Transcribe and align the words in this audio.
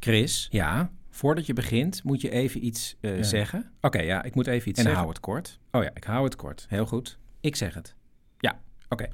Chris, 0.00 0.48
Ja, 0.50 0.90
voordat 1.10 1.46
je 1.46 1.52
begint 1.52 2.04
moet 2.04 2.20
je 2.20 2.30
even 2.30 2.64
iets 2.64 2.96
eh, 3.00 3.22
zeggen. 3.22 3.70
oké, 3.80 4.00
ja, 4.00 4.22
ik 4.22 4.34
moet 4.34 4.46
even 4.46 4.68
iets 4.68 4.78
En 4.78 4.84
zeggen. 4.84 5.00
hou 5.02 5.08
het 5.14 5.20
kort. 5.20 5.58
Oh 5.70 5.82
ja, 5.82 5.90
ik 5.94 6.04
hou 6.04 6.24
het 6.24 6.36
kort. 6.36 6.66
Heel 6.68 6.86
goed. 6.86 7.18
Ik 7.40 7.56
zeg 7.56 7.74
het. 7.74 7.94
Ja. 8.38 8.60
Oké. 8.88 9.08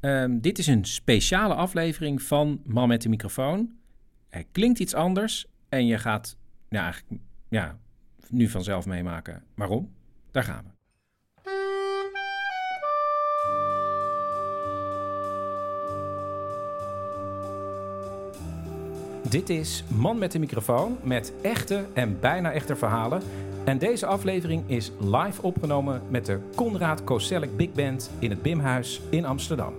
Ehm, 0.00 0.38
dit 0.40 0.58
is 0.58 0.66
een 0.66 0.84
speciale 0.84 1.54
aflevering 1.54 2.22
van 2.22 2.60
Man 2.64 2.88
met 2.88 3.02
de 3.02 3.08
microfoon. 3.08 3.72
Hij 4.28 4.46
klinkt 4.52 4.78
iets 4.78 4.94
anders 4.94 5.46
en 5.68 5.86
je 5.86 5.98
gaat 5.98 6.36
ja, 6.68 6.82
eigenlijk, 6.82 7.22
ja, 7.48 7.78
nu 8.28 8.48
vanzelf 8.48 8.86
meemaken. 8.86 9.42
Waarom? 9.54 9.92
Daar 10.30 10.44
gaan 10.44 10.64
we. 10.64 10.79
Dit 19.28 19.50
is 19.50 19.84
Man 19.88 20.18
met 20.18 20.32
de 20.32 20.38
microfoon 20.38 20.98
met 21.02 21.32
echte 21.42 21.84
en 21.92 22.20
bijna 22.20 22.52
echte 22.52 22.76
verhalen. 22.76 23.22
En 23.64 23.78
deze 23.78 24.06
aflevering 24.06 24.62
is 24.66 24.92
live 24.98 25.42
opgenomen 25.42 26.02
met 26.08 26.26
de 26.26 26.38
Conrad 26.54 27.04
Koselleck 27.04 27.56
Big 27.56 27.72
Band 27.72 28.10
in 28.18 28.30
het 28.30 28.42
Bimhuis 28.42 29.00
in 29.10 29.24
Amsterdam. 29.24 29.74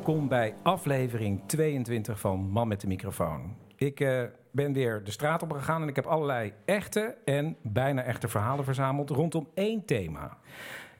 Welkom 0.00 0.28
bij 0.28 0.54
aflevering 0.62 1.42
22 1.46 2.20
van 2.20 2.50
Man 2.50 2.68
met 2.68 2.80
de 2.80 2.86
microfoon. 2.86 3.56
Ik 3.76 4.00
eh, 4.00 4.22
ben 4.50 4.72
weer 4.72 5.04
de 5.04 5.10
straat 5.10 5.42
op 5.42 5.52
gegaan 5.52 5.82
en 5.82 5.88
ik 5.88 5.96
heb 5.96 6.06
allerlei 6.06 6.52
echte 6.64 7.16
en 7.24 7.56
bijna 7.62 8.02
echte 8.02 8.28
verhalen 8.28 8.64
verzameld 8.64 9.10
rondom 9.10 9.48
één 9.54 9.84
thema. 9.84 10.38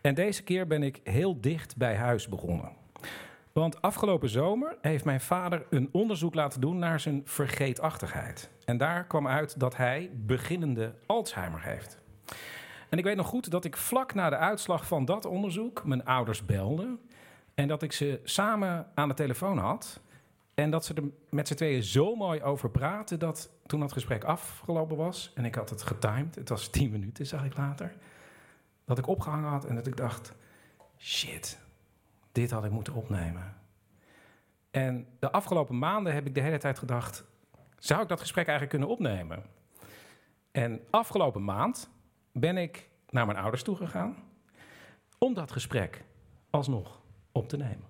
En 0.00 0.14
deze 0.14 0.42
keer 0.42 0.66
ben 0.66 0.82
ik 0.82 1.00
heel 1.04 1.40
dicht 1.40 1.76
bij 1.76 1.96
huis 1.96 2.28
begonnen. 2.28 2.72
Want 3.52 3.82
afgelopen 3.82 4.28
zomer 4.28 4.76
heeft 4.80 5.04
mijn 5.04 5.20
vader 5.20 5.66
een 5.70 5.88
onderzoek 5.92 6.34
laten 6.34 6.60
doen 6.60 6.78
naar 6.78 7.00
zijn 7.00 7.22
vergeetachtigheid. 7.24 8.50
En 8.64 8.76
daar 8.76 9.04
kwam 9.04 9.28
uit 9.28 9.60
dat 9.60 9.76
hij 9.76 10.10
beginnende 10.14 10.94
Alzheimer 11.06 11.62
heeft. 11.62 11.98
En 12.88 12.98
ik 12.98 13.04
weet 13.04 13.16
nog 13.16 13.26
goed 13.26 13.50
dat 13.50 13.64
ik 13.64 13.76
vlak 13.76 14.14
na 14.14 14.30
de 14.30 14.36
uitslag 14.36 14.86
van 14.86 15.04
dat 15.04 15.24
onderzoek 15.24 15.84
mijn 15.84 16.04
ouders 16.04 16.44
belde. 16.44 16.98
En 17.60 17.68
dat 17.68 17.82
ik 17.82 17.92
ze 17.92 18.20
samen 18.24 18.86
aan 18.94 19.08
de 19.08 19.14
telefoon 19.14 19.58
had. 19.58 20.00
En 20.54 20.70
dat 20.70 20.84
ze 20.84 20.94
er 20.94 21.02
met 21.30 21.48
z'n 21.48 21.54
tweeën 21.54 21.82
zo 21.82 22.14
mooi 22.14 22.42
over 22.42 22.70
praten 22.70 23.18
dat 23.18 23.50
toen 23.66 23.80
dat 23.80 23.92
gesprek 23.92 24.24
afgelopen 24.24 24.96
was. 24.96 25.32
En 25.34 25.44
ik 25.44 25.54
had 25.54 25.70
het 25.70 25.82
getimed, 25.82 26.34
het 26.34 26.48
was 26.48 26.68
tien 26.70 26.90
minuten, 26.90 27.26
zag 27.26 27.44
ik 27.44 27.56
later. 27.56 27.92
Dat 28.84 28.98
ik 28.98 29.06
opgehangen 29.06 29.48
had 29.50 29.64
en 29.64 29.74
dat 29.74 29.86
ik 29.86 29.96
dacht: 29.96 30.32
shit, 30.98 31.60
dit 32.32 32.50
had 32.50 32.64
ik 32.64 32.70
moeten 32.70 32.94
opnemen. 32.94 33.56
En 34.70 35.06
de 35.18 35.32
afgelopen 35.32 35.78
maanden 35.78 36.14
heb 36.14 36.26
ik 36.26 36.34
de 36.34 36.40
hele 36.40 36.58
tijd 36.58 36.78
gedacht: 36.78 37.24
zou 37.78 38.02
ik 38.02 38.08
dat 38.08 38.20
gesprek 38.20 38.46
eigenlijk 38.46 38.78
kunnen 38.78 38.96
opnemen? 38.96 39.42
En 40.50 40.80
afgelopen 40.90 41.44
maand 41.44 41.90
ben 42.32 42.56
ik 42.56 42.88
naar 43.10 43.26
mijn 43.26 43.38
ouders 43.38 43.62
toe 43.62 43.76
gegaan 43.76 44.16
om 45.18 45.34
dat 45.34 45.52
gesprek 45.52 46.04
alsnog 46.50 46.99
op 47.32 47.48
te 47.48 47.56
nemen. 47.56 47.88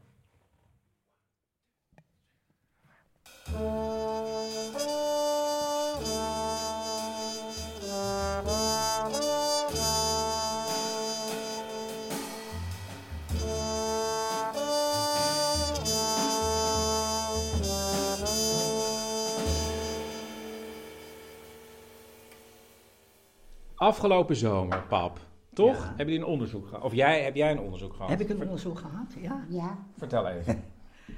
Afgelopen 23.75 24.37
zomer, 24.37 24.83
pap. 24.89 25.30
Toch? 25.61 25.77
Ja. 25.77 25.87
Hebben 25.87 26.07
jullie 26.07 26.21
een 26.21 26.33
onderzoek 26.33 26.67
gehad? 26.67 26.85
Of 26.85 26.95
jij, 26.95 27.23
heb 27.23 27.35
jij 27.35 27.51
een 27.51 27.61
onderzoek 27.61 27.93
gehad? 27.93 28.09
Heb 28.09 28.21
ik 28.21 28.29
een 28.29 28.43
onderzoek 28.43 28.79
gehad? 28.79 29.15
Ja. 29.21 29.45
Ja, 29.49 29.87
Vertel 29.97 30.29
even. 30.29 30.65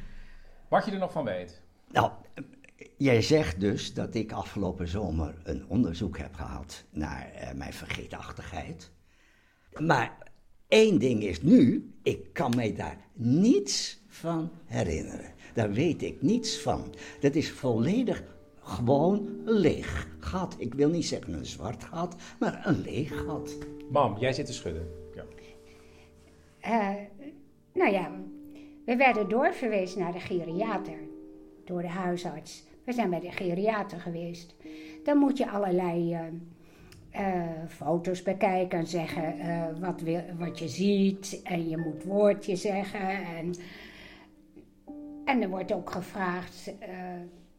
Wat 0.68 0.84
je 0.84 0.90
er 0.90 0.98
nog 0.98 1.12
van 1.12 1.24
weet. 1.24 1.62
Nou, 1.90 2.10
jij 2.96 3.22
zegt 3.22 3.60
dus 3.60 3.94
dat 3.94 4.14
ik 4.14 4.32
afgelopen 4.32 4.88
zomer 4.88 5.34
een 5.44 5.64
onderzoek 5.68 6.18
heb 6.18 6.34
gehad 6.34 6.84
naar 6.90 7.30
eh, 7.34 7.54
mijn 7.54 7.72
vergeetachtigheid. 7.72 8.90
Maar 9.78 10.16
één 10.68 10.98
ding 10.98 11.22
is 11.22 11.42
nu, 11.42 11.92
ik 12.02 12.32
kan 12.32 12.52
mij 12.56 12.74
daar 12.74 12.96
niets 13.12 14.02
van 14.08 14.50
herinneren. 14.64 15.32
Daar 15.54 15.72
weet 15.72 16.02
ik 16.02 16.22
niets 16.22 16.58
van. 16.58 16.94
Dat 17.20 17.34
is 17.34 17.50
volledig 17.50 18.22
gewoon 18.62 19.28
een 19.44 19.58
leeg 19.58 20.08
gat. 20.18 20.54
Ik 20.58 20.74
wil 20.74 20.88
niet 20.88 21.06
zeggen 21.06 21.32
een 21.32 21.46
zwart 21.46 21.84
gat, 21.84 22.16
maar 22.38 22.62
een 22.64 22.80
leeg 22.80 23.24
gat. 23.26 23.56
Mam, 23.92 24.18
jij 24.18 24.32
zit 24.32 24.46
te 24.46 24.52
schudden. 24.52 24.88
Ja. 25.14 25.24
eh, 26.60 26.96
nou 27.72 27.92
ja, 27.92 28.10
we 28.84 28.96
werden 28.96 29.28
doorverwezen 29.28 30.00
naar 30.00 30.12
de 30.12 30.20
geriater 30.20 30.98
door 31.64 31.82
de 31.82 31.88
huisarts. 31.88 32.64
We 32.84 32.92
zijn 32.92 33.10
bij 33.10 33.20
de 33.20 33.30
geriater 33.30 34.00
geweest. 34.00 34.54
Dan 35.04 35.18
moet 35.18 35.38
je 35.38 35.50
allerlei 35.50 36.12
eh, 36.14 36.20
eh, 37.10 37.68
foto's 37.68 38.22
bekijken 38.22 38.78
en 38.78 38.86
zeggen 38.86 39.38
eh, 39.38 39.66
wat, 39.80 40.00
wil, 40.00 40.20
wat 40.38 40.58
je 40.58 40.68
ziet. 40.68 41.40
En 41.44 41.68
je 41.68 41.76
moet 41.76 42.04
woordje 42.04 42.56
zeggen. 42.56 43.08
En 43.36 43.54
En 45.24 45.42
er 45.42 45.48
wordt 45.48 45.72
ook 45.72 45.90
gevraagd 45.90 46.74
eh, 46.78 46.88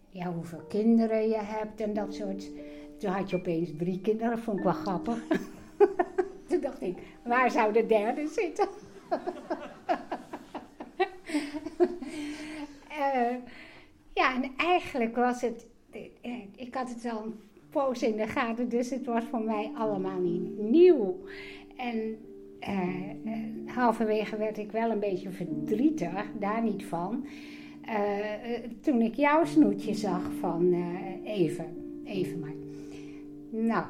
ja, 0.10 0.34
hoeveel 0.34 0.64
kinderen 0.68 1.28
je 1.28 1.40
hebt 1.42 1.82
en 1.82 1.94
dat 1.94 2.14
soort. 2.14 2.52
Toen 3.00 3.12
had 3.12 3.30
je 3.30 3.36
opeens 3.36 3.70
drie 3.78 4.02
kinderen, 4.02 4.36
dat 4.36 4.44
vond 4.44 4.58
ik 4.58 4.64
wel 4.64 4.74
grappig. 4.74 5.24
Toen 6.48 6.60
dacht 6.62 6.82
ik, 6.82 6.98
waar 7.24 7.52
zou 7.52 7.74
de 7.74 7.86
derde 7.86 8.28
zitten? 8.28 8.68
Eh, 12.90 13.36
ja, 14.14 14.36
en 14.36 14.52
eigenlijk 14.58 15.16
was 15.16 15.42
het. 15.42 15.66
eh, 16.22 16.32
Ik 16.56 16.74
had 16.76 16.90
het 16.90 17.12
al 17.14 17.24
een 17.24 17.34
poos 17.70 18.04
in 18.04 18.16
de 18.18 18.28
gaten, 18.28 18.70
dus 18.70 18.90
het 18.90 19.06
was 19.06 19.24
voor 19.24 19.42
mij 19.42 19.72
allemaal 19.78 20.20
niet 20.20 20.58
nieuw. 20.60 21.18
En 21.78 22.18
eh, 22.60 22.80
halverwege 23.66 24.38
werd 24.38 24.58
ik 24.58 24.72
wel 24.72 24.92
een 24.92 25.00
beetje 25.00 25.30
verdrietig, 25.30 26.26
daar 26.40 26.64
niet 26.64 26.86
van. 26.86 27.26
Toen 28.82 29.02
ik 29.02 29.16
jouw 29.16 29.46
snoetje 29.46 29.94
zag 29.94 30.32
van 30.40 30.74
even, 31.24 31.66
even 32.04 32.40
maar. 32.40 32.54
Nou, 33.50 33.86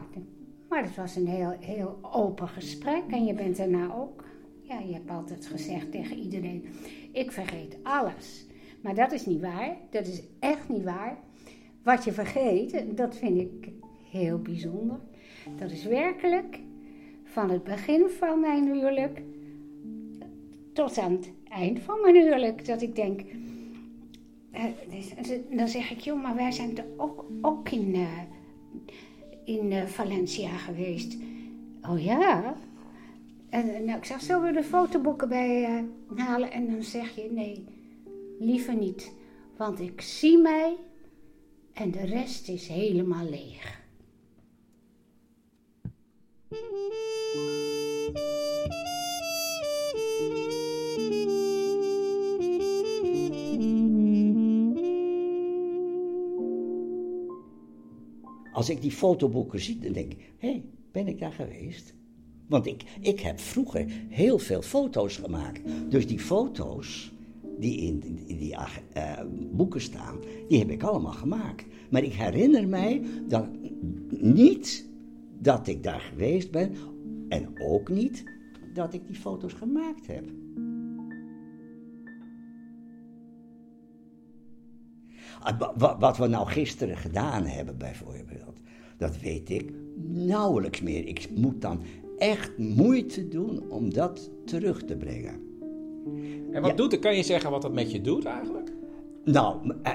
maar 0.73 0.83
het 0.83 0.95
was 0.95 1.15
een 1.15 1.27
heel, 1.27 1.55
heel 1.59 1.99
open 2.01 2.47
gesprek 2.47 3.03
en 3.09 3.25
je 3.25 3.33
bent 3.33 3.57
daarna 3.57 3.93
ook. 3.95 4.23
Ja, 4.61 4.79
je 4.79 4.93
hebt 4.93 5.09
altijd 5.09 5.45
gezegd 5.45 5.91
tegen 5.91 6.17
iedereen: 6.17 6.65
ik 7.11 7.31
vergeet 7.31 7.77
alles. 7.83 8.45
Maar 8.81 8.95
dat 8.95 9.11
is 9.11 9.25
niet 9.25 9.41
waar. 9.41 9.77
Dat 9.89 10.07
is 10.07 10.21
echt 10.39 10.69
niet 10.69 10.83
waar. 10.83 11.17
Wat 11.83 12.03
je 12.03 12.11
vergeet, 12.11 12.97
dat 12.97 13.15
vind 13.15 13.39
ik 13.39 13.71
heel 14.11 14.39
bijzonder. 14.39 14.99
Dat 15.57 15.71
is 15.71 15.85
werkelijk 15.85 16.59
van 17.23 17.49
het 17.49 17.63
begin 17.63 18.09
van 18.09 18.39
mijn 18.39 18.73
huwelijk 18.73 19.21
tot 20.73 20.97
aan 20.97 21.11
het 21.11 21.31
eind 21.49 21.79
van 21.79 22.01
mijn 22.01 22.15
huwelijk. 22.15 22.65
Dat 22.65 22.81
ik 22.81 22.95
denk, 22.95 23.21
eh, 24.51 24.63
dus- 24.89 25.39
dan 25.49 25.67
zeg 25.67 25.91
ik, 25.91 25.99
joh, 25.99 26.21
maar 26.21 26.35
wij 26.35 26.51
zijn 26.51 26.73
toch 26.73 26.85
ook, 26.97 27.25
ook 27.41 27.69
in, 27.69 27.93
eh, 27.93 28.21
in 29.45 29.71
eh, 29.71 29.85
Valencia 29.85 30.57
geweest. 30.57 31.17
Oh 31.89 32.03
ja? 32.03 32.55
En, 33.49 33.73
eh, 33.73 33.81
nou, 33.81 33.97
ik 33.97 34.05
zeg, 34.05 34.21
zullen 34.21 34.41
we 34.43 34.51
de 34.51 34.63
fotoboeken 34.63 35.29
bij 35.29 35.63
eh, 35.63 35.83
halen? 36.17 36.51
En 36.51 36.71
dan 36.71 36.83
zeg 36.83 37.15
je, 37.15 37.31
nee, 37.31 37.65
liever 38.39 38.75
niet. 38.75 39.13
Want 39.57 39.79
ik 39.79 40.01
zie 40.01 40.37
mij 40.37 40.75
en 41.73 41.91
de 41.91 42.05
rest 42.05 42.49
is 42.49 42.67
helemaal 42.67 43.29
leeg. 43.29 43.81
Als 58.53 58.69
ik 58.69 58.81
die 58.81 58.91
fotoboeken 58.91 59.59
zie, 59.59 59.79
dan 59.79 59.93
denk 59.93 60.11
ik, 60.11 60.33
hé, 60.37 60.49
hey, 60.49 60.63
ben 60.91 61.07
ik 61.07 61.19
daar 61.19 61.33
geweest? 61.33 61.93
Want 62.47 62.65
ik, 62.65 62.83
ik 62.99 63.19
heb 63.19 63.39
vroeger 63.39 63.85
heel 64.09 64.39
veel 64.39 64.61
foto's 64.61 65.17
gemaakt. 65.17 65.61
Dus 65.89 66.07
die 66.07 66.19
foto's 66.19 67.11
die 67.59 67.77
in, 67.77 68.19
die 68.27 68.55
eh, 68.93 69.19
boeken 69.51 69.81
staan, 69.81 70.19
die 70.47 70.59
heb 70.59 70.69
ik 70.69 70.83
allemaal 70.83 71.13
gemaakt. 71.13 71.65
Maar 71.89 72.03
ik 72.03 72.13
herinner 72.13 72.67
mij 72.67 73.01
dan 73.27 73.47
niet 74.09 74.89
dat 75.39 75.67
ik 75.67 75.83
daar 75.83 75.99
geweest 75.99 76.51
ben 76.51 76.75
en 77.29 77.49
ook 77.59 77.89
niet 77.89 78.23
dat 78.73 78.93
ik 78.93 79.07
die 79.07 79.15
foto's 79.15 79.53
gemaakt 79.53 80.07
heb. 80.07 80.42
Wat 85.99 86.17
we 86.17 86.27
nou 86.27 86.47
gisteren 86.47 86.97
gedaan 86.97 87.45
hebben, 87.45 87.77
bijvoorbeeld, 87.77 88.59
dat 88.97 89.19
weet 89.19 89.49
ik 89.49 89.73
nauwelijks 90.07 90.81
meer. 90.81 91.07
Ik 91.07 91.29
moet 91.35 91.61
dan 91.61 91.81
echt 92.17 92.57
moeite 92.57 93.27
doen 93.27 93.63
om 93.69 93.93
dat 93.93 94.31
terug 94.45 94.83
te 94.83 94.95
brengen. 94.97 95.41
En 96.51 96.61
wat 96.61 96.69
Ja. 96.69 96.75
doet 96.75 96.91
het? 96.91 97.01
Kan 97.01 97.15
je 97.15 97.23
zeggen 97.23 97.51
wat 97.51 97.61
dat 97.61 97.73
met 97.73 97.91
je 97.91 98.01
doet 98.01 98.25
eigenlijk? 98.25 98.71
Nou, 99.23 99.73
eh, 99.83 99.93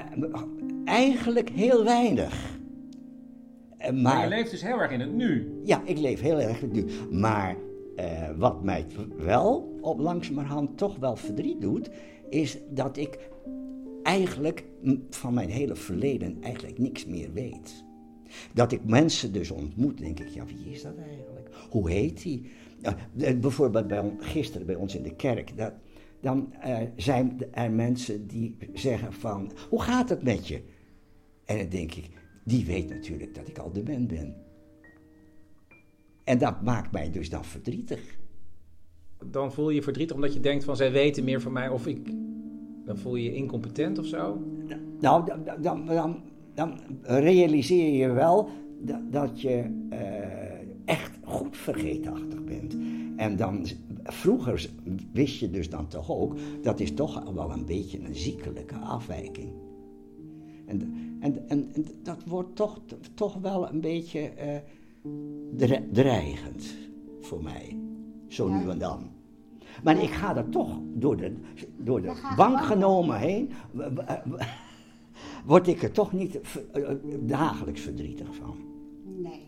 eigenlijk 0.85 1.49
heel 1.49 1.83
weinig. 1.83 2.57
Eh, 3.77 3.91
Maar, 3.91 4.01
Maar, 4.01 4.23
je 4.23 4.29
leeft 4.29 4.51
dus 4.51 4.61
heel 4.61 4.79
erg 4.79 4.91
in 4.91 4.99
het 4.99 5.13
nu. 5.13 5.59
ja, 5.63 5.81
ik 5.85 5.97
leef 5.97 6.21
heel 6.21 6.39
erg 6.39 6.61
nu. 6.71 6.85
Maar 7.11 7.55
eh, 7.95 8.29
wat 8.37 8.63
mij 8.63 8.85
wel 9.17 9.77
op 9.81 9.99
langzamerhand 9.99 10.77
toch 10.77 10.97
wel 10.97 11.15
verdriet 11.15 11.61
doet, 11.61 11.89
is 12.29 12.57
dat 12.69 12.97
ik 12.97 13.29
eigenlijk 14.03 14.63
van 15.09 15.33
mijn 15.33 15.49
hele 15.49 15.75
verleden 15.75 16.37
eigenlijk 16.41 16.77
niks 16.77 17.05
meer 17.05 17.33
weet. 17.33 17.83
Dat 18.53 18.71
ik 18.71 18.85
mensen 18.85 19.33
dus 19.33 19.51
ontmoet, 19.51 19.97
denk 19.97 20.19
ik, 20.19 20.27
ja, 20.27 20.45
wie 20.45 20.71
is 20.73 20.81
dat 20.81 20.97
eigenlijk? 20.97 21.49
Hoe 21.69 21.89
heet 21.89 22.21
die? 22.21 22.51
Eh, 22.81 22.93
bijvoorbeeld 23.39 23.87
bij, 23.87 24.13
gisteren 24.19 24.65
bij 24.67 24.75
ons 24.75 24.95
in 24.95 25.03
de 25.03 25.15
kerk, 25.15 25.57
dat, 25.57 25.73
dan 26.21 26.53
eh, 26.53 26.77
zijn 26.95 27.37
er 27.51 27.71
mensen 27.71 28.27
die 28.27 28.57
zeggen 28.73 29.13
van, 29.13 29.51
hoe 29.69 29.81
gaat 29.81 30.09
het 30.09 30.23
met 30.23 30.47
je? 30.47 30.61
En 31.45 31.57
dan 31.57 31.69
denk 31.69 31.93
ik, 31.93 32.09
die 32.43 32.65
weet 32.65 32.89
natuurlijk 32.89 33.35
dat 33.35 33.47
ik 33.47 33.57
al 33.57 33.71
dement 33.71 34.07
ben. 34.07 34.35
En 36.23 36.37
dat 36.37 36.61
maakt 36.61 36.91
mij 36.91 37.11
dus 37.11 37.29
dan 37.29 37.45
verdrietig. 37.45 38.17
Dan 39.25 39.53
voel 39.53 39.69
je 39.69 39.75
je 39.75 39.83
verdrietig 39.83 40.15
omdat 40.15 40.33
je 40.33 40.39
denkt 40.39 40.63
van 40.63 40.75
zij 40.75 40.91
weten 40.91 41.23
meer 41.23 41.41
van 41.41 41.51
mij 41.51 41.69
of 41.69 41.87
ik... 41.87 41.99
Dan 42.89 42.97
voel 42.97 43.15
je 43.15 43.23
je 43.23 43.35
incompetent 43.35 43.99
of 43.99 44.05
zo. 44.05 44.41
Nou, 44.99 45.25
dan, 45.25 45.61
dan, 45.61 45.85
dan, 45.85 46.15
dan 46.53 46.73
realiseer 47.01 47.93
je 47.93 48.13
wel 48.13 48.49
dat, 48.81 49.11
dat 49.11 49.41
je 49.41 49.85
eh, 49.89 50.85
echt 50.85 51.19
goed 51.23 51.57
vergeetachtig 51.57 52.43
bent. 52.43 52.77
En 53.15 53.35
dan, 53.35 53.65
vroeger 54.03 54.69
wist 55.13 55.39
je 55.39 55.49
dus 55.49 55.69
dan 55.69 55.87
toch 55.87 56.11
ook, 56.11 56.35
dat 56.61 56.79
is 56.79 56.93
toch 56.93 57.31
wel 57.33 57.51
een 57.51 57.65
beetje 57.65 57.99
een 57.99 58.15
ziekelijke 58.15 58.75
afwijking. 58.75 59.49
En, 60.65 60.81
en, 61.19 61.47
en, 61.47 61.71
en 61.73 61.85
dat 62.03 62.23
wordt 62.25 62.55
toch, 62.55 62.81
toch 63.13 63.35
wel 63.41 63.69
een 63.69 63.81
beetje 63.81 64.19
eh, 64.19 64.57
dre- 65.55 65.87
dreigend 65.91 66.75
voor 67.19 67.43
mij, 67.43 67.77
zo 68.27 68.47
nu 68.47 68.69
en 68.69 68.79
dan. 68.79 69.17
Maar 69.83 70.03
ik 70.03 70.09
ga 70.09 70.35
er 70.35 70.49
toch 70.49 70.79
door 70.93 71.17
de, 71.17 71.35
door 71.77 72.01
de 72.01 72.33
bank 72.35 72.61
genomen 72.61 73.17
heen, 73.17 73.51
word 75.45 75.67
ik 75.67 75.83
er 75.83 75.91
toch 75.91 76.13
niet 76.13 76.39
eh, 76.73 76.89
dagelijks 77.19 77.81
verdrietig 77.81 78.35
van. 78.35 78.55
Nee. 79.03 79.47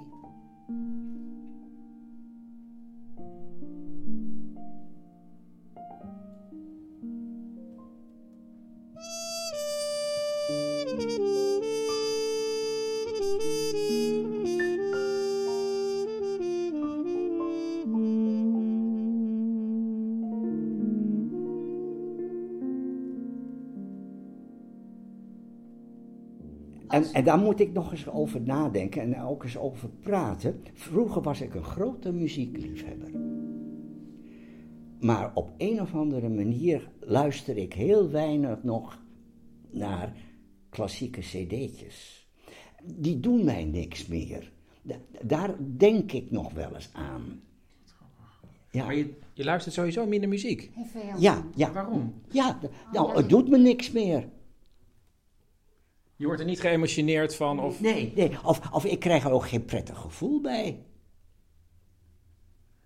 En, 26.91 27.03
en 27.13 27.23
daar 27.23 27.37
moet 27.39 27.59
ik 27.59 27.73
nog 27.73 27.91
eens 27.91 28.07
over 28.09 28.41
nadenken 28.41 29.01
en 29.01 29.21
ook 29.21 29.43
eens 29.43 29.57
over 29.57 29.89
praten. 29.89 30.61
Vroeger 30.73 31.21
was 31.21 31.41
ik 31.41 31.55
een 31.55 31.63
grote 31.63 32.11
muziekliefhebber. 32.11 33.11
Maar 34.99 35.31
op 35.33 35.49
een 35.57 35.81
of 35.81 35.93
andere 35.95 36.29
manier 36.29 36.89
luister 36.99 37.57
ik 37.57 37.73
heel 37.73 38.09
weinig 38.09 38.63
nog 38.63 39.03
naar 39.69 40.13
klassieke 40.69 41.19
cd'tjes. 41.19 42.27
Die 42.83 43.19
doen 43.19 43.45
mij 43.45 43.65
niks 43.65 44.07
meer. 44.07 44.51
Da- 44.81 44.95
daar 45.21 45.55
denk 45.77 46.11
ik 46.11 46.31
nog 46.31 46.53
wel 46.53 46.75
eens 46.75 46.89
aan. 46.93 47.41
Ja, 48.71 48.85
Maar 48.85 48.95
je, 48.95 49.13
je 49.33 49.43
luistert 49.43 49.73
sowieso 49.75 50.05
minder 50.05 50.29
muziek. 50.29 50.71
Veel. 50.91 51.01
ja, 51.19 51.45
ja. 51.55 51.71
Waarom? 51.71 52.13
Ja, 52.29 52.59
nou, 52.93 53.15
het 53.15 53.29
doet 53.29 53.49
me 53.49 53.57
niks 53.57 53.91
meer. 53.91 54.27
Je 56.21 56.27
wordt 56.27 56.41
er 56.41 56.47
niet 56.47 56.59
geëmotioneerd 56.59 57.35
van 57.35 57.59
of... 57.59 57.79
Nee, 57.79 58.11
nee. 58.15 58.31
Of, 58.43 58.71
of 58.71 58.85
ik 58.85 58.99
krijg 58.99 59.23
er 59.23 59.31
ook 59.31 59.47
geen 59.47 59.65
prettig 59.65 59.97
gevoel 59.97 60.41
bij. 60.41 60.85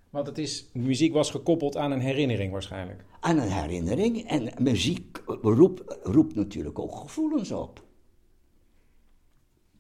Want 0.10 0.28
het 0.28 0.38
is, 0.38 0.70
muziek 0.74 1.14
was 1.14 1.32
gekoppeld 1.32 1.78
aan 1.78 1.92
een 1.92 2.00
herinnering 2.00 2.52
waarschijnlijk. 2.52 3.06
aan 3.20 3.38
een 3.38 3.52
herinnering. 3.52 4.28
En 4.28 4.54
muziek 4.64 5.22
roept, 5.26 5.98
roept 6.04 6.36
natuurlijk 6.36 6.80
ook 6.80 6.96
gevoelens 6.96 7.52
op. 7.52 7.84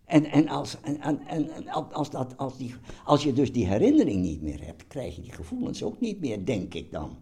En, 0.05 0.25
en, 0.25 0.47
als, 0.47 0.81
en, 0.81 0.99
en, 0.99 1.27
en 1.27 1.67
als, 1.69 2.09
dat, 2.09 2.37
als, 2.37 2.57
die, 2.57 2.75
als 3.05 3.23
je 3.23 3.33
dus 3.33 3.51
die 3.51 3.67
herinnering 3.67 4.21
niet 4.21 4.41
meer 4.41 4.65
hebt, 4.65 4.87
krijg 4.87 5.15
je 5.15 5.21
die 5.21 5.33
gevoelens 5.33 5.83
ook 5.83 5.99
niet 5.99 6.19
meer, 6.19 6.45
denk 6.45 6.73
ik 6.73 6.91
dan. 6.91 7.17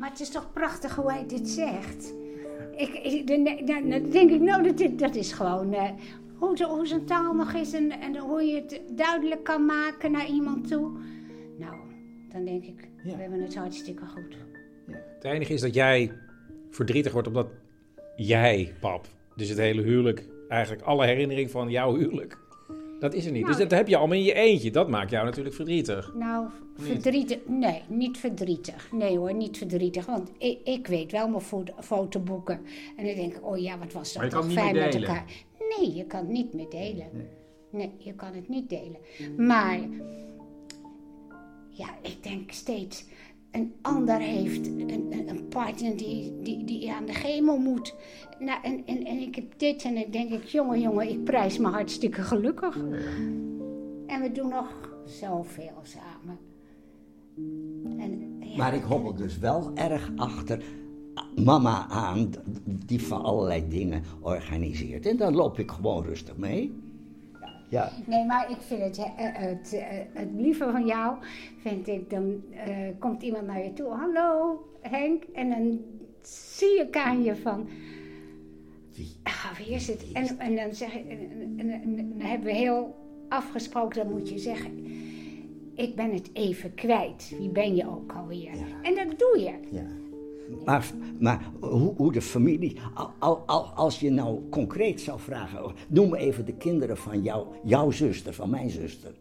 Maar 0.00 0.10
het 0.10 0.20
is 0.20 0.30
toch 0.30 0.52
prachtig 0.52 0.94
hoe 0.94 1.12
hij 1.12 1.26
dit 1.26 1.48
zegt. 1.48 2.14
Ik, 2.76 2.88
ik, 2.94 3.26
dan, 3.26 3.44
dan- 3.44 3.88
dan 3.90 4.10
denk 4.10 4.30
ik, 4.30 4.40
nou, 4.40 4.62
dat, 4.62 4.76
dit- 4.78 4.98
dat 4.98 5.14
is 5.14 5.32
gewoon 5.32 5.72
eh, 5.72 5.90
hoe, 6.38 6.56
zo- 6.56 6.68
hoe 6.68 6.86
zijn 6.86 7.04
taal 7.04 7.34
nog 7.34 7.52
is 7.52 7.72
en, 7.72 7.90
en 7.90 8.16
hoe 8.18 8.42
je 8.42 8.54
het 8.54 8.80
duidelijk 8.96 9.44
kan 9.44 9.64
maken 9.66 10.10
naar 10.10 10.26
iemand 10.28 10.68
toe. 10.68 10.90
Nou, 11.58 11.74
dan 12.32 12.44
denk 12.44 12.64
ik, 12.64 12.88
we 13.04 13.10
hebben 13.10 13.40
het 13.40 13.56
hartstikke 13.56 14.06
goed. 14.06 14.36
Het 15.14 15.24
enige 15.24 15.52
is 15.52 15.60
dat 15.60 15.74
jij 15.74 16.12
verdrietig 16.70 17.12
wordt 17.12 17.28
omdat 17.28 17.48
jij, 18.16 18.74
pap, 18.80 19.06
dus 19.36 19.48
het 19.48 19.58
hele 19.58 19.82
huwelijk, 19.82 20.26
eigenlijk 20.48 20.82
alle 20.82 21.06
herinnering 21.06 21.50
van 21.50 21.70
jouw 21.70 21.96
huwelijk, 21.96 22.38
dat 23.00 23.14
is 23.14 23.24
er 23.26 23.32
niet. 23.32 23.42
Nou, 23.42 23.56
dus 23.56 23.62
dat 23.68 23.78
heb 23.78 23.88
je 23.88 23.96
allemaal 23.96 24.16
in 24.16 24.22
je 24.24 24.32
eentje. 24.34 24.70
Dat 24.70 24.88
maakt 24.88 25.10
jou 25.10 25.24
natuurlijk 25.24 25.54
verdrietig. 25.54 26.14
Nou, 26.14 26.46
verdrietig. 26.76 27.38
Nee, 27.46 27.82
niet 27.88 28.18
verdrietig. 28.18 28.88
Nee 28.92 29.18
hoor, 29.18 29.34
niet 29.34 29.58
verdrietig. 29.58 30.06
Want 30.06 30.30
ik, 30.38 30.58
ik 30.64 30.86
weet 30.86 31.12
wel 31.12 31.28
mijn 31.28 31.42
fo- 31.42 31.64
fotoboeken. 31.80 32.60
En 32.96 33.06
dan 33.06 33.14
denk 33.14 33.34
ik, 33.34 33.46
oh 33.46 33.58
ja, 33.58 33.78
wat 33.78 33.92
was 33.92 34.14
Maar 34.16 34.30
dat 34.30 34.32
je 34.32 34.48
toch 34.48 34.52
fijn 34.52 34.74
met 34.74 34.94
elkaar. 34.94 35.24
Nee, 35.78 35.94
je 35.94 36.04
kan 36.04 36.20
het 36.20 36.28
niet 36.28 36.54
meer 36.54 36.70
delen. 36.70 37.06
Nee. 37.70 37.90
je 37.98 38.14
kan 38.14 38.34
het 38.34 38.48
niet 38.48 38.68
delen. 38.68 38.96
Maar, 39.36 39.78
ja, 41.70 41.88
ik 42.02 42.22
denk 42.22 42.50
steeds, 42.50 43.04
een 43.50 43.72
ander 43.82 44.18
heeft 44.18 44.66
een, 44.66 45.28
een, 45.28 45.48
partner 45.48 45.96
die, 45.96 46.42
die, 46.42 46.64
die 46.64 46.92
aan 46.92 47.06
de 47.06 47.12
chemo 47.12 47.56
moet. 47.56 47.94
Nou, 48.38 48.58
en, 48.62 48.82
en, 48.86 49.04
en 49.04 49.18
ik 49.18 49.34
heb 49.34 49.44
dit 49.56 49.82
en 49.82 49.94
dan 49.94 50.10
denk 50.10 50.30
ik, 50.30 50.44
jongen, 50.44 50.80
jongen, 50.80 51.08
ik 51.08 51.24
prijs 51.24 51.58
me 51.58 51.68
hartstikke 51.68 52.22
gelukkig. 52.22 52.76
En 54.06 54.20
we 54.20 54.30
doen 54.32 54.48
nog 54.48 54.90
zoveel 55.04 55.80
samen. 55.82 56.38
En, 57.98 58.38
Maar 58.56 58.74
ik 58.74 58.82
hobbel 58.82 59.14
dus 59.14 59.38
wel 59.38 59.70
erg 59.74 60.10
achter 60.16 60.62
mama 61.44 61.88
aan, 61.88 62.30
die 62.64 63.02
van 63.02 63.22
allerlei 63.22 63.68
dingen 63.68 64.02
organiseert. 64.20 65.06
En 65.06 65.16
dan 65.16 65.34
loop 65.34 65.58
ik 65.58 65.70
gewoon 65.70 66.04
rustig 66.04 66.36
mee. 66.36 66.72
Ja, 67.70 67.92
Nee, 68.06 68.24
maar 68.24 68.50
ik 68.50 68.56
vind 68.60 68.80
het, 68.82 68.98
eh, 68.98 69.04
het, 69.16 69.72
eh, 69.72 69.82
het 70.12 70.28
lieve 70.36 70.70
van 70.70 70.86
jou, 70.86 71.16
vind 71.60 71.88
ik, 71.88 72.10
dan 72.10 72.42
eh, 72.50 72.76
komt 72.98 73.22
iemand 73.22 73.46
naar 73.46 73.64
je 73.64 73.72
toe. 73.72 73.88
Hallo 73.88 74.60
Henk. 74.80 75.22
En 75.34 75.50
dan 75.50 75.80
zie 76.22 76.80
ik 76.80 76.96
aan 76.96 77.22
je 77.22 77.36
van, 77.36 77.68
ah, 79.22 79.52
wie 79.58 79.74
is 79.74 79.86
het? 79.86 80.12
En, 80.12 80.38
en 80.38 80.56
dan 80.56 80.74
zeg 80.74 80.94
ik, 80.94 81.08
en, 81.08 81.18
en- 81.58 81.70
en- 81.70 81.82
en 81.82 81.96
dan 81.96 82.20
hebben 82.28 82.46
we 82.46 82.54
heel 82.54 82.94
afgesproken, 83.28 84.02
dan 84.04 84.12
moet 84.12 84.28
je 84.28 84.38
zeggen, 84.38 84.86
ik 85.74 85.94
ben 85.96 86.12
het 86.12 86.30
even 86.32 86.74
kwijt. 86.74 87.34
Wie 87.38 87.48
ben 87.48 87.74
je 87.76 87.88
ook 87.88 88.12
alweer? 88.12 88.50
En 88.82 88.94
dat 88.94 89.18
doe 89.18 89.38
je. 89.38 89.54
ja. 89.76 89.86
Maar, 90.64 90.90
maar 91.18 91.50
hoe, 91.60 91.94
hoe 91.96 92.12
de 92.12 92.22
familie, 92.22 92.76
al, 92.94 93.10
al, 93.18 93.36
al- 93.46 93.64
als 93.66 94.00
je 94.00 94.10
nou 94.10 94.48
concreet 94.50 95.00
zou 95.00 95.20
vragen, 95.20 95.72
noem 95.88 96.08
me 96.10 96.16
even 96.18 96.44
de 96.44 96.52
kinderen 96.54 96.96
van 96.96 97.22
jou, 97.22 97.46
jouw 97.64 97.90
zuster, 97.90 98.34
van 98.34 98.50
mijn 98.50 98.70
zuster. 98.70 99.12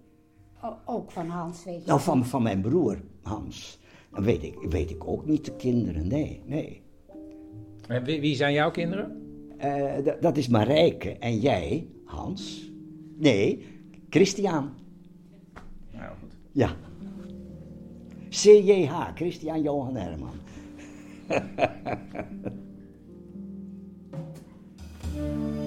O- 0.64 0.78
ook 0.86 1.12
van 1.12 1.28
Hans, 1.28 1.64
weet 1.64 1.80
je. 1.82 1.88
Nou, 1.88 2.00
van, 2.00 2.26
van 2.26 2.44
mijn 2.44 2.62
broer 2.62 3.02
Hans. 3.22 3.80
Dan 4.14 4.24
weet 4.24 4.44
ik, 4.44 4.56
weet 4.70 4.90
ik 4.90 5.08
ook 5.08 5.26
niet 5.26 5.46
de 5.46 5.56
kinderen, 5.56 6.08
nee, 6.08 6.42
nee. 6.46 6.82
En 7.88 8.04
wie, 8.04 8.22
wie 8.22 8.36
zijn 8.36 8.54
jouw 8.54 8.72
kinderen? 8.72 9.22
Eh, 9.58 9.98
d- 9.98 10.22
dat 10.22 10.38
is 10.38 10.48
Marijke 10.48 11.10
en 11.12 11.38
jij, 11.40 11.88
Hans. 12.06 12.72
Nee, 13.18 13.66
Christian. 14.10 14.70
Nou, 15.92 16.12
goed. 16.22 16.32
Ja. 16.52 16.76
CJH, 18.30 18.92
Christian 19.16 19.62
Johan 19.62 19.96
Herman. 19.96 20.34
Thank 21.30 22.50
you. 25.16 25.59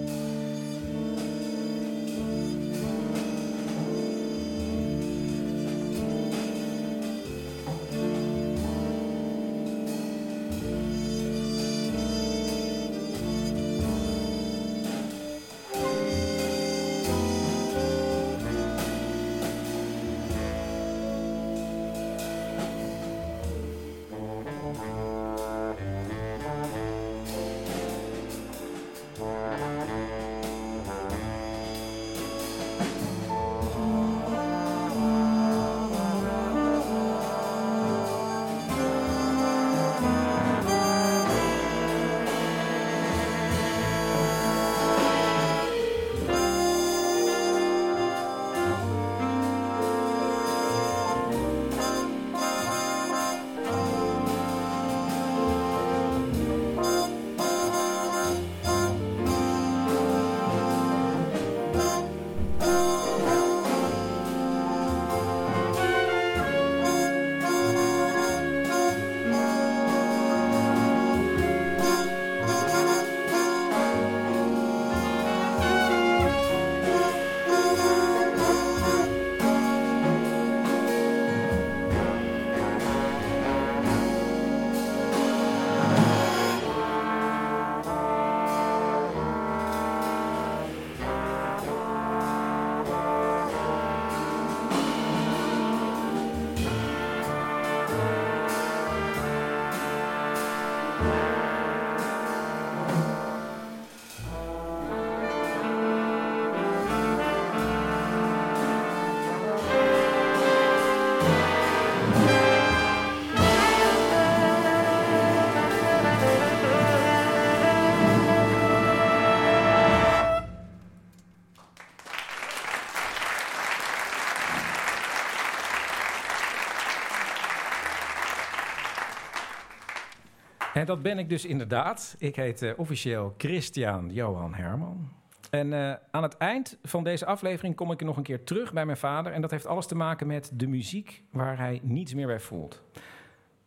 En 130.82 130.88
dat 130.88 131.02
ben 131.02 131.18
ik 131.18 131.28
dus 131.28 131.44
inderdaad. 131.44 132.16
Ik 132.18 132.36
heet 132.36 132.62
eh, 132.62 132.72
officieel 132.76 133.34
Christian 133.36 134.10
Johan 134.10 134.54
Herman. 134.54 135.08
En 135.50 135.72
eh, 135.72 135.94
aan 136.10 136.22
het 136.22 136.36
eind 136.36 136.78
van 136.82 137.04
deze 137.04 137.26
aflevering 137.26 137.74
kom 137.74 137.90
ik 137.90 138.04
nog 138.04 138.16
een 138.16 138.22
keer 138.22 138.44
terug 138.44 138.72
bij 138.72 138.86
mijn 138.86 138.96
vader. 138.96 139.32
En 139.32 139.40
dat 139.40 139.50
heeft 139.50 139.66
alles 139.66 139.86
te 139.86 139.94
maken 139.94 140.26
met 140.26 140.50
de 140.54 140.66
muziek 140.66 141.22
waar 141.30 141.58
hij 141.58 141.80
niets 141.82 142.14
meer 142.14 142.26
bij 142.26 142.40
voelt. 142.40 142.82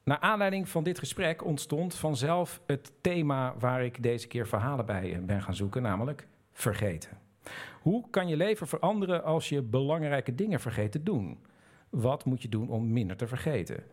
Naar 0.03 0.19
aanleiding 0.19 0.69
van 0.69 0.84
dit 0.84 1.00
gesprek 1.00 1.45
ontstond 1.45 1.95
vanzelf 1.95 2.62
het 2.65 2.91
thema 3.01 3.55
waar 3.60 3.84
ik 3.84 4.03
deze 4.03 4.27
keer 4.27 4.48
verhalen 4.48 4.86
bij 4.86 5.13
eh, 5.13 5.19
ben 5.19 5.41
gaan 5.41 5.55
zoeken, 5.55 5.81
namelijk 5.81 6.27
vergeten. 6.53 7.17
Hoe 7.81 8.10
kan 8.10 8.27
je 8.27 8.38
leven 8.38 8.67
veranderen 8.67 9.24
als 9.24 9.50
je 9.50 9.62
belangrijke 9.62 10.36
dingen 10.36 10.60
vergeet 10.60 10.91
te 10.91 11.03
doen? 11.03 11.39
Wat 11.89 12.25
moet 12.25 12.41
je 12.41 12.50
doen 12.50 12.69
om 12.69 12.91
minder 12.91 13.17
te 13.17 13.27
vergeten? 13.27 13.84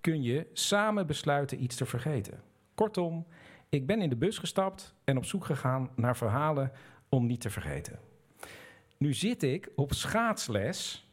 Kun 0.00 0.22
je 0.22 0.46
samen 0.52 1.06
besluiten 1.06 1.62
iets 1.62 1.76
te 1.76 1.86
vergeten? 1.86 2.49
Kortom, 2.80 3.26
ik 3.68 3.86
ben 3.86 4.00
in 4.00 4.08
de 4.08 4.16
bus 4.16 4.38
gestapt 4.38 4.94
en 5.04 5.16
op 5.16 5.24
zoek 5.24 5.44
gegaan 5.44 5.90
naar 5.94 6.16
verhalen 6.16 6.72
om 7.08 7.26
niet 7.26 7.40
te 7.40 7.50
vergeten. 7.50 7.98
Nu 8.96 9.14
zit 9.14 9.42
ik 9.42 9.68
op 9.76 9.92
schaatsles 9.92 11.10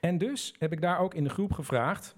en 0.00 0.18
dus 0.18 0.54
heb 0.58 0.72
ik 0.72 0.80
daar 0.80 0.98
ook 0.98 1.14
in 1.14 1.24
de 1.24 1.30
groep 1.30 1.52
gevraagd 1.52 2.16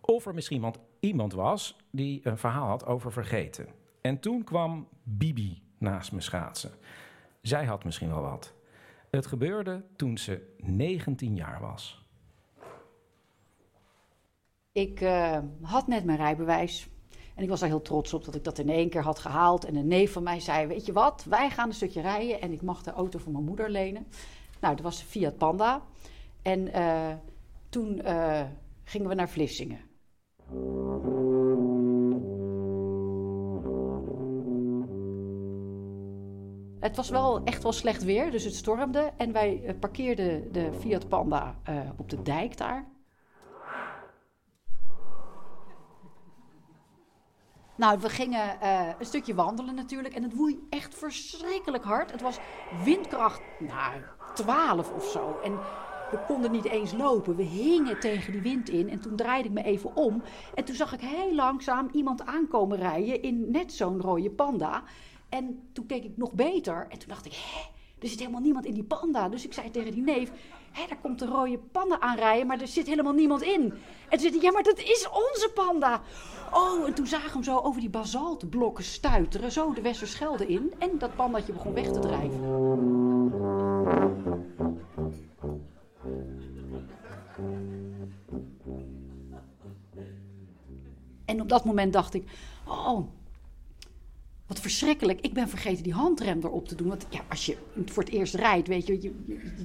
of 0.00 0.26
er 0.26 0.34
misschien 0.34 0.56
iemand, 0.56 0.78
iemand 1.00 1.32
was 1.32 1.76
die 1.90 2.20
een 2.22 2.38
verhaal 2.38 2.66
had 2.66 2.86
over 2.86 3.12
vergeten. 3.12 3.66
En 4.00 4.20
toen 4.20 4.44
kwam 4.44 4.88
Bibi 5.02 5.62
naast 5.78 6.12
me 6.12 6.20
schaatsen. 6.20 6.70
Zij 7.42 7.64
had 7.64 7.84
misschien 7.84 8.08
wel 8.08 8.22
wat. 8.22 8.54
Het 9.10 9.26
gebeurde 9.26 9.84
toen 9.96 10.18
ze 10.18 10.54
19 10.58 11.34
jaar 11.34 11.60
was. 11.60 12.04
Ik 14.72 15.00
uh, 15.00 15.38
had 15.62 15.86
net 15.86 16.04
mijn 16.04 16.18
rijbewijs. 16.18 16.88
En 17.40 17.46
ik 17.46 17.52
was 17.52 17.60
daar 17.60 17.68
heel 17.68 17.82
trots 17.82 18.14
op 18.14 18.24
dat 18.24 18.34
ik 18.34 18.44
dat 18.44 18.58
in 18.58 18.68
één 18.68 18.88
keer 18.88 19.02
had 19.02 19.18
gehaald. 19.18 19.64
En 19.64 19.76
een 19.76 19.86
neef 19.86 20.12
van 20.12 20.22
mij 20.22 20.40
zei: 20.40 20.66
Weet 20.66 20.86
je 20.86 20.92
wat, 20.92 21.24
wij 21.28 21.50
gaan 21.50 21.68
een 21.68 21.74
stukje 21.74 22.00
rijden. 22.00 22.40
En 22.40 22.52
ik 22.52 22.62
mag 22.62 22.82
de 22.82 22.90
auto 22.90 23.18
van 23.18 23.32
mijn 23.32 23.44
moeder 23.44 23.70
lenen. 23.70 24.06
Nou, 24.60 24.74
dat 24.74 24.84
was 24.84 25.00
een 25.00 25.06
Fiat 25.06 25.36
Panda. 25.36 25.82
En 26.42 26.68
uh, 26.68 27.12
toen 27.68 28.00
uh, 28.04 28.42
gingen 28.84 29.08
we 29.08 29.14
naar 29.14 29.28
Vlissingen. 29.28 29.80
Het 36.80 36.96
was 36.96 37.08
wel 37.10 37.44
echt 37.44 37.62
wel 37.62 37.72
slecht 37.72 38.04
weer, 38.04 38.30
dus 38.30 38.44
het 38.44 38.54
stormde. 38.54 39.10
En 39.16 39.32
wij 39.32 39.76
parkeerden 39.80 40.52
de 40.52 40.72
Fiat 40.80 41.08
Panda 41.08 41.54
op 41.96 42.10
de 42.10 42.22
dijk 42.22 42.56
daar. 42.56 42.99
Nou, 47.80 47.98
we 48.00 48.08
gingen 48.08 48.56
uh, 48.62 48.88
een 48.98 49.06
stukje 49.06 49.34
wandelen 49.34 49.74
natuurlijk. 49.74 50.14
En 50.14 50.22
het 50.22 50.34
woei 50.34 50.66
echt 50.70 50.94
verschrikkelijk 50.94 51.84
hard. 51.84 52.10
Het 52.10 52.20
was 52.20 52.38
windkracht, 52.84 53.40
nou, 53.58 54.00
12 54.34 54.92
of 54.92 55.04
zo. 55.04 55.38
En 55.44 55.52
we 56.10 56.18
konden 56.26 56.50
niet 56.50 56.64
eens 56.64 56.92
lopen. 56.92 57.36
We 57.36 57.42
hingen 57.42 58.00
tegen 58.00 58.32
die 58.32 58.40
wind 58.40 58.68
in. 58.68 58.88
En 58.88 59.00
toen 59.00 59.16
draaide 59.16 59.48
ik 59.48 59.54
me 59.54 59.62
even 59.62 59.96
om. 59.96 60.22
En 60.54 60.64
toen 60.64 60.74
zag 60.74 60.92
ik 60.92 61.00
heel 61.00 61.34
langzaam 61.34 61.88
iemand 61.92 62.26
aankomen 62.26 62.78
rijden 62.78 63.22
in 63.22 63.50
net 63.50 63.72
zo'n 63.72 64.00
rode 64.00 64.30
panda. 64.30 64.82
En 65.28 65.68
toen 65.72 65.86
keek 65.86 66.04
ik 66.04 66.16
nog 66.16 66.32
beter. 66.32 66.86
En 66.88 66.98
toen 66.98 67.08
dacht 67.08 67.26
ik, 67.26 67.32
hè, 67.32 67.60
er 67.98 68.08
zit 68.08 68.18
helemaal 68.18 68.40
niemand 68.40 68.66
in 68.66 68.74
die 68.74 68.84
panda. 68.84 69.28
Dus 69.28 69.44
ik 69.44 69.52
zei 69.52 69.70
tegen 69.70 69.92
die 69.92 70.02
neef, 70.02 70.30
hé, 70.70 70.86
daar 70.88 70.98
komt 71.02 71.18
de 71.18 71.26
rode 71.26 71.58
panda 71.58 72.00
aanrijden, 72.00 72.46
maar 72.46 72.60
er 72.60 72.68
zit 72.68 72.86
helemaal 72.86 73.12
niemand 73.12 73.42
in. 73.42 73.72
En 74.08 74.18
toen 74.18 74.30
zei 74.30 74.42
ja, 74.42 74.52
maar 74.52 74.62
dat 74.62 74.78
is 74.78 75.08
onze 75.12 75.50
panda. 75.54 76.02
Oh, 76.52 76.86
en 76.86 76.94
toen 76.94 77.06
zagen 77.06 77.26
we 77.26 77.32
hem 77.32 77.42
zo 77.42 77.58
over 77.58 77.80
die 77.80 77.90
basaltblokken 77.90 78.84
stuiteren, 78.84 79.52
zo 79.52 79.72
de 79.72 79.80
Westerschelde 79.80 80.46
in. 80.46 80.72
En 80.78 80.98
dat 80.98 81.16
pandatje 81.16 81.52
begon 81.52 81.74
weg 81.74 81.92
te 81.92 81.98
drijven. 81.98 82.40
En 91.24 91.40
op 91.40 91.48
dat 91.48 91.64
moment 91.64 91.92
dacht 91.92 92.14
ik, 92.14 92.30
oh, 92.66 93.08
wat 94.50 94.60
verschrikkelijk. 94.60 95.20
Ik 95.20 95.32
ben 95.32 95.48
vergeten 95.48 95.82
die 95.82 95.92
handrem 95.92 96.40
erop 96.42 96.68
te 96.68 96.74
doen. 96.74 96.88
Want 96.88 97.06
ja, 97.08 97.20
als 97.28 97.46
je 97.46 97.56
voor 97.86 98.02
het 98.02 98.12
eerst 98.12 98.34
rijdt, 98.34 98.68
weet 98.68 98.86
je, 98.86 99.02
je, 99.02 99.14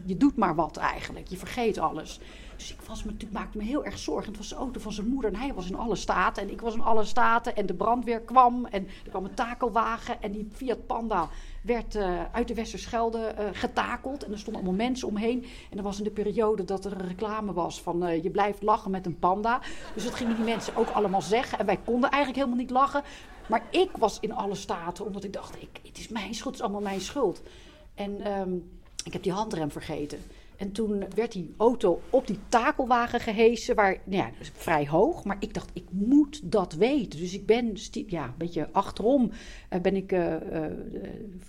je, 0.05 0.17
doet 0.17 0.35
maar 0.35 0.55
wat 0.55 0.77
eigenlijk. 0.77 1.27
Je 1.27 1.37
vergeet 1.37 1.77
alles. 1.77 2.19
Dus 2.55 2.71
ik 2.71 2.81
was 2.81 3.03
me, 3.03 3.11
maakte 3.31 3.57
me 3.57 3.63
heel 3.63 3.85
erg 3.85 3.97
zorgen. 3.97 4.27
Het 4.27 4.37
was 4.37 4.49
de 4.49 4.55
auto 4.55 4.79
van 4.79 4.91
zijn 4.91 5.07
moeder 5.07 5.33
en 5.33 5.39
hij 5.39 5.53
was 5.53 5.69
in 5.69 5.75
alle 5.75 5.95
staten. 5.95 6.43
En 6.43 6.51
ik 6.51 6.61
was 6.61 6.73
in 6.73 6.81
alle 6.81 7.03
staten. 7.03 7.55
En 7.55 7.65
de 7.65 7.73
brandweer 7.73 8.21
kwam. 8.21 8.65
En 8.65 8.87
er 9.03 9.09
kwam 9.09 9.25
een 9.25 9.33
takelwagen. 9.33 10.21
En 10.21 10.31
die 10.31 10.47
Fiat 10.51 10.85
Panda 10.85 11.29
werd 11.61 11.95
uh, 11.95 12.23
uit 12.31 12.47
de 12.47 12.53
Westerschelde 12.53 13.35
uh, 13.39 13.45
getakeld. 13.51 14.23
En 14.23 14.31
er 14.31 14.39
stonden 14.39 14.63
allemaal 14.63 14.85
mensen 14.85 15.07
omheen. 15.07 15.45
En 15.69 15.75
dat 15.75 15.85
was 15.85 15.97
in 15.97 16.03
de 16.03 16.11
periode 16.11 16.63
dat 16.63 16.85
er 16.85 16.91
een 16.91 17.07
reclame 17.07 17.53
was 17.53 17.81
van 17.81 18.03
uh, 18.03 18.23
je 18.23 18.29
blijft 18.29 18.61
lachen 18.61 18.91
met 18.91 19.05
een 19.05 19.19
panda. 19.19 19.61
Dus 19.93 20.03
dat 20.03 20.15
gingen 20.15 20.35
die 20.35 20.45
mensen 20.45 20.75
ook 20.75 20.89
allemaal 20.89 21.21
zeggen. 21.21 21.59
En 21.59 21.65
wij 21.65 21.79
konden 21.85 22.09
eigenlijk 22.09 22.43
helemaal 22.43 22.63
niet 22.63 22.73
lachen. 22.73 23.03
Maar 23.47 23.63
ik 23.69 23.89
was 23.97 24.19
in 24.19 24.33
alle 24.33 24.55
staten, 24.55 25.05
omdat 25.05 25.23
ik 25.23 25.33
dacht, 25.33 25.55
ik, 25.61 25.79
het 25.87 25.97
is 25.97 26.07
mijn 26.07 26.33
schuld, 26.33 26.53
het 26.53 26.55
is 26.55 26.61
allemaal 26.61 26.89
mijn 26.89 27.01
schuld. 27.01 27.41
En 27.93 28.31
um, 28.39 28.69
ik 29.03 29.13
heb 29.13 29.23
die 29.23 29.31
handrem 29.31 29.71
vergeten. 29.71 30.19
En 30.57 30.71
toen 30.71 31.03
werd 31.15 31.31
die 31.31 31.53
auto 31.57 32.01
op 32.09 32.27
die 32.27 32.39
takelwagen 32.49 33.19
gehesen, 33.19 33.75
waar, 33.75 33.97
nou 34.03 34.23
ja, 34.23 34.29
vrij 34.53 34.87
hoog. 34.87 35.23
Maar 35.23 35.37
ik 35.39 35.53
dacht, 35.53 35.69
ik 35.73 35.85
moet 35.89 36.51
dat 36.51 36.73
weten. 36.73 37.19
Dus 37.19 37.33
ik 37.33 37.45
ben 37.45 37.77
ja, 38.07 38.23
een 38.23 38.33
beetje 38.37 38.69
achterom 38.71 39.31
uh, 39.73 39.79
ben 39.79 39.95
ik 39.95 40.11
uh, 40.11 40.31
uh, 40.31 40.65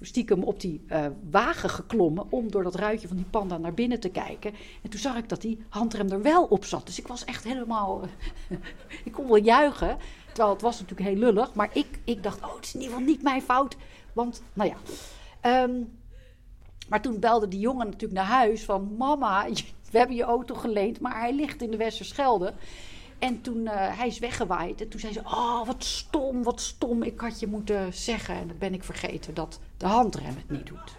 stiekem 0.01 0.43
op 0.43 0.61
die 0.61 0.85
wagen 1.31 1.71
geklommen... 1.71 2.27
om 2.31 2.51
door 2.51 2.63
dat 2.63 2.75
ruitje 2.75 3.09
van 3.09 3.17
die 3.17 3.27
panda 3.31 3.59
naar 3.59 3.75
binnen 3.75 4.01
te 4.01 4.09
kijken. 4.09 4.53
En 4.83 4.91
toen 4.91 5.01
zag 5.01 5.17
ik 5.17 5.29
dat 5.29 5.41
die 5.41 5.59
handrem 5.69 6.11
er 6.11 6.23
wel 6.23 6.45
op 6.45 6.65
zat. 6.65 6.87
Dus 6.87 6.99
ik 6.99 7.07
was 7.07 7.25
echt 7.25 7.45
helemaal... 7.45 8.01
ik 9.05 9.13
kon 9.13 9.27
wel 9.27 9.37
juichen, 9.37 9.97
terwijl 10.37 10.55
het 10.55 10.63
was 10.63 10.81
natuurlijk 10.81 11.09
heel 11.09 11.19
lullig. 11.19 11.55
Maar 11.55 11.71
ik, 11.73 11.99
ik 12.05 12.23
dacht, 12.23 12.43
oh, 12.43 12.55
het 12.55 12.65
is 12.65 12.75
in 12.75 12.81
ieder 12.81 12.97
geval 12.97 13.13
niet 13.13 13.23
mijn 13.23 13.43
fout. 13.43 13.77
Want, 14.13 14.43
nou 14.53 14.71
ja... 14.71 14.77
Um, 15.63 15.99
maar 16.89 17.01
toen 17.01 17.21
belde 17.21 17.49
die 17.49 17.61
jongen 17.61 17.87
natuurlijk 17.87 18.13
naar 18.13 18.25
huis 18.25 18.65
van... 18.65 18.95
Mama, 18.97 19.47
we 19.91 19.99
hebben 19.99 20.17
je 20.17 20.23
auto 20.23 20.55
geleend, 20.55 21.01
maar 21.01 21.19
hij 21.19 21.33
ligt 21.35 21.63
in 21.63 21.71
de 21.71 21.77
Westerschelde. 21.77 22.53
En 23.19 23.41
toen 23.41 23.61
uh, 23.61 23.73
hij 23.75 24.07
is 24.07 24.19
weggewaaid. 24.19 24.81
En 24.81 24.89
toen 24.89 25.01
zei 25.01 25.13
ze, 25.13 25.21
oh, 25.25 25.67
wat 25.67 25.85
stom, 25.85 26.43
wat 26.43 26.61
stom. 26.61 27.03
Ik 27.03 27.21
had 27.21 27.41
je 27.41 27.47
moeten 27.47 27.95
zeggen. 27.95 28.35
En 28.35 28.47
dan 28.47 28.59
ben 28.59 28.75
ik 28.75 28.85
vergeten 28.85 29.35
dat 29.35 29.61
de 29.77 29.87
handrem 29.87 30.37
het 30.37 30.51
niet 30.51 30.67
doet. 30.67 30.95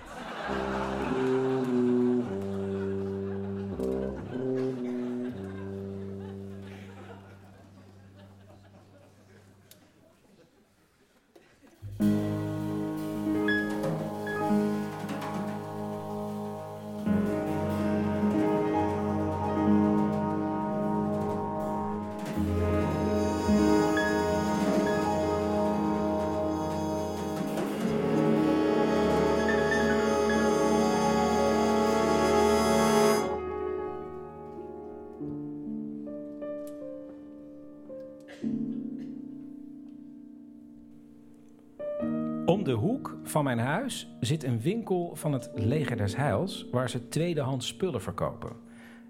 Om 42.47 42.63
de 42.63 42.71
hoek 42.71 43.17
van 43.23 43.43
mijn 43.43 43.59
huis 43.59 44.09
zit 44.19 44.43
een 44.43 44.61
winkel 44.61 45.15
van 45.15 45.33
het 45.33 45.51
Leger 45.55 45.97
des 45.97 46.15
Heils 46.15 46.67
waar 46.71 46.89
ze 46.89 47.07
tweedehands 47.07 47.67
spullen 47.67 48.01
verkopen. 48.01 48.55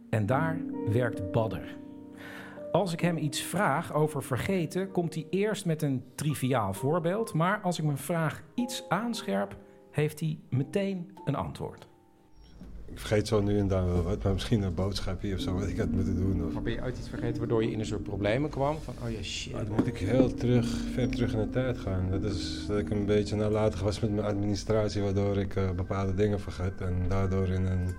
En 0.09 0.25
daar 0.25 0.61
werkt 0.91 1.31
Badder. 1.31 1.77
Als 2.71 2.93
ik 2.93 2.99
hem 2.99 3.17
iets 3.17 3.41
vraag 3.41 3.93
over 3.93 4.23
vergeten, 4.23 4.91
komt 4.91 5.13
hij 5.13 5.27
eerst 5.29 5.65
met 5.65 5.81
een 5.81 6.03
triviaal 6.15 6.73
voorbeeld, 6.73 7.33
maar 7.33 7.61
als 7.61 7.77
ik 7.77 7.85
mijn 7.85 7.97
vraag 7.97 8.43
iets 8.55 8.89
aanscherp, 8.89 9.57
heeft 9.91 10.19
hij 10.19 10.39
meteen 10.49 11.17
een 11.25 11.35
antwoord. 11.35 11.87
Ik 12.97 13.03
vergeet 13.03 13.27
zo 13.27 13.41
nu 13.41 13.59
en 13.59 13.67
dan 13.67 13.85
wel 13.85 14.03
wat, 14.03 14.23
maar 14.23 14.33
misschien 14.33 14.61
een 14.61 14.73
boodschapje 14.73 15.33
of 15.33 15.39
zo 15.39 15.53
wat 15.53 15.67
ik 15.67 15.77
had 15.77 15.91
moeten 15.91 16.15
doen. 16.15 16.45
Of... 16.45 16.53
Maar 16.53 16.61
ben 16.61 16.73
je 16.73 16.81
uit 16.81 16.97
iets 16.97 17.09
vergeten 17.09 17.37
waardoor 17.37 17.63
je 17.63 17.71
in 17.71 17.79
een 17.79 17.85
soort 17.85 18.03
problemen 18.03 18.49
kwam? 18.49 18.77
Van, 18.77 18.93
oh 19.03 19.11
ja, 19.11 19.23
shit. 19.23 19.53
dan 19.53 19.75
moet 19.75 19.87
ik 19.87 19.97
heel 19.97 20.33
terug, 20.33 20.67
ver 20.93 21.09
terug 21.09 21.33
in 21.33 21.39
de 21.39 21.49
tijd 21.49 21.77
gaan. 21.77 22.09
Dat 22.11 22.23
is 22.23 22.65
dat 22.67 22.77
ik 22.77 22.89
een 22.89 23.05
beetje 23.05 23.35
nalatig 23.35 23.81
was 23.81 23.99
met 23.99 24.11
mijn 24.11 24.27
administratie, 24.27 25.01
waardoor 25.01 25.37
ik 25.37 25.55
uh, 25.55 25.71
bepaalde 25.71 26.13
dingen 26.13 26.39
vergat 26.39 26.81
en 26.81 26.95
daardoor 27.07 27.47
in 27.47 27.65
een 27.65 27.95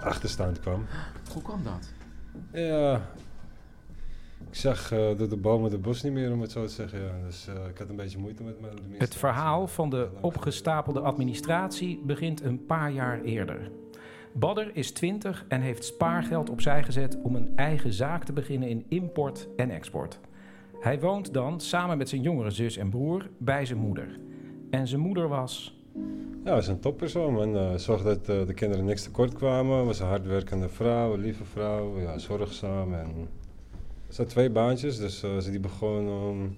achterstand 0.00 0.60
kwam. 0.60 0.84
Hoe 1.32 1.42
kwam 1.42 1.62
dat? 1.64 1.88
Ja, 2.52 3.02
ik 4.48 4.54
zag 4.54 4.92
uh, 4.92 4.98
door 5.16 5.28
de 5.28 5.36
bomen 5.36 5.70
de 5.70 5.78
bos 5.78 6.02
niet 6.02 6.12
meer, 6.12 6.32
om 6.32 6.40
het 6.40 6.50
zo 6.50 6.66
te 6.66 6.72
zeggen. 6.72 7.00
Ja. 7.00 7.12
Dus 7.26 7.46
uh, 7.48 7.54
ik 7.68 7.78
had 7.78 7.88
een 7.88 7.96
beetje 7.96 8.18
moeite 8.18 8.42
met 8.42 8.60
mijn 8.60 8.72
Het 8.92 9.14
verhaal 9.14 9.66
van 9.66 9.90
de 9.90 10.08
opgestapelde 10.20 11.00
administratie 11.00 12.02
begint 12.06 12.42
een 12.42 12.66
paar 12.66 12.92
jaar 12.92 13.20
eerder. 13.20 13.70
Badder 14.38 14.70
is 14.72 14.90
20 14.92 15.44
en 15.48 15.60
heeft 15.60 15.84
spaargeld 15.84 16.50
opzij 16.50 16.82
gezet 16.82 17.18
om 17.22 17.36
een 17.36 17.52
eigen 17.56 17.92
zaak 17.92 18.24
te 18.24 18.32
beginnen 18.32 18.68
in 18.68 18.84
import 18.88 19.48
en 19.56 19.70
export. 19.70 20.18
Hij 20.80 21.00
woont 21.00 21.34
dan 21.34 21.60
samen 21.60 21.98
met 21.98 22.08
zijn 22.08 22.22
jongere 22.22 22.50
zus 22.50 22.76
en 22.76 22.90
broer 22.90 23.28
bij 23.38 23.64
zijn 23.64 23.78
moeder. 23.78 24.18
En 24.70 24.88
zijn 24.88 25.00
moeder 25.00 25.28
was. 25.28 25.76
Ja, 26.44 26.54
was 26.54 26.66
een 26.66 26.80
toppersoon. 26.80 27.40
En 27.40 27.50
uh, 27.50 27.74
zorgde 27.74 28.04
dat 28.04 28.28
uh, 28.28 28.46
de 28.46 28.54
kinderen 28.54 28.84
niks 28.84 29.02
tekort 29.02 29.34
kwamen. 29.34 29.84
Was 29.84 30.00
een 30.00 30.06
hardwerkende 30.06 30.68
vrouw, 30.68 31.14
een 31.14 31.20
lieve 31.20 31.44
vrouw, 31.44 32.00
ja, 32.00 32.18
zorgzaam. 32.18 32.94
En... 32.94 33.28
Ze 34.08 34.20
had 34.20 34.30
twee 34.30 34.50
baantjes, 34.50 34.98
dus 34.98 35.24
uh, 35.24 35.38
ze 35.38 35.50
die 35.50 35.60
begon 35.60 36.08
om. 36.08 36.56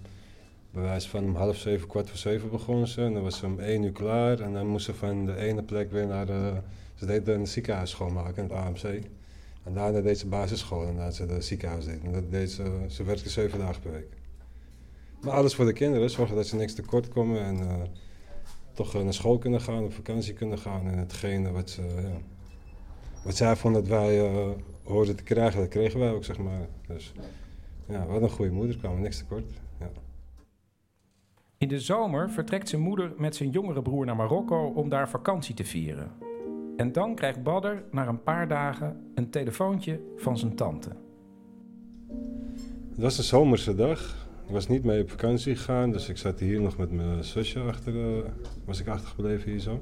Bij 0.71 0.83
wijze 0.83 1.09
van 1.09 1.25
om 1.25 1.35
half 1.35 1.57
zeven, 1.57 1.89
kwart 1.89 2.09
voor 2.09 2.19
zeven 2.19 2.51
begon 2.51 2.87
ze. 2.87 3.03
En 3.03 3.15
dan 3.15 3.23
was 3.23 3.39
ze 3.39 3.47
om 3.47 3.59
één 3.59 3.83
uur 3.83 3.93
klaar. 3.93 4.41
En 4.41 4.53
dan 4.53 4.67
moest 4.67 4.85
ze 4.85 4.95
van 4.95 5.27
de 5.27 5.37
ene 5.37 5.63
plek 5.63 5.91
weer 5.91 6.07
naar 6.07 6.27
de 6.27 6.53
ze 7.01 7.07
deed 7.07 7.29
een 7.29 7.47
ziekenhuis 7.47 7.91
schoonmaken, 7.91 8.43
het 8.43 8.53
AMC. 8.53 8.83
En 9.65 9.75
daarna 9.75 10.01
deed 10.01 10.19
ze 10.19 10.27
basisschool 10.27 10.81
en 10.81 10.87
daarna 10.87 11.11
ze 11.11 11.27
de 11.27 11.41
ziekenhuis 11.41 11.85
deed. 11.85 12.03
En 12.05 12.13
dat 12.13 12.31
deed 12.31 12.51
ze, 12.51 12.85
ze 12.89 13.05
werkte 13.05 13.31
zeven 13.31 13.59
dagen 13.59 13.83
per 13.83 13.93
week. 13.93 14.09
Maar 15.21 15.33
alles 15.33 15.55
voor 15.55 15.65
de 15.65 15.73
kinderen, 15.73 16.11
zorgen 16.11 16.37
dat 16.37 16.47
ze 16.47 16.57
niks 16.57 16.75
tekort 16.75 17.09
komen 17.09 17.41
en 17.41 17.59
uh, 17.59 17.75
toch 18.73 19.05
naar 19.05 19.15
school 19.15 19.39
kunnen 19.39 19.61
gaan, 19.61 19.85
op 19.85 19.93
vakantie 19.93 20.35
kunnen 20.35 20.59
gaan. 20.59 20.87
En 20.87 20.99
hetgene 20.99 21.51
wat, 21.51 21.71
ze, 21.71 21.83
ja, 21.83 22.21
wat 23.25 23.37
zij 23.37 23.57
vonden 23.57 23.81
dat 23.81 23.91
wij 23.91 24.33
uh, 24.33 24.49
hoorden 24.83 25.17
te 25.17 25.23
krijgen, 25.23 25.61
dat 25.61 25.69
kregen 25.69 26.01
wij 26.01 26.11
ook, 26.11 26.25
zeg 26.25 26.39
maar. 26.39 26.69
Dus 26.87 27.13
ja, 27.87 28.07
wat 28.07 28.23
een 28.23 28.31
goede 28.31 28.53
moeder, 28.53 28.77
kwamen 28.77 29.01
niks 29.01 29.19
tekort. 29.19 29.53
Ja. 29.79 29.91
In 31.59 31.69
de 31.69 31.81
zomer 31.81 32.31
vertrekt 32.31 32.69
zijn 32.69 32.83
moeder 32.83 33.13
met 33.17 33.37
zijn 33.37 33.51
jongere 33.51 33.83
broer 33.83 34.07
naar 34.07 34.17
Marokko 34.17 34.67
om 34.67 34.89
daar 34.89 35.09
vakantie 35.09 35.55
te 35.55 35.65
vieren. 35.65 36.30
En 36.81 36.93
dan 36.93 37.15
krijgt 37.15 37.43
Badder 37.43 37.83
na 37.91 38.09
een 38.09 38.23
paar 38.23 38.49
dagen 38.49 38.97
een 39.15 39.31
telefoontje 39.31 40.01
van 40.17 40.39
zijn 40.39 40.55
tante. 40.55 40.89
Het 42.91 42.99
was 42.99 43.19
een 43.19 43.25
zomerse 43.25 43.75
dag. 43.75 44.29
Ik 44.47 44.53
was 44.53 44.69
niet 44.69 44.85
mee 44.85 45.03
op 45.03 45.11
vakantie 45.11 45.57
gegaan, 45.57 45.91
dus 45.91 46.09
ik 46.09 46.17
zat 46.17 46.39
hier 46.39 46.61
nog 46.61 46.77
met 46.77 46.91
mijn 46.91 47.25
zusje 47.25 47.61
achter, 47.61 47.95
uh, 47.95 48.19
was 48.65 48.81
ik 48.81 48.89
achtergebleven 48.89 49.51
hier 49.51 49.61
zo. 49.61 49.81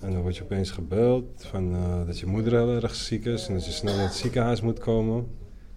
En 0.00 0.12
dan 0.12 0.20
word 0.20 0.36
je 0.36 0.42
opeens 0.42 0.70
gebeld 0.70 1.24
van, 1.36 1.74
uh, 1.74 2.06
dat 2.06 2.18
je 2.18 2.26
moeder 2.26 2.52
heel 2.52 2.82
erg 2.82 2.94
ziek 2.94 3.24
is 3.24 3.48
en 3.48 3.54
dat 3.54 3.66
je 3.66 3.72
snel 3.72 3.94
naar 3.94 4.04
het 4.04 4.14
ziekenhuis 4.14 4.60
moet 4.60 4.78
komen. 4.78 5.26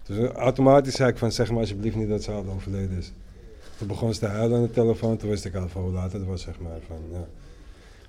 Dus 0.02 0.28
automatisch 0.28 0.94
zei 0.94 1.10
ik 1.10 1.18
van 1.18 1.32
zeg 1.32 1.50
maar 1.50 1.60
alsjeblieft 1.60 1.96
niet 1.96 2.08
dat 2.08 2.22
ze 2.22 2.30
al 2.30 2.46
overleden 2.54 2.96
is. 2.96 3.12
Toen 3.78 3.88
begon 3.88 4.14
ze 4.14 4.20
te 4.20 4.26
huilen 4.26 4.56
aan 4.56 4.64
de 4.64 4.70
telefoon, 4.70 5.16
toen 5.16 5.28
wist 5.28 5.44
ik 5.44 5.54
al 5.54 5.68
van 5.68 5.82
hoe 5.82 5.92
laat 5.92 6.12
het 6.12 6.24
was 6.24 6.42
zeg 6.42 6.60
maar. 6.60 6.78
Van, 6.86 6.98
ja. 7.12 7.26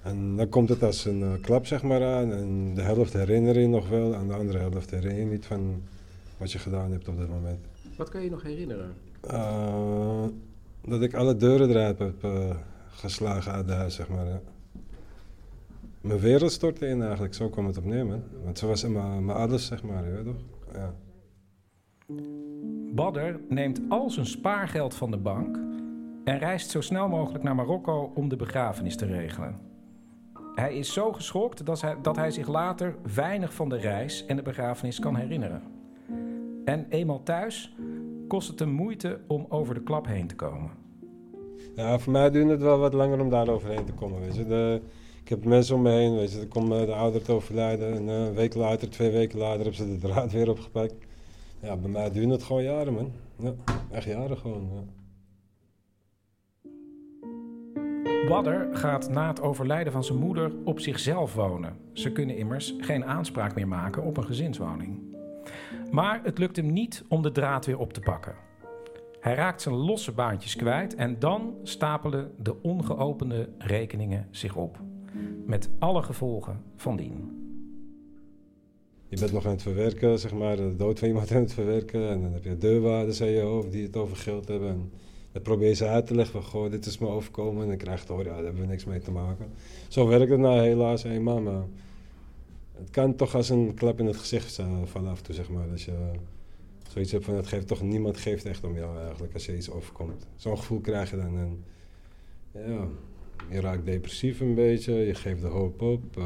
En 0.01 0.35
dan 0.35 0.49
komt 0.49 0.69
het 0.69 0.83
als 0.83 1.05
een 1.05 1.19
uh, 1.19 1.31
klap 1.41 1.65
zeg 1.65 1.83
maar 1.83 2.03
aan 2.03 2.31
en 2.31 2.73
de 2.73 2.81
helft 2.81 3.13
herinner 3.13 3.59
je 3.59 3.67
nog 3.67 3.89
wel 3.89 4.13
en 4.13 4.27
de 4.27 4.33
andere 4.33 4.57
helft 4.57 4.91
herinner 4.91 5.19
je 5.19 5.25
niet 5.25 5.45
van 5.45 5.81
wat 6.37 6.51
je 6.51 6.59
gedaan 6.59 6.91
hebt 6.91 7.07
op 7.07 7.17
dat 7.17 7.29
moment. 7.29 7.59
Wat 7.97 8.09
kan 8.09 8.23
je 8.23 8.29
nog 8.29 8.43
herinneren? 8.43 8.93
Uh, 9.31 10.25
dat 10.81 11.01
ik 11.01 11.13
alle 11.13 11.35
deuren 11.35 11.69
eruit 11.69 11.99
heb 11.99 12.23
uh, 12.23 12.55
geslagen 12.89 13.51
uit 13.51 13.67
de 13.67 13.73
huis, 13.73 13.95
zeg 13.95 14.09
maar. 14.09 14.25
Ja. 14.25 14.41
Mijn 16.01 16.19
wereld 16.19 16.51
stortte 16.51 16.87
in 16.87 17.01
eigenlijk, 17.01 17.33
zo 17.33 17.49
kwam 17.49 17.65
het 17.65 17.77
op 17.77 17.85
neer, 17.85 18.05
man. 18.05 18.23
Want 18.43 18.57
ze 18.57 18.67
was 18.67 18.87
mijn 18.87 19.29
alles, 19.29 19.65
zeg 19.65 19.83
maar, 19.83 20.05
je 20.05 20.11
weet 20.11 20.25
toch? 20.25 20.43
Ja. 20.73 20.93
Badder 22.93 23.39
neemt 23.49 23.81
al 23.89 24.09
zijn 24.09 24.25
spaargeld 24.25 24.93
van 24.93 25.11
de 25.11 25.17
bank 25.17 25.59
en 26.23 26.39
reist 26.39 26.69
zo 26.69 26.81
snel 26.81 27.07
mogelijk 27.07 27.43
naar 27.43 27.55
Marokko 27.55 28.11
om 28.15 28.29
de 28.29 28.35
begrafenis 28.35 28.95
te 28.95 29.05
regelen. 29.05 29.70
Hij 30.55 30.75
is 30.75 30.93
zo 30.93 31.11
geschokt 31.11 31.65
dat 31.65 31.81
hij, 31.81 31.95
dat 32.01 32.15
hij 32.15 32.31
zich 32.31 32.47
later 32.47 32.95
weinig 33.15 33.53
van 33.53 33.69
de 33.69 33.77
reis 33.77 34.25
en 34.25 34.35
de 34.35 34.41
begrafenis 34.41 34.99
kan 34.99 35.15
herinneren. 35.15 35.61
En 36.65 36.85
eenmaal 36.89 37.23
thuis 37.23 37.75
kost 38.27 38.47
het 38.47 38.59
hem 38.59 38.69
moeite 38.69 39.19
om 39.27 39.45
over 39.49 39.73
de 39.73 39.83
klap 39.83 40.07
heen 40.07 40.27
te 40.27 40.35
komen. 40.35 40.71
Ja, 41.75 41.99
voor 41.99 42.11
mij 42.11 42.29
duurt 42.29 42.49
het 42.49 42.61
wel 42.61 42.77
wat 42.77 42.93
langer 42.93 43.19
om 43.19 43.29
daar 43.29 43.49
overheen 43.49 43.85
te 43.85 43.93
komen. 43.93 44.19
Weet 44.19 44.35
je. 44.35 44.45
De, 44.45 44.81
ik 45.23 45.29
heb 45.29 45.45
mensen 45.45 45.75
om 45.75 45.81
me 45.81 45.91
heen, 45.91 46.15
weet 46.15 46.31
je. 46.31 46.39
Er 46.39 46.47
komt 46.47 46.69
de 46.69 46.93
ouder 46.93 47.21
te 47.21 47.31
overlijden 47.31 47.93
en 47.93 48.07
een 48.07 48.33
week 48.33 48.55
later, 48.55 48.89
twee 48.89 49.11
weken 49.11 49.39
later, 49.39 49.55
hebben 49.55 49.75
ze 49.75 49.87
de 49.87 50.07
draad 50.07 50.31
weer 50.31 50.49
opgepakt. 50.49 50.93
Ja, 51.61 51.75
bij 51.75 51.89
mij 51.89 52.11
duurt 52.11 52.29
het 52.29 52.43
gewoon 52.43 52.63
jaren, 52.63 52.93
man. 52.93 53.11
Ja, 53.35 53.53
echt 53.91 54.05
jaren 54.05 54.37
gewoon, 54.37 54.69
ja. 54.73 55.00
Badder 58.27 58.67
gaat 58.71 59.10
na 59.10 59.27
het 59.27 59.41
overlijden 59.41 59.93
van 59.93 60.03
zijn 60.03 60.17
moeder 60.17 60.51
op 60.63 60.79
zichzelf 60.79 61.34
wonen. 61.34 61.77
Ze 61.93 62.12
kunnen 62.12 62.38
immers 62.38 62.75
geen 62.77 63.05
aanspraak 63.05 63.55
meer 63.55 63.67
maken 63.67 64.03
op 64.03 64.17
een 64.17 64.25
gezinswoning. 64.25 64.99
Maar 65.91 66.19
het 66.23 66.38
lukt 66.38 66.55
hem 66.55 66.73
niet 66.73 67.03
om 67.07 67.21
de 67.21 67.31
draad 67.31 67.65
weer 67.65 67.77
op 67.77 67.93
te 67.93 67.99
pakken. 67.99 68.36
Hij 69.19 69.36
raakt 69.36 69.62
zijn 69.62 69.75
losse 69.75 70.12
baantjes 70.12 70.55
kwijt 70.55 70.95
en 70.95 71.19
dan 71.19 71.55
stapelen 71.63 72.31
de 72.38 72.62
ongeopende 72.62 73.49
rekeningen 73.57 74.27
zich 74.31 74.55
op. 74.55 74.79
Met 75.45 75.69
alle 75.79 76.03
gevolgen 76.03 76.63
van 76.75 76.95
dien. 76.95 77.39
Je 79.07 79.19
bent 79.19 79.31
nog 79.31 79.45
aan 79.45 79.51
het 79.51 79.62
verwerken, 79.62 80.19
zeg 80.19 80.34
maar, 80.34 80.55
de 80.55 80.75
dood 80.75 80.99
van 80.99 81.07
iemand 81.07 81.31
aan 81.31 81.41
het 81.41 81.53
verwerken. 81.53 82.10
En 82.10 82.21
dan 82.21 82.34
heb 82.34 82.43
je 82.43 82.57
deurwaarders 82.57 83.21
aan 83.21 83.27
je 83.27 83.41
hoofd 83.41 83.71
die 83.71 83.84
het 83.84 83.97
over 83.97 84.17
geld 84.17 84.47
hebben. 84.47 84.91
Dan 85.31 85.41
probeer 85.41 85.67
je 85.67 85.73
ze 85.73 85.87
uit 85.87 86.07
te 86.07 86.15
leggen 86.15 86.41
van, 86.41 86.51
goh, 86.51 86.71
dit 86.71 86.85
is 86.85 86.97
me 86.97 87.07
overkomen. 87.07 87.61
En 87.61 87.67
dan 87.67 87.77
krijg 87.77 87.99
je 87.99 88.05
te 88.05 88.11
horen, 88.11 88.27
ja, 88.27 88.35
daar 88.35 88.43
hebben 88.43 88.61
we 88.61 88.67
niks 88.67 88.85
mee 88.85 88.99
te 88.99 89.11
maken. 89.11 89.45
Zo 89.87 90.07
werkt 90.07 90.29
het 90.29 90.39
nou 90.39 90.59
helaas 90.59 91.03
eenmaal, 91.03 91.41
maar 91.41 91.63
het 92.77 92.89
kan 92.89 93.15
toch 93.15 93.35
als 93.35 93.49
een 93.49 93.73
klap 93.73 93.99
in 93.99 94.05
het 94.05 94.17
gezicht 94.17 94.61
van 94.83 95.07
af 95.07 95.17
en 95.17 95.23
toe, 95.23 95.35
zeg 95.35 95.49
maar. 95.49 95.69
Dat 95.69 95.81
je 95.81 96.11
zoiets 96.89 97.11
hebt 97.11 97.25
van, 97.25 97.35
het 97.35 97.47
geeft 97.47 97.67
toch, 97.67 97.81
niemand 97.81 98.17
geeft 98.17 98.45
echt 98.45 98.63
om 98.63 98.75
jou 98.75 98.97
eigenlijk 98.99 99.33
als 99.33 99.45
je 99.45 99.55
iets 99.55 99.69
overkomt. 99.69 100.27
Zo'n 100.35 100.57
gevoel 100.57 100.79
krijg 100.79 101.09
je 101.09 101.17
dan. 101.17 101.37
En, 101.37 101.63
ja, 102.51 102.87
je 103.49 103.59
raakt 103.59 103.85
depressief 103.85 104.39
een 104.39 104.55
beetje, 104.55 104.93
je 104.93 105.15
geeft 105.15 105.41
de 105.41 105.47
hoop 105.47 105.81
op. 105.81 106.17
Uh, 106.17 106.25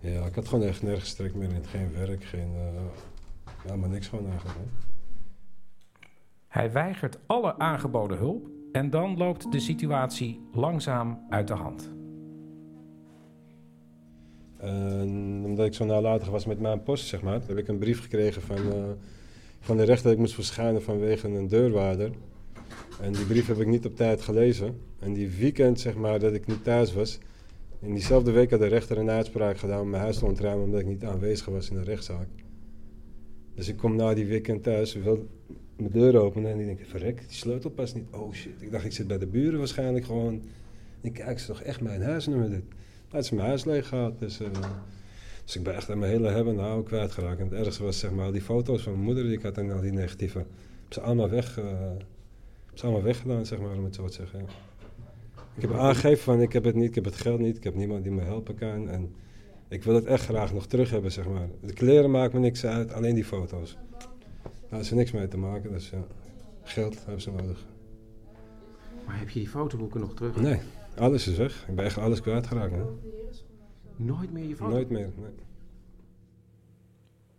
ja, 0.00 0.26
ik 0.26 0.34
had 0.34 0.48
gewoon 0.48 0.64
echt 0.64 0.82
nergens 0.82 1.14
trek 1.14 1.34
meer 1.34 1.52
in. 1.52 1.64
Geen 1.64 1.92
werk, 1.92 2.24
geen... 2.24 2.50
Ja, 3.66 3.76
maar 3.76 3.88
niks 3.88 4.06
gewoon 4.06 4.30
eigenlijk. 4.30 4.58
Hij 6.48 6.72
weigert 6.72 7.18
alle 7.26 7.58
aangeboden 7.58 8.18
hulp 8.18 8.48
en 8.72 8.90
dan 8.90 9.16
loopt 9.16 9.52
de 9.52 9.60
situatie 9.60 10.40
langzaam 10.52 11.20
uit 11.28 11.48
de 11.48 11.54
hand. 11.54 11.92
Omdat 15.44 15.66
ik 15.66 15.74
zo 15.74 15.84
nalatig 15.84 16.28
was 16.28 16.46
met 16.46 16.60
mijn 16.60 16.82
post, 16.82 17.06
zeg 17.06 17.22
maar, 17.22 17.40
heb 17.46 17.58
ik 17.58 17.68
een 17.68 17.78
brief 17.78 18.00
gekregen 18.00 18.42
van, 18.42 18.56
uh, 18.56 18.84
van 19.60 19.76
de 19.76 19.82
rechter 19.82 20.04
dat 20.04 20.12
ik 20.12 20.18
moest 20.18 20.34
verschijnen 20.34 20.82
vanwege 20.82 21.28
een 21.28 21.48
deurwaarder. 21.48 22.10
En 23.00 23.12
die 23.12 23.26
brief 23.26 23.46
heb 23.46 23.60
ik 23.60 23.66
niet 23.66 23.86
op 23.86 23.96
tijd 23.96 24.22
gelezen. 24.22 24.80
En 24.98 25.12
die 25.12 25.30
weekend, 25.30 25.80
zeg 25.80 25.96
maar, 25.96 26.18
dat 26.18 26.34
ik 26.34 26.46
niet 26.46 26.64
thuis 26.64 26.94
was, 26.94 27.18
in 27.80 27.92
diezelfde 27.92 28.30
week 28.30 28.50
had 28.50 28.60
de 28.60 28.66
rechter 28.66 28.98
een 28.98 29.10
uitspraak 29.10 29.58
gedaan 29.58 29.80
om 29.80 29.90
mijn 29.90 30.02
huis 30.02 30.18
te 30.18 30.24
ontruimen 30.24 30.64
omdat 30.64 30.80
ik 30.80 30.86
niet 30.86 31.04
aanwezig 31.04 31.46
was 31.46 31.70
in 31.70 31.76
de 31.76 31.82
rechtszaak. 31.82 32.28
Dus 33.54 33.68
ik 33.68 33.76
kom 33.76 33.96
na 33.96 34.14
die 34.14 34.26
weekend 34.26 34.62
thuis, 34.62 34.98
mijn 35.78 35.92
deur 35.92 36.16
openen 36.16 36.50
en 36.50 36.58
ik 36.58 36.66
denk, 36.66 36.80
verrek, 36.86 37.18
die 37.18 37.36
sleutel 37.36 37.70
past 37.70 37.94
niet. 37.94 38.06
Oh 38.10 38.32
shit, 38.32 38.62
ik 38.62 38.70
dacht 38.70 38.84
ik 38.84 38.92
zit 38.92 39.06
bij 39.06 39.18
de 39.18 39.26
buren 39.26 39.58
waarschijnlijk 39.58 40.04
gewoon. 40.04 40.42
Ik 41.00 41.12
kijk, 41.12 41.36
is 41.36 41.46
toch 41.46 41.62
echt 41.62 41.80
mijn 41.80 42.02
huisnummer 42.02 42.50
dit? 42.50 42.62
Hij 43.08 43.20
is 43.20 43.30
mijn 43.30 43.46
huis 43.46 43.64
leeg 43.64 43.88
gehad, 43.88 44.18
dus... 44.18 44.40
Uh, 44.40 44.48
dus 45.48 45.56
ik 45.56 45.62
ben 45.62 45.74
echt 45.74 45.90
aan 45.90 45.98
mijn 45.98 46.12
hele 46.12 46.28
hebben 46.28 46.54
en 46.54 46.60
houden 46.60 46.84
kwijtgeraakt. 46.84 47.38
En 47.40 47.44
het 47.44 47.66
ergste 47.66 47.82
was 47.82 47.98
zeg 47.98 48.10
maar 48.10 48.32
die 48.32 48.40
foto's 48.40 48.82
van 48.82 48.92
mijn 48.92 49.04
moeder 49.04 49.24
die 49.24 49.32
ik 49.32 49.42
had 49.42 49.58
en 49.58 49.70
al 49.70 49.80
die 49.80 49.92
negatieve. 49.92 50.38
Ik 50.38 50.44
heb 50.82 50.92
ze 50.92 51.00
allemaal, 51.00 51.28
weg, 51.28 51.58
uh, 51.58 51.64
ze 52.74 52.82
allemaal 52.82 53.02
weggedaan, 53.02 53.46
zeg 53.46 53.58
maar, 53.58 53.76
om 53.76 53.84
het 53.84 53.94
zo 53.94 54.06
te 54.06 54.12
zeggen. 54.12 54.40
Ik 55.54 55.62
heb 55.62 55.72
aangegeven 55.72 56.24
van 56.24 56.40
ik 56.40 56.52
heb 56.52 56.64
het 56.64 56.74
niet, 56.74 56.88
ik 56.88 56.94
heb 56.94 57.04
het 57.04 57.16
geld 57.16 57.38
niet, 57.38 57.56
ik 57.56 57.64
heb 57.64 57.74
niemand 57.74 58.02
die 58.02 58.12
me 58.12 58.22
helpen 58.22 58.54
kan. 58.54 58.88
En 58.88 59.14
ik 59.68 59.82
wil 59.82 59.94
het 59.94 60.04
echt 60.04 60.24
graag 60.24 60.52
nog 60.52 60.66
terug 60.66 60.90
hebben, 60.90 61.12
zeg 61.12 61.28
maar. 61.28 61.48
De 61.60 61.72
kleren 61.72 62.10
maken 62.10 62.40
me 62.40 62.46
niks 62.46 62.64
uit, 62.64 62.92
alleen 62.92 63.14
die 63.14 63.24
foto's. 63.24 63.76
Daar 64.68 64.80
is 64.80 64.90
er 64.90 64.96
niks 64.96 65.12
mee 65.12 65.28
te 65.28 65.38
maken, 65.38 65.70
dus 65.70 65.90
ja. 65.90 66.04
Geld 66.62 67.04
hebben 67.04 67.22
ze 67.22 67.30
nodig. 67.30 67.66
Maar 69.06 69.18
heb 69.18 69.28
je 69.28 69.38
die 69.38 69.48
fotoboeken 69.48 70.00
nog 70.00 70.14
terug? 70.14 70.36
Nee, 70.36 70.60
alles 70.98 71.26
is 71.26 71.36
weg. 71.36 71.64
Ik 71.68 71.74
ben 71.74 71.84
echt 71.84 71.98
alles 71.98 72.20
kwijtgeraakt. 72.20 72.72
Hè? 72.72 72.82
Nooit 73.96 74.32
meer 74.32 74.48
je 74.48 74.56
foto? 74.56 74.70
Nooit 74.70 74.90
meer, 74.90 75.10
nee. 75.16 75.30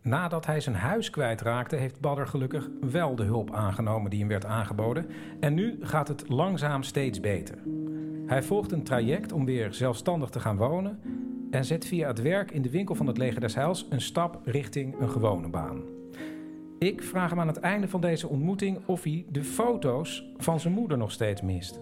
Nadat 0.02 0.46
hij 0.46 0.60
zijn 0.60 0.76
huis 0.76 1.10
kwijtraakte, 1.10 1.76
heeft 1.76 2.00
Badder 2.00 2.28
gelukkig 2.28 2.70
wel 2.82 3.16
de 3.16 3.24
hulp 3.24 3.52
aangenomen 3.52 4.10
die 4.10 4.20
hem 4.20 4.28
werd 4.28 4.46
aangeboden. 4.46 5.06
En 5.40 5.54
nu 5.54 5.78
gaat 5.82 6.08
het 6.08 6.30
langzaam 6.30 6.84
steeds 6.84 7.20
beter. 7.20 7.58
Hij 8.26 8.44
volgt 8.44 8.72
een 8.72 8.84
traject 8.84 9.32
om 9.32 9.46
weer 9.46 9.74
zelfstandig 9.74 10.30
te 10.30 10.40
gaan 10.40 10.58
wonen 10.58 11.00
en 11.52 11.66
zet 11.66 11.86
via 11.86 12.08
het 12.08 12.22
werk 12.22 12.52
in 12.52 12.62
de 12.62 12.70
winkel 12.70 12.96
van 12.96 13.08
het 13.08 13.18
Leger 13.18 13.42
des 13.42 13.56
Heils 13.56 13.88
een 13.90 14.02
stap 14.02 14.42
richting 14.44 15.00
een 15.00 15.10
gewone 15.10 15.50
baan. 15.50 15.99
Ik 16.80 17.04
vraag 17.04 17.30
hem 17.30 17.40
aan 17.40 17.48
het 17.48 17.60
einde 17.60 17.88
van 17.88 18.02
deze 18.02 18.28
ontmoeting 18.28 18.80
of 18.86 19.04
hij 19.04 19.26
de 19.30 19.44
foto's 19.44 20.26
van 20.38 20.60
zijn 20.60 20.74
moeder 20.74 20.98
nog 20.98 21.12
steeds 21.12 21.42
mist. 21.42 21.80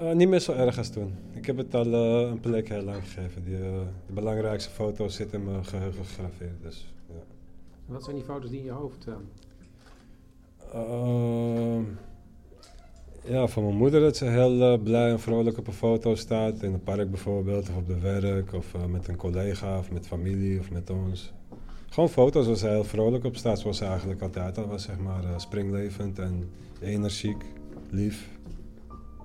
Uh, 0.00 0.12
niet 0.12 0.28
meer 0.28 0.40
zo 0.40 0.52
erg 0.52 0.78
als 0.78 0.90
toen. 0.90 1.14
Ik 1.34 1.46
heb 1.46 1.56
het 1.56 1.74
al 1.74 1.86
uh, 1.86 2.30
een 2.30 2.40
plek 2.40 2.68
heel 2.68 2.82
lang 2.82 3.02
gegeven. 3.02 3.44
Die, 3.44 3.54
uh, 3.54 3.80
de 4.06 4.12
belangrijkste 4.12 4.70
foto's 4.70 5.14
zitten 5.14 5.38
in 5.38 5.44
mijn 5.44 5.64
geheugen 5.64 6.04
gegraveerd. 6.04 6.62
Dus, 6.62 6.92
ja. 7.08 7.14
Wat 7.86 8.04
zijn 8.04 8.16
die 8.16 8.24
foto's 8.24 8.50
die 8.50 8.58
in 8.58 8.64
je 8.64 8.70
hoofd 8.70 9.02
staan? 9.02 9.22
Ehm, 10.72 11.84
ja, 13.24 13.46
van 13.46 13.64
mijn 13.64 13.76
moeder 13.76 14.00
dat 14.00 14.16
ze 14.16 14.24
heel 14.24 14.78
blij 14.78 15.10
en 15.10 15.20
vrolijk 15.20 15.58
op 15.58 15.66
een 15.66 15.72
foto 15.72 16.14
staat. 16.14 16.62
In 16.62 16.72
het 16.72 16.84
park 16.84 17.10
bijvoorbeeld, 17.10 17.68
of 17.68 17.76
op 17.76 17.86
de 17.86 17.98
werk, 17.98 18.52
of 18.52 18.74
met 18.88 19.08
een 19.08 19.16
collega, 19.16 19.78
of 19.78 19.90
met 19.90 20.06
familie, 20.06 20.58
of 20.58 20.70
met 20.70 20.90
ons. 20.90 21.32
Gewoon 21.92 22.08
foto's 22.08 22.46
waar 22.46 22.56
ze 22.56 22.68
heel 22.68 22.84
vrolijk 22.84 23.24
op 23.24 23.36
staat, 23.36 23.58
zoals 23.58 23.76
ze 23.76 23.84
eigenlijk 23.84 24.22
altijd 24.22 24.58
al 24.58 24.66
was, 24.66 24.82
zeg 24.82 24.98
maar. 24.98 25.22
springlevend 25.36 26.18
en 26.18 26.50
energiek, 26.80 27.44
lief. 27.90 28.28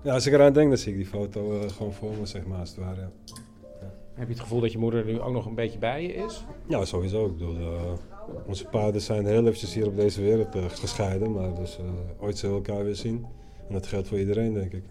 Ja, 0.03 0.13
als 0.13 0.25
ik 0.25 0.33
eraan 0.33 0.53
denk, 0.53 0.69
dan 0.69 0.77
zie 0.77 0.91
ik 0.91 0.97
die 0.97 1.07
foto 1.07 1.53
uh, 1.53 1.69
gewoon 1.69 1.93
voor 1.93 2.13
me, 2.19 2.25
zeg 2.25 2.45
maar, 2.45 2.59
als 2.59 2.69
het 2.69 2.77
ware. 2.77 3.09
Ja. 3.25 3.93
Heb 4.13 4.27
je 4.27 4.33
het 4.33 4.41
gevoel 4.41 4.59
dat 4.59 4.71
je 4.71 4.77
moeder 4.77 5.05
nu 5.05 5.19
ook 5.19 5.33
nog 5.33 5.45
een 5.45 5.55
beetje 5.55 5.79
bij 5.79 6.01
je 6.01 6.13
is? 6.13 6.43
Ja, 6.67 6.85
sowieso. 6.85 7.25
Ik 7.25 7.37
bedoel, 7.37 7.55
uh, 7.55 7.91
onze 8.45 8.65
paarden 8.65 9.01
zijn 9.01 9.25
heel 9.25 9.45
eventjes 9.45 9.73
hier 9.73 9.87
op 9.87 9.95
deze 9.95 10.21
wereld 10.21 10.55
uh, 10.55 10.63
gescheiden. 10.69 11.31
Maar 11.31 11.55
dus 11.55 11.79
ooit 12.19 12.37
zullen 12.37 12.61
we 12.61 12.67
elkaar 12.67 12.83
weer 12.83 12.95
zien. 12.95 13.25
En 13.67 13.73
dat 13.73 13.87
geldt 13.87 14.07
voor 14.07 14.19
iedereen, 14.19 14.53
denk 14.53 14.73
ik. 14.73 14.83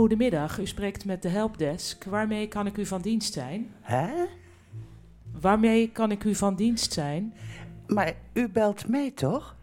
Goedemiddag, 0.00 0.58
u 0.58 0.66
spreekt 0.66 1.04
met 1.04 1.22
de 1.22 1.28
helpdesk. 1.28 2.04
Waarmee 2.04 2.48
kan 2.48 2.66
ik 2.66 2.76
u 2.76 2.86
van 2.86 3.00
dienst 3.00 3.32
zijn? 3.32 3.74
Hè? 3.80 4.24
Waarmee 5.40 5.90
kan 5.90 6.10
ik 6.10 6.24
u 6.24 6.34
van 6.34 6.54
dienst 6.54 6.92
zijn? 6.92 7.34
Maar 7.86 8.14
u 8.32 8.48
belt 8.48 8.88
mij 8.88 9.10
toch? 9.10 9.56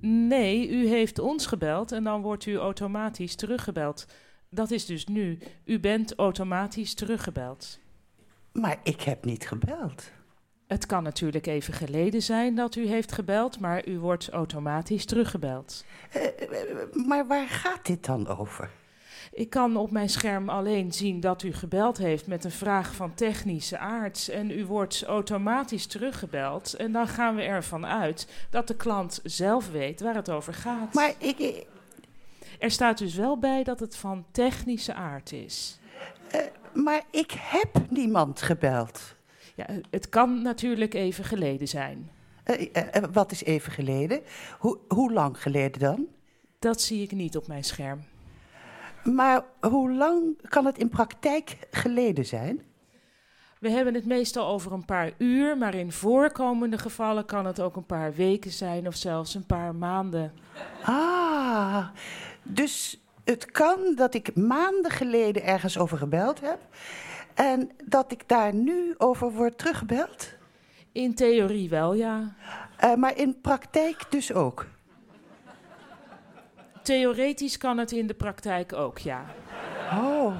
Nee, 0.00 0.68
u 0.68 0.88
heeft 0.88 1.18
ons 1.18 1.46
gebeld 1.46 1.92
en 1.92 2.04
dan 2.04 2.22
wordt 2.22 2.46
u 2.46 2.56
automatisch 2.56 3.34
teruggebeld. 3.34 4.06
Dat 4.48 4.70
is 4.70 4.86
dus 4.86 5.06
nu. 5.06 5.38
U 5.64 5.80
bent 5.80 6.14
automatisch 6.14 6.94
teruggebeld. 6.94 7.78
Maar 8.52 8.78
ik 8.82 9.00
heb 9.00 9.24
niet 9.24 9.48
gebeld. 9.48 10.10
Het 10.66 10.86
kan 10.86 11.02
natuurlijk 11.02 11.46
even 11.46 11.74
geleden 11.74 12.22
zijn 12.22 12.54
dat 12.54 12.76
u 12.76 12.86
heeft 12.86 13.12
gebeld, 13.12 13.60
maar 13.60 13.88
u 13.88 13.98
wordt 13.98 14.28
automatisch 14.28 15.04
teruggebeld. 15.04 15.84
Uh, 16.16 17.06
maar 17.06 17.26
waar 17.26 17.48
gaat 17.48 17.86
dit 17.86 18.04
dan 18.04 18.26
over? 18.26 18.70
Ik 19.32 19.50
kan 19.50 19.76
op 19.76 19.90
mijn 19.90 20.08
scherm 20.08 20.48
alleen 20.48 20.92
zien 20.92 21.20
dat 21.20 21.42
u 21.42 21.52
gebeld 21.52 21.98
heeft 21.98 22.26
met 22.26 22.44
een 22.44 22.50
vraag 22.50 22.94
van 22.94 23.14
technische 23.14 23.78
aard. 23.78 24.28
En 24.28 24.50
u 24.50 24.66
wordt 24.66 25.04
automatisch 25.04 25.86
teruggebeld. 25.86 26.74
En 26.74 26.92
dan 26.92 27.08
gaan 27.08 27.36
we 27.36 27.42
ervan 27.42 27.86
uit 27.86 28.28
dat 28.50 28.68
de 28.68 28.76
klant 28.76 29.20
zelf 29.22 29.70
weet 29.70 30.00
waar 30.00 30.14
het 30.14 30.30
over 30.30 30.54
gaat. 30.54 30.94
Maar 30.94 31.12
ik. 31.18 31.66
Er 32.58 32.70
staat 32.70 32.98
dus 32.98 33.14
wel 33.14 33.38
bij 33.38 33.64
dat 33.64 33.80
het 33.80 33.96
van 33.96 34.24
technische 34.30 34.94
aard 34.94 35.32
is. 35.32 35.78
Uh, 36.34 36.40
maar 36.82 37.02
ik 37.10 37.30
heb 37.38 37.90
niemand 37.90 38.42
gebeld. 38.42 39.14
Ja, 39.54 39.66
het 39.90 40.08
kan 40.08 40.42
natuurlijk 40.42 40.94
even 40.94 41.24
geleden 41.24 41.68
zijn. 41.68 42.10
Uh, 42.44 42.60
uh, 42.60 43.02
wat 43.12 43.32
is 43.32 43.44
even 43.44 43.72
geleden? 43.72 44.20
Hoe 44.88 45.12
lang 45.12 45.42
geleden 45.42 45.80
dan? 45.80 46.06
Dat 46.58 46.80
zie 46.80 47.02
ik 47.02 47.12
niet 47.12 47.36
op 47.36 47.46
mijn 47.46 47.64
scherm. 47.64 48.00
Maar 49.12 49.44
hoe 49.60 49.92
lang 49.92 50.48
kan 50.48 50.66
het 50.66 50.78
in 50.78 50.88
praktijk 50.88 51.56
geleden 51.70 52.26
zijn? 52.26 52.60
We 53.58 53.70
hebben 53.70 53.94
het 53.94 54.06
meestal 54.06 54.46
over 54.46 54.72
een 54.72 54.84
paar 54.84 55.12
uur, 55.18 55.58
maar 55.58 55.74
in 55.74 55.92
voorkomende 55.92 56.78
gevallen 56.78 57.24
kan 57.24 57.46
het 57.46 57.60
ook 57.60 57.76
een 57.76 57.86
paar 57.86 58.14
weken 58.14 58.50
zijn 58.50 58.86
of 58.86 58.94
zelfs 58.94 59.34
een 59.34 59.46
paar 59.46 59.74
maanden. 59.74 60.32
Ah, 60.82 61.88
dus 62.42 63.00
het 63.24 63.50
kan 63.50 63.78
dat 63.94 64.14
ik 64.14 64.36
maanden 64.36 64.90
geleden 64.90 65.44
ergens 65.44 65.78
over 65.78 65.98
gebeld 65.98 66.40
heb 66.40 66.58
en 67.34 67.70
dat 67.84 68.12
ik 68.12 68.28
daar 68.28 68.54
nu 68.54 68.94
over 68.98 69.32
word 69.32 69.58
teruggebeld? 69.58 70.34
In 70.92 71.14
theorie 71.14 71.68
wel, 71.68 71.94
ja. 71.94 72.34
Uh, 72.84 72.94
maar 72.94 73.18
in 73.18 73.40
praktijk 73.40 74.04
dus 74.10 74.32
ook? 74.32 74.66
Theoretisch 76.86 77.58
kan 77.58 77.78
het 77.78 77.92
in 77.92 78.06
de 78.06 78.14
praktijk 78.14 78.72
ook, 78.72 78.98
ja. 78.98 79.24
Oh, 79.92 80.36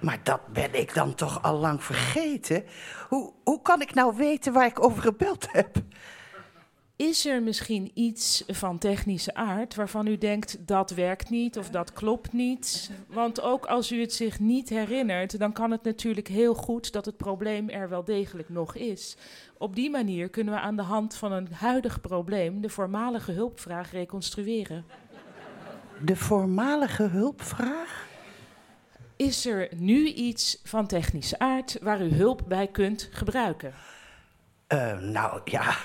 maar 0.00 0.20
dat 0.22 0.40
ben 0.52 0.74
ik 0.74 0.94
dan 0.94 1.14
toch 1.14 1.42
al 1.42 1.58
lang 1.58 1.84
vergeten. 1.84 2.64
Hoe, 3.08 3.32
hoe 3.44 3.62
kan 3.62 3.80
ik 3.80 3.94
nou 3.94 4.16
weten 4.16 4.52
waar 4.52 4.66
ik 4.66 4.84
over 4.84 5.02
gebeld 5.02 5.52
heb? 5.52 5.76
Is 6.96 7.26
er 7.26 7.42
misschien 7.42 7.90
iets 7.94 8.44
van 8.46 8.78
technische 8.78 9.34
aard 9.34 9.74
waarvan 9.74 10.06
u 10.06 10.18
denkt 10.18 10.66
dat 10.66 10.90
werkt 10.90 11.30
niet 11.30 11.58
of 11.58 11.70
dat 11.70 11.92
klopt 11.92 12.32
niet? 12.32 12.90
Want 13.08 13.40
ook 13.40 13.66
als 13.66 13.92
u 13.92 14.00
het 14.00 14.12
zich 14.12 14.40
niet 14.40 14.68
herinnert, 14.68 15.38
dan 15.38 15.52
kan 15.52 15.70
het 15.70 15.82
natuurlijk 15.82 16.28
heel 16.28 16.54
goed 16.54 16.92
dat 16.92 17.04
het 17.04 17.16
probleem 17.16 17.68
er 17.68 17.88
wel 17.88 18.04
degelijk 18.04 18.48
nog 18.48 18.74
is. 18.74 19.16
Op 19.58 19.74
die 19.74 19.90
manier 19.90 20.28
kunnen 20.28 20.54
we 20.54 20.60
aan 20.60 20.76
de 20.76 20.82
hand 20.82 21.14
van 21.14 21.32
een 21.32 21.52
huidig 21.52 22.00
probleem 22.00 22.60
de 22.60 22.68
voormalige 22.68 23.32
hulpvraag 23.32 23.90
reconstrueren. 23.90 24.84
De 26.00 26.16
voormalige 26.16 27.02
hulpvraag? 27.02 28.06
Is 29.16 29.46
er 29.46 29.68
nu 29.74 30.06
iets 30.06 30.60
van 30.64 30.86
technische 30.86 31.38
aard 31.38 31.78
waar 31.82 32.00
u 32.00 32.14
hulp 32.14 32.42
bij 32.46 32.66
kunt 32.66 33.08
gebruiken? 33.12 33.74
Uh, 34.68 34.98
nou 34.98 35.40
ja 35.44 35.76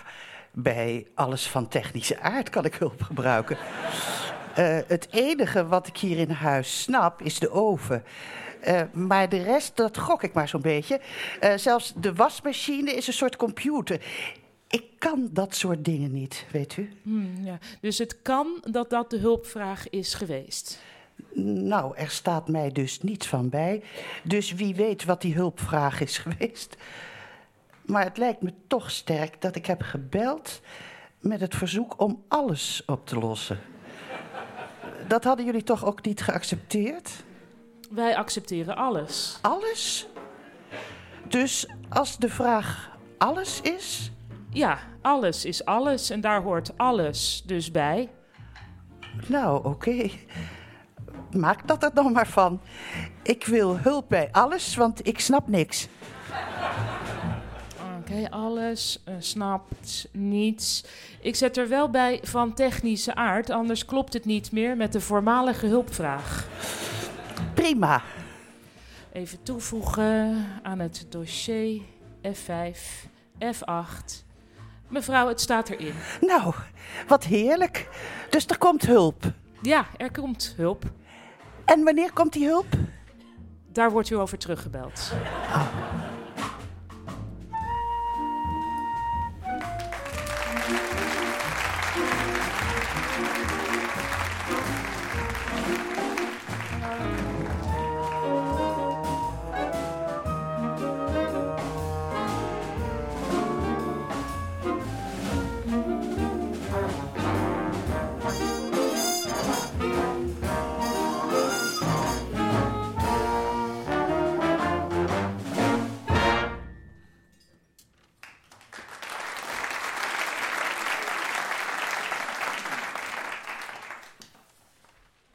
bij 0.52 1.08
alles 1.16 1.48
van 1.48 1.68
technische 1.68 2.20
aard 2.20 2.50
kan 2.50 2.66
ik 2.66 2.76
hulp 2.76 3.02
gebruiken. 3.02 3.58
Uh, 4.58 4.78
het 4.88 5.08
enige 5.12 5.68
wat 5.68 5.88
ik 5.88 5.98
hier 5.98 6.18
in 6.18 6.30
huis 6.30 6.82
snap 6.82 7.22
is 7.22 7.40
de 7.40 7.52
oven. 7.52 8.04
Uh, 8.68 8.82
maar 8.92 9.30
de 9.30 9.44
rest, 9.44 9.76
dat 9.76 9.98
gok 9.98 10.24
ik 10.24 10.34
maar 10.34 10.48
zo'n 10.48 10.62
beetje. 10.62 11.00
Uh, 11.44 11.54
zelfs 11.56 11.94
de 11.96 12.14
wasmachine 12.14 12.92
is 12.92 13.08
een 13.08 13.14
soort 13.14 13.36
computer. 13.36 14.02
Ik 14.74 14.86
kan 14.98 15.30
dat 15.32 15.56
soort 15.56 15.86
dingen 15.86 16.12
niet, 16.12 16.46
weet 16.52 16.78
u. 16.78 16.92
Hmm, 17.04 17.46
ja. 17.46 17.58
Dus 17.82 17.98
het 17.98 18.22
kan 18.22 18.64
dat 18.72 18.90
dat 18.90 19.10
de 19.10 19.18
hulpvraag 19.18 19.90
is 19.90 20.14
geweest? 20.14 20.80
Nou, 21.44 21.98
er 21.98 22.10
staat 22.10 22.48
mij 22.48 22.72
dus 22.72 23.02
niets 23.02 23.28
van 23.28 23.50
bij. 23.50 23.84
Dus 24.24 24.54
wie 24.54 24.76
weet 24.76 25.04
wat 25.04 25.22
die 25.22 25.34
hulpvraag 25.34 26.02
is 26.02 26.18
geweest. 26.18 26.76
Maar 27.86 28.04
het 28.04 28.18
lijkt 28.18 28.42
me 28.42 28.54
toch 28.68 28.92
sterk 28.92 29.42
dat 29.42 29.56
ik 29.56 29.66
heb 29.66 29.82
gebeld 29.82 30.62
met 31.20 31.40
het 31.40 31.56
verzoek 31.56 32.02
om 32.02 32.24
alles 32.28 32.84
op 32.86 33.08
te 33.08 33.20
lossen. 33.20 33.60
Dat 35.08 35.24
hadden 35.24 35.46
jullie 35.46 35.64
toch 35.64 35.86
ook 35.86 36.06
niet 36.06 36.22
geaccepteerd? 36.22 37.12
Wij 37.90 38.18
accepteren 38.18 38.76
alles. 38.76 39.38
Alles? 39.42 40.08
Dus 41.28 41.68
als 41.90 42.18
de 42.18 42.30
vraag 42.30 42.98
alles 43.18 43.62
is? 43.62 44.12
Ja, 44.54 44.80
alles 45.02 45.46
is 45.46 45.66
alles 45.66 46.10
en 46.10 46.22
daar 46.22 46.42
hoort 46.42 46.78
alles 46.78 47.44
dus 47.46 47.72
bij. 47.72 48.10
Nou, 49.28 49.58
oké. 49.58 49.68
Okay. 49.68 50.12
Maak 51.32 51.68
dat 51.68 51.84
er 51.84 51.94
dan 51.94 52.12
maar 52.12 52.28
van. 52.28 52.62
Ik 53.24 53.46
wil 53.46 53.78
hulp 53.78 54.10
bij 54.10 54.30
alles, 54.32 54.76
want 54.76 55.08
ik 55.08 55.20
snap 55.20 55.48
niks. 55.48 55.88
Oké, 58.00 58.30
alles, 58.30 59.04
uh, 59.10 59.16
snapt, 59.20 60.08
niets. 60.12 60.84
Ik 61.22 61.36
zet 61.36 61.58
er 61.58 61.70
wel 61.70 61.90
bij 61.90 62.20
van 62.24 62.54
technische 62.54 63.16
aard, 63.16 63.50
anders 63.50 63.86
klopt 63.86 64.14
het 64.14 64.26
niet 64.26 64.52
meer 64.52 64.78
met 64.78 64.92
de 64.92 65.02
voormalige 65.02 65.66
hulpvraag. 65.66 66.48
Prima. 67.54 68.02
Even 69.14 69.44
toevoegen 69.44 70.46
aan 70.64 70.80
het 70.80 71.06
dossier 71.10 71.82
F5, 72.22 72.78
F8. 73.40 74.23
Mevrouw, 74.94 75.28
het 75.28 75.42
staat 75.42 75.70
erin. 75.70 75.94
Nou, 76.22 76.54
wat 77.08 77.24
heerlijk. 77.24 77.90
Dus 78.30 78.46
er 78.46 78.58
komt 78.58 78.82
hulp. 78.86 79.24
Ja, 79.62 79.86
er 79.98 80.12
komt 80.12 80.54
hulp. 80.58 80.84
En 81.66 81.84
wanneer 81.84 82.14
komt 82.14 82.34
die 82.34 82.48
hulp? 82.48 82.66
Daar 83.72 83.92
wordt 83.92 84.10
u 84.10 84.16
over 84.16 84.38
teruggebeld. 84.38 85.12
Oh. 85.48 86.13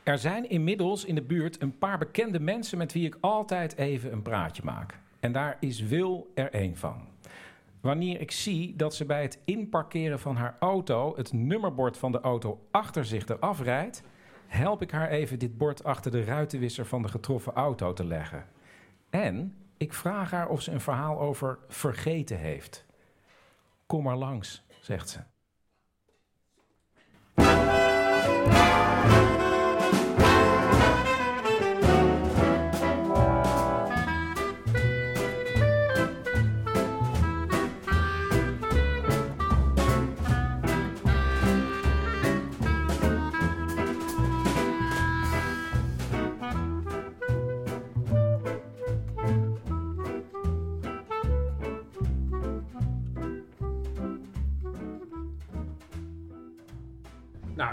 Er 0.09 0.19
zijn 0.19 0.49
inmiddels 0.49 1.05
in 1.05 1.15
de 1.15 1.23
buurt 1.23 1.63
een 1.63 1.79
paar 1.79 1.99
bekende 1.99 2.41
mensen 2.41 2.79
met 2.79 2.93
wie 2.93 3.07
ik 3.07 3.17
altijd 3.21 3.77
even 3.77 4.13
een 4.13 4.23
praatje 4.23 4.63
maak. 4.65 4.99
En 5.21 5.33
daar 5.33 5.57
is 5.61 5.81
Wil 5.81 6.31
er 6.35 6.53
één 6.53 6.77
van. 6.77 7.09
Wanneer 7.81 8.21
ik 8.21 8.31
zie 8.31 8.77
dat 8.77 8.95
ze 8.95 9.05
bij 9.05 9.23
het 9.23 9.39
inparkeren 9.45 10.19
van 10.19 10.37
haar 10.37 10.57
auto 10.61 11.17
het 11.17 11.33
nummerbord 11.33 11.97
van 11.97 12.13
de 12.13 12.21
auto 12.21 12.67
achter 12.71 13.05
zich 13.05 13.29
eraf 13.29 13.63
rijdt, 13.63 14.03
help 14.47 14.83
ik 14.83 14.91
haar 14.91 15.09
even 15.09 15.39
dit 15.39 15.59
bord 15.59 15.85
achter 15.85 16.11
de 16.11 16.25
ruitenwisser 16.25 16.87
van 16.87 17.03
de 17.03 17.09
getroffen 17.09 17.53
auto 17.53 17.93
te 17.93 18.05
leggen. 18.05 18.47
En 19.11 19.55
ik 19.77 19.93
vraag 19.93 20.31
haar 20.31 20.49
of 20.49 20.63
ze 20.63 20.71
een 20.71 20.81
verhaal 20.81 21.21
over 21.21 21.59
vergeten 21.69 22.39
heeft. 22.39 22.87
Kom 23.87 24.03
maar 24.03 24.17
langs, 24.17 24.65
zegt 24.81 25.09
ze. 25.09 25.19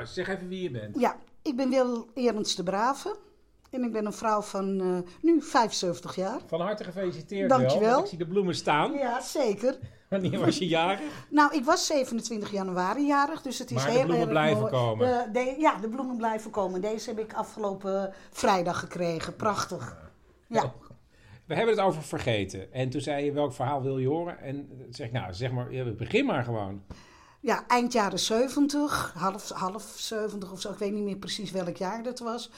Zeg 0.08 0.28
even 0.28 0.48
wie 0.48 0.62
je 0.62 0.72
bent. 0.72 1.00
Ja, 1.00 1.18
ik 1.42 1.56
ben 1.56 1.70
Wil 1.70 2.08
Ernst 2.14 2.58
de 2.58 2.64
Brave. 2.64 3.16
En 3.70 3.84
ik 3.84 3.92
ben 3.92 4.06
een 4.06 4.14
vrouw 4.14 4.42
van 4.42 4.82
uh, 4.82 4.98
nu 5.22 5.42
75 5.42 6.16
jaar. 6.16 6.40
Van 6.46 6.62
harte 6.62 6.84
gefeliciteerd, 6.84 7.50
Dankjewel. 7.50 8.00
Ik 8.00 8.06
zie 8.06 8.18
de 8.18 8.28
bloemen 8.28 8.56
staan. 8.56 8.94
Ja, 8.94 9.22
zeker. 9.22 9.78
Wanneer 10.10 10.40
was 10.40 10.58
je 10.58 10.68
jarig? 10.68 11.00
nou, 11.30 11.56
ik 11.56 11.64
was 11.64 11.86
27 11.86 12.52
januari 12.52 13.06
jarig, 13.06 13.42
dus 13.42 13.60
het 13.60 13.72
is 13.72 13.76
maar 13.76 13.88
heel 13.88 14.00
de 14.00 14.06
bloemen 14.06 14.28
blijven 14.28 14.60
mooi. 14.60 14.72
komen. 14.72 15.34
De, 15.34 15.56
ja, 15.58 15.78
de 15.78 15.90
bloemen 15.90 16.18
blijven 16.18 16.52
komen. 16.52 16.82
Deze 16.82 17.10
heb 17.10 17.20
ik 17.20 17.34
afgelopen 17.34 18.14
vrijdag 18.32 18.80
gekregen. 18.80 19.36
Prachtig. 19.36 20.12
Ja. 20.48 20.74
We 21.46 21.56
hebben 21.56 21.76
het 21.76 21.84
over 21.84 22.04
vergeten. 22.04 22.74
En 22.74 22.90
toen 22.90 23.02
zei 23.02 23.26
je, 23.26 23.32
welk 23.32 23.54
verhaal 23.54 23.82
wil 23.82 23.98
je 23.98 24.08
horen? 24.08 24.40
En 24.40 24.70
zeg 24.90 25.12
nou, 25.12 25.34
zeg 25.34 25.52
maar, 25.52 25.96
begin 25.98 26.26
maar 26.26 26.44
gewoon. 26.44 26.84
Ja, 27.46 27.64
eind 27.68 27.94
jaren 27.94 28.20
70, 28.20 29.14
half, 29.18 29.50
half 29.50 29.94
70 29.96 30.52
of 30.52 30.62
zo, 30.62 30.72
ik 30.72 30.78
weet 30.78 30.92
niet 30.92 31.04
meer 31.04 31.16
precies 31.16 31.52
welk 31.52 31.78
jaar 31.78 32.04
dat 32.04 32.20
was. 32.20 32.50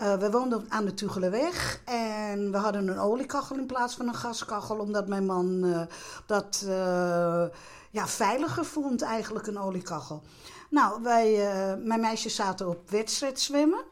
Uh, 0.00 0.16
we 0.16 0.30
woonden 0.30 0.66
aan 0.68 0.84
de 0.84 0.94
Tugelenweg 0.94 1.82
en 1.84 2.50
we 2.50 2.56
hadden 2.56 2.88
een 2.88 2.98
oliekachel 2.98 3.56
in 3.56 3.66
plaats 3.66 3.94
van 3.94 4.08
een 4.08 4.14
gaskachel, 4.14 4.78
omdat 4.78 5.08
mijn 5.08 5.26
man 5.26 5.64
uh, 5.64 5.82
dat 6.26 6.62
uh, 6.66 7.44
ja, 7.90 8.06
veiliger 8.06 8.64
vond, 8.64 9.02
eigenlijk 9.02 9.46
een 9.46 9.58
oliekachel. 9.58 10.22
Nou, 10.70 11.02
wij, 11.02 11.36
mijn 11.78 12.00
meisjes 12.00 12.34
zaten 12.34 12.68
op 12.68 12.90
wedstrijd 12.90 13.40
zwemmen 13.40 13.84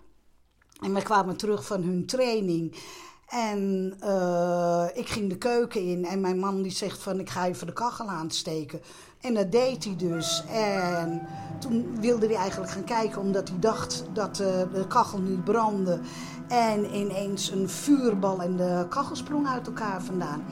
en 0.80 0.92
wij 0.92 1.02
kwamen 1.02 1.36
terug 1.36 1.66
van 1.66 1.82
hun 1.82 2.06
training. 2.06 2.76
En 3.28 3.92
ik 4.94 5.08
ging 5.08 5.28
de 5.28 5.38
keuken 5.38 5.80
in 5.80 6.04
en 6.04 6.20
mijn 6.20 6.38
man 6.38 6.62
die 6.62 6.72
zegt 6.72 7.02
van 7.02 7.20
ik 7.20 7.30
ga 7.30 7.46
even 7.46 7.66
de 7.66 7.72
kachel 7.72 8.08
aansteken. 8.08 8.80
En 9.22 9.34
dat 9.34 9.52
deed 9.52 9.84
hij 9.84 9.96
dus. 9.96 10.44
En 10.48 11.26
toen 11.60 12.00
wilde 12.00 12.26
hij 12.26 12.36
eigenlijk 12.36 12.72
gaan 12.72 12.84
kijken 12.84 13.20
omdat 13.20 13.48
hij 13.48 13.58
dacht 13.58 14.04
dat 14.12 14.40
uh, 14.40 14.46
de 14.72 14.86
kachel 14.88 15.18
niet 15.18 15.44
brandde. 15.44 16.00
En 16.48 16.94
ineens 16.94 17.50
een 17.50 17.68
vuurbal 17.68 18.40
en 18.42 18.56
de 18.56 18.86
kachel 18.88 19.16
sprong 19.16 19.48
uit 19.48 19.66
elkaar 19.66 20.02
vandaan. 20.02 20.44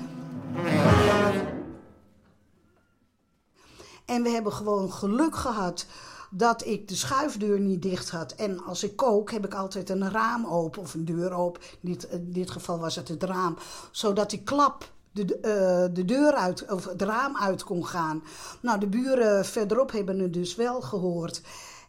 En 4.05 4.23
we 4.23 4.29
hebben 4.29 4.53
gewoon 4.53 4.93
geluk 4.93 5.37
gehad 5.37 5.87
dat 6.31 6.67
ik 6.67 6.89
de 6.89 6.97
schuifdeur 6.97 7.61
niet 7.61 7.83
dicht 7.83 8.11
had. 8.11 8.33
En 8.33 8.65
als 8.65 8.85
ik 8.85 8.97
kook, 8.97 9.31
heb 9.31 9.45
ik 9.45 9.55
altijd 9.55 9.91
een 9.91 10.11
raam 10.11 10.47
open 10.47 10.83
of 10.83 10.95
een 10.95 11.05
deur 11.05 11.33
open. 11.33 11.63
Dit, 11.81 12.05
in 12.05 12.33
dit 12.33 12.51
geval 12.51 12.79
was 12.79 12.97
het 12.97 13.09
het 13.09 13.23
raam. 13.23 13.57
Zodat 13.91 14.31
die 14.31 14.43
klap 14.43 14.91
de, 15.13 15.23
uh, 15.23 15.95
de 15.95 16.05
deur 16.05 16.33
uit, 16.33 16.73
of 16.73 16.85
het 16.85 17.03
raam 17.03 17.37
uit 17.37 17.65
kon 17.65 17.87
gaan. 17.87 18.23
Nou, 18.61 18.81
de 18.81 18.89
buren 18.89 19.45
verderop 19.45 19.93
hebben 19.93 20.19
het 20.19 20.33
dus 20.33 20.55
wel 20.55 20.81
gehoord. 20.81 21.43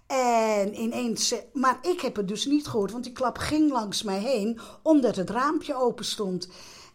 En 0.08 0.82
ineens, 0.82 1.36
maar 1.54 1.80
ik 1.82 2.02
heb 2.02 2.16
het 2.16 2.28
dus 2.28 2.46
niet 2.46 2.68
gehoord, 2.68 2.92
want 2.92 3.04
die 3.04 3.14
klap 3.14 3.38
ging 3.38 3.72
langs 3.72 4.04
mij 4.04 4.20
heen, 4.20 4.60
omdat 4.82 5.16
het 5.16 5.30
raampje 5.30 5.76
open 5.76 6.06
stond. 6.06 6.48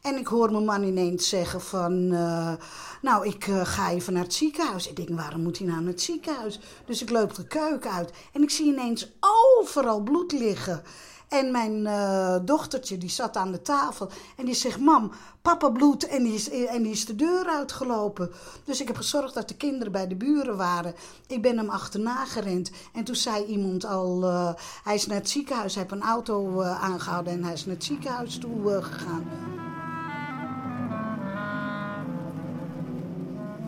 En 0.03 0.17
ik 0.17 0.27
hoor 0.27 0.51
mijn 0.53 0.65
man 0.65 0.83
ineens 0.83 1.29
zeggen 1.29 1.61
van, 1.61 1.93
uh, 1.93 2.53
nou, 3.03 3.27
ik 3.27 3.47
uh, 3.47 3.61
ga 3.65 3.91
even 3.91 4.13
naar 4.13 4.23
het 4.23 4.35
ziekenhuis. 4.35 4.89
Ik 4.89 4.97
denk, 4.97 5.09
waarom 5.09 5.43
moet 5.43 5.59
hij 5.59 5.67
nou 5.67 5.81
naar 5.81 5.91
het 5.93 6.03
ziekenhuis? 6.03 6.61
Dus 6.85 7.03
ik 7.03 7.11
loop 7.11 7.35
de 7.35 7.47
keuken 7.47 7.91
uit 7.91 8.13
en 8.33 8.43
ik 8.43 8.51
zie 8.51 8.67
ineens 8.67 9.13
overal 9.21 10.01
bloed 10.01 10.33
liggen. 10.33 10.83
En 11.29 11.51
mijn 11.51 11.81
uh, 11.81 12.37
dochtertje, 12.43 12.99
die 12.99 13.09
zat 13.09 13.37
aan 13.37 13.53
de 13.53 13.63
tafel 13.63 14.09
en 14.37 14.45
die 14.45 14.55
zegt, 14.55 14.81
mam, 14.81 15.11
papa 15.43 15.69
bloed. 15.69 16.07
En 16.07 16.23
die, 16.23 16.35
is, 16.35 16.51
en 16.51 16.83
die 16.83 16.93
is 16.93 17.07
de 17.07 17.17
deur 17.17 17.47
uitgelopen. 17.47 18.31
Dus 18.65 18.81
ik 18.81 18.87
heb 18.87 18.97
gezorgd 18.97 19.35
dat 19.35 19.49
de 19.49 19.57
kinderen 19.57 19.93
bij 19.93 20.07
de 20.07 20.15
buren 20.15 20.57
waren. 20.57 20.95
Ik 21.27 21.43
ben 21.43 21.57
hem 21.57 21.71
achterna 21.71 22.25
gerend. 22.25 22.71
En 22.93 23.05
toen 23.05 23.15
zei 23.15 23.45
iemand 23.45 23.85
al, 23.85 24.23
uh, 24.23 24.53
hij 24.85 24.95
is 24.95 25.07
naar 25.07 25.17
het 25.17 25.31
ziekenhuis. 25.31 25.75
Hij 25.75 25.83
heeft 25.83 26.03
een 26.03 26.09
auto 26.09 26.61
uh, 26.61 26.83
aangehouden 26.83 27.33
en 27.33 27.45
hij 27.45 27.53
is 27.53 27.67
naar 27.67 27.75
het 27.75 27.85
ziekenhuis 27.85 28.39
toe 28.39 28.83
gegaan. 28.83 29.25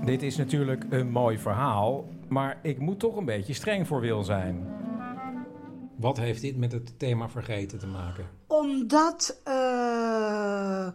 Dit 0.05 0.23
is 0.23 0.37
natuurlijk 0.37 0.85
een 0.91 1.11
mooi 1.11 1.39
verhaal, 1.39 2.09
maar 2.29 2.59
ik 2.63 2.79
moet 2.79 2.99
toch 2.99 3.17
een 3.17 3.25
beetje 3.25 3.53
streng 3.53 3.87
voor 3.87 4.01
Wil 4.01 4.25
zijn. 4.25 4.77
Wat 5.99 6.17
heeft 6.17 6.41
dit 6.41 6.57
met 6.57 6.73
het 6.73 6.99
thema 6.99 7.29
vergeten 7.29 7.79
te 7.79 7.87
maken? 7.87 8.29
Omdat 8.47 9.41
uh, 9.49 10.89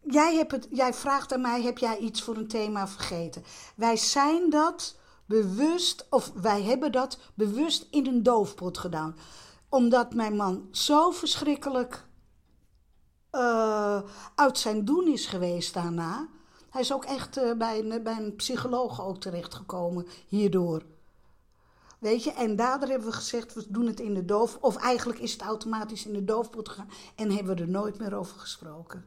jij, 0.00 0.34
hebt 0.34 0.52
het, 0.52 0.68
jij 0.70 0.94
vraagt 0.94 1.32
aan 1.32 1.40
mij: 1.40 1.62
heb 1.62 1.78
jij 1.78 1.98
iets 1.98 2.22
voor 2.22 2.36
een 2.36 2.48
thema 2.48 2.88
vergeten? 2.88 3.42
Wij 3.74 3.96
zijn 3.96 4.50
dat 4.50 4.98
bewust, 5.26 6.06
of 6.10 6.32
wij 6.34 6.62
hebben 6.62 6.92
dat 6.92 7.18
bewust 7.34 7.86
in 7.90 8.06
een 8.06 8.22
doofpot 8.22 8.78
gedaan. 8.78 9.16
Omdat 9.68 10.14
mijn 10.14 10.36
man 10.36 10.68
zo 10.70 11.10
verschrikkelijk 11.10 12.04
uh, 13.32 14.00
uit 14.34 14.58
zijn 14.58 14.84
doen 14.84 15.06
is 15.06 15.26
geweest 15.26 15.74
daarna. 15.74 16.28
Hij 16.70 16.80
is 16.80 16.92
ook 16.92 17.04
echt 17.04 17.38
uh, 17.38 17.52
bij, 17.52 17.78
een, 17.78 18.02
bij 18.02 18.16
een 18.16 18.36
psycholoog 18.36 19.02
ook 19.02 19.20
terechtgekomen 19.20 20.06
hierdoor. 20.28 20.82
Weet 22.00 22.24
je, 22.24 22.32
en 22.32 22.56
daardoor 22.56 22.88
hebben 22.88 23.08
we 23.08 23.14
gezegd, 23.14 23.54
we 23.54 23.64
doen 23.68 23.86
het 23.86 24.00
in 24.00 24.14
de 24.14 24.24
doof... 24.24 24.58
Of 24.60 24.76
eigenlijk 24.76 25.18
is 25.18 25.32
het 25.32 25.42
automatisch 25.42 26.06
in 26.06 26.12
de 26.12 26.24
doofpot 26.24 26.68
gegaan... 26.68 26.90
en 27.16 27.30
hebben 27.30 27.56
we 27.56 27.62
er 27.62 27.68
nooit 27.68 27.98
meer 27.98 28.14
over 28.14 28.38
gesproken. 28.38 29.04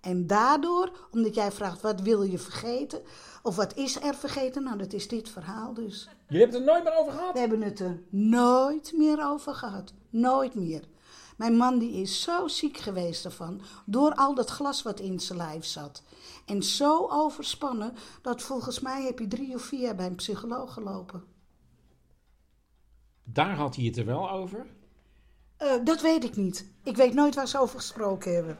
En 0.00 0.26
daardoor, 0.26 0.92
omdat 1.10 1.34
jij 1.34 1.52
vraagt 1.52 1.80
wat 1.80 2.00
wil 2.00 2.22
je 2.22 2.38
vergeten, 2.38 3.02
of 3.42 3.56
wat 3.56 3.76
is 3.76 4.02
er 4.02 4.14
vergeten, 4.14 4.62
nou 4.62 4.78
dat 4.78 4.92
is 4.92 5.08
dit 5.08 5.28
verhaal 5.28 5.74
dus. 5.74 6.08
Je 6.28 6.38
hebt 6.38 6.52
het 6.52 6.62
er 6.62 6.68
nooit 6.68 6.84
meer 6.84 6.96
over 6.96 7.12
gehad? 7.12 7.32
We 7.32 7.38
hebben 7.38 7.62
het 7.62 7.80
er 7.80 8.02
nooit 8.10 8.92
meer 8.96 9.24
over 9.24 9.54
gehad. 9.54 9.92
Nooit 10.10 10.54
meer. 10.54 10.82
Mijn 11.36 11.56
man 11.56 11.78
die 11.78 11.92
is 11.92 12.22
zo 12.22 12.48
ziek 12.48 12.76
geweest 12.76 13.24
ervan, 13.24 13.60
door 13.86 14.14
al 14.14 14.34
dat 14.34 14.50
glas 14.50 14.82
wat 14.82 15.00
in 15.00 15.20
zijn 15.20 15.38
lijf 15.38 15.64
zat. 15.64 16.02
En 16.46 16.62
zo 16.62 17.06
overspannen, 17.10 17.94
dat 18.22 18.42
volgens 18.42 18.80
mij 18.80 19.02
heb 19.02 19.18
je 19.18 19.28
drie 19.28 19.54
of 19.54 19.62
vier 19.62 19.80
jaar 19.80 19.94
bij 19.94 20.06
een 20.06 20.14
psycholoog 20.14 20.72
gelopen. 20.72 21.31
Daar 23.24 23.54
had 23.54 23.76
hij 23.76 23.84
het 23.84 23.96
er 23.96 24.06
wel 24.06 24.30
over? 24.30 24.66
Uh, 25.62 25.72
dat 25.84 26.00
weet 26.00 26.24
ik 26.24 26.36
niet. 26.36 26.70
Ik 26.82 26.96
weet 26.96 27.14
nooit 27.14 27.34
waar 27.34 27.48
ze 27.48 27.58
over 27.58 27.78
gesproken 27.78 28.34
hebben. 28.34 28.58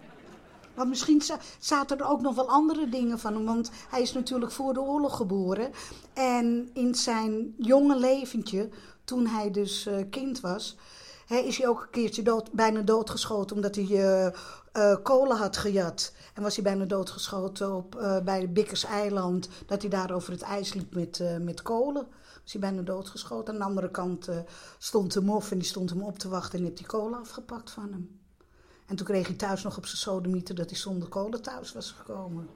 Maar 0.75 0.89
misschien 0.89 1.23
zaten 1.59 1.99
er 1.99 2.09
ook 2.09 2.21
nog 2.21 2.35
wel 2.35 2.49
andere 2.49 2.89
dingen 2.89 3.19
van 3.19 3.35
hem. 3.35 3.45
Want 3.45 3.71
hij 3.89 4.03
is 4.03 4.13
natuurlijk 4.13 4.53
voor 4.53 4.75
de 4.75 4.81
oorlog 4.81 5.17
geboren. 5.17 5.71
En 6.13 6.71
in 6.75 6.95
zijn 6.95 7.55
jonge 7.59 7.99
leventje, 7.99 8.69
toen 9.05 9.27
hij 9.27 9.51
dus 9.51 9.87
uh, 9.87 9.95
kind 10.11 10.41
was, 10.41 10.77
is 11.29 11.59
hij 11.59 11.69
ook 11.69 11.81
een 11.83 11.91
keertje 11.91 12.23
dood, 12.23 12.53
bijna 12.53 12.81
doodgeschoten 12.81 13.57
omdat 13.57 13.75
hij 13.75 13.85
uh, 14.75 14.97
kolen 15.03 15.37
had 15.37 15.57
gejat. 15.57 16.13
En 16.35 16.43
was 16.43 16.55
hij 16.55 16.65
bijna 16.65 16.85
doodgeschoten 16.85 17.75
op, 17.75 18.21
bij 18.25 18.53
Bikkers 18.53 18.85
eiland, 18.85 19.49
dat 19.67 19.81
hij 19.81 19.91
daar 19.91 20.11
over 20.11 20.33
het 20.33 20.43
ijs 20.43 20.75
liep 20.75 20.95
met, 20.95 21.23
met 21.41 21.63
kolen. 21.63 22.07
Was 22.43 22.53
hij 22.53 22.61
bijna 22.61 22.83
doodgeschoten. 22.83 23.55
Aan 23.55 23.61
de 23.61 23.67
andere 23.67 23.91
kant 23.91 24.29
stond 24.79 25.13
de 25.13 25.21
mof 25.21 25.51
en 25.51 25.59
die 25.59 25.67
stond 25.67 25.91
hem 25.91 26.03
op 26.03 26.19
te 26.19 26.29
wachten 26.29 26.59
en 26.59 26.65
heeft 26.65 26.77
die 26.77 26.87
kolen 26.87 27.19
afgepakt 27.19 27.71
van 27.71 27.93
hem. 27.93 28.21
En 28.87 28.97
toen 28.97 29.07
kreeg 29.07 29.27
hij 29.27 29.37
thuis 29.37 29.63
nog 29.63 29.77
op 29.77 29.87
zijn 29.87 29.99
sodemieter 29.99 30.55
dat 30.55 30.71
hij 30.71 30.79
zonder 30.79 31.09
kolen 31.09 31.43
thuis 31.43 31.73
was 31.73 31.91
gekomen. 31.91 32.49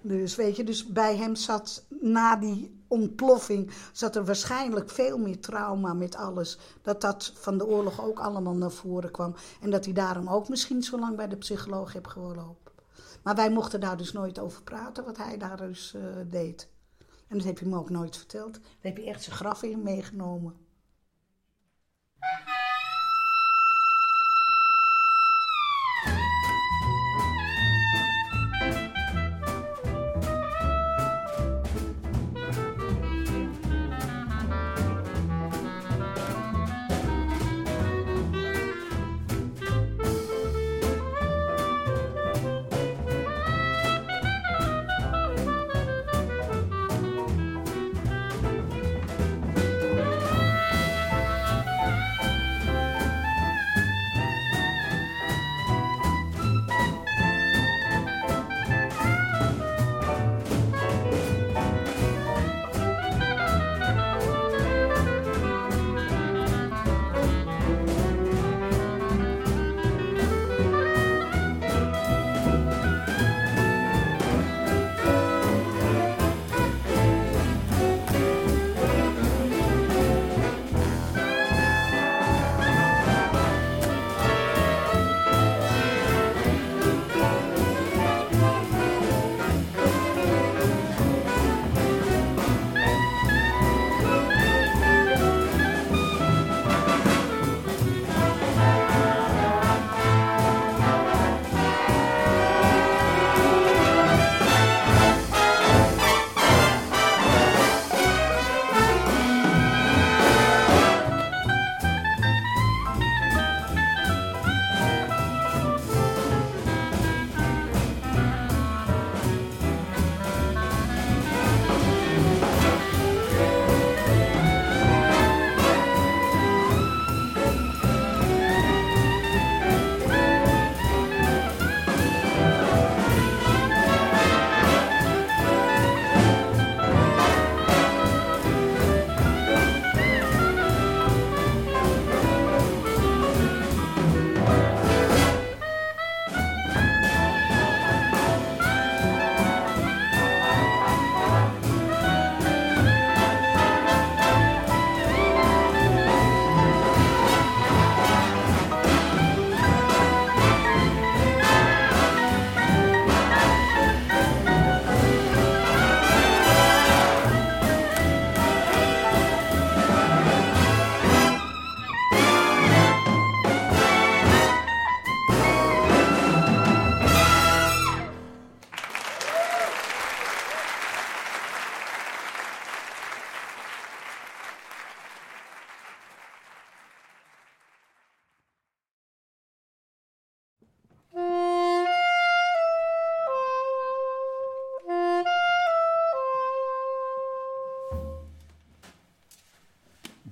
Dus 0.00 0.36
weet 0.36 0.56
je, 0.56 0.64
dus 0.64 0.86
bij 0.86 1.16
hem 1.16 1.34
zat 1.34 1.84
na 2.00 2.36
die 2.36 2.84
ontploffing, 2.88 3.70
zat 3.92 4.16
er 4.16 4.24
waarschijnlijk 4.24 4.90
veel 4.90 5.18
meer 5.18 5.40
trauma 5.40 5.92
met 5.94 6.16
alles. 6.16 6.58
Dat 6.82 7.00
dat 7.00 7.32
van 7.34 7.58
de 7.58 7.66
oorlog 7.66 8.04
ook 8.04 8.18
allemaal 8.18 8.54
naar 8.54 8.70
voren 8.70 9.10
kwam. 9.10 9.34
En 9.60 9.70
dat 9.70 9.84
hij 9.84 9.94
daarom 9.94 10.28
ook 10.28 10.48
misschien 10.48 10.82
zo 10.82 10.98
lang 10.98 11.16
bij 11.16 11.28
de 11.28 11.36
psycholoog 11.36 11.92
heeft 11.92 12.08
gelopen. 12.08 12.72
Maar 13.22 13.34
wij 13.34 13.50
mochten 13.50 13.80
daar 13.80 13.96
dus 13.96 14.12
nooit 14.12 14.38
over 14.38 14.62
praten, 14.62 15.04
wat 15.04 15.16
hij 15.16 15.38
daar 15.38 15.56
dus 15.56 15.94
uh, 15.96 16.02
deed. 16.30 16.68
En 17.28 17.36
dat 17.36 17.46
heb 17.46 17.58
je 17.58 17.66
me 17.66 17.76
ook 17.76 17.90
nooit 17.90 18.16
verteld. 18.16 18.52
Daar 18.52 18.62
heb 18.80 18.96
je 18.96 19.04
echt 19.06 19.22
zijn 19.22 19.36
graf 19.36 19.62
in 19.62 19.82
meegenomen. 19.82 20.56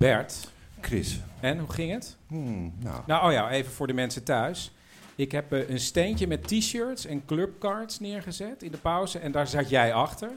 Bert. 0.07 0.50
Chris. 0.80 1.20
En, 1.40 1.59
hoe 1.59 1.72
ging 1.72 1.92
het? 1.92 2.16
Hmm, 2.26 2.74
nou. 2.78 3.02
nou, 3.07 3.26
oh 3.26 3.32
ja, 3.32 3.50
even 3.50 3.72
voor 3.72 3.86
de 3.86 3.92
mensen 3.92 4.24
thuis. 4.24 4.72
Ik 5.14 5.32
heb 5.32 5.52
uh, 5.52 5.68
een 5.68 5.80
steentje 5.80 6.26
met 6.26 6.48
t-shirts 6.48 7.07
en 7.07 7.24
clubcards 7.24 8.00
neergezet 8.00 8.62
in 8.62 8.70
de 8.70 8.78
pauze. 8.78 9.18
En 9.18 9.32
daar 9.32 9.46
zat 9.46 9.68
jij 9.68 9.92
achter. 9.92 10.30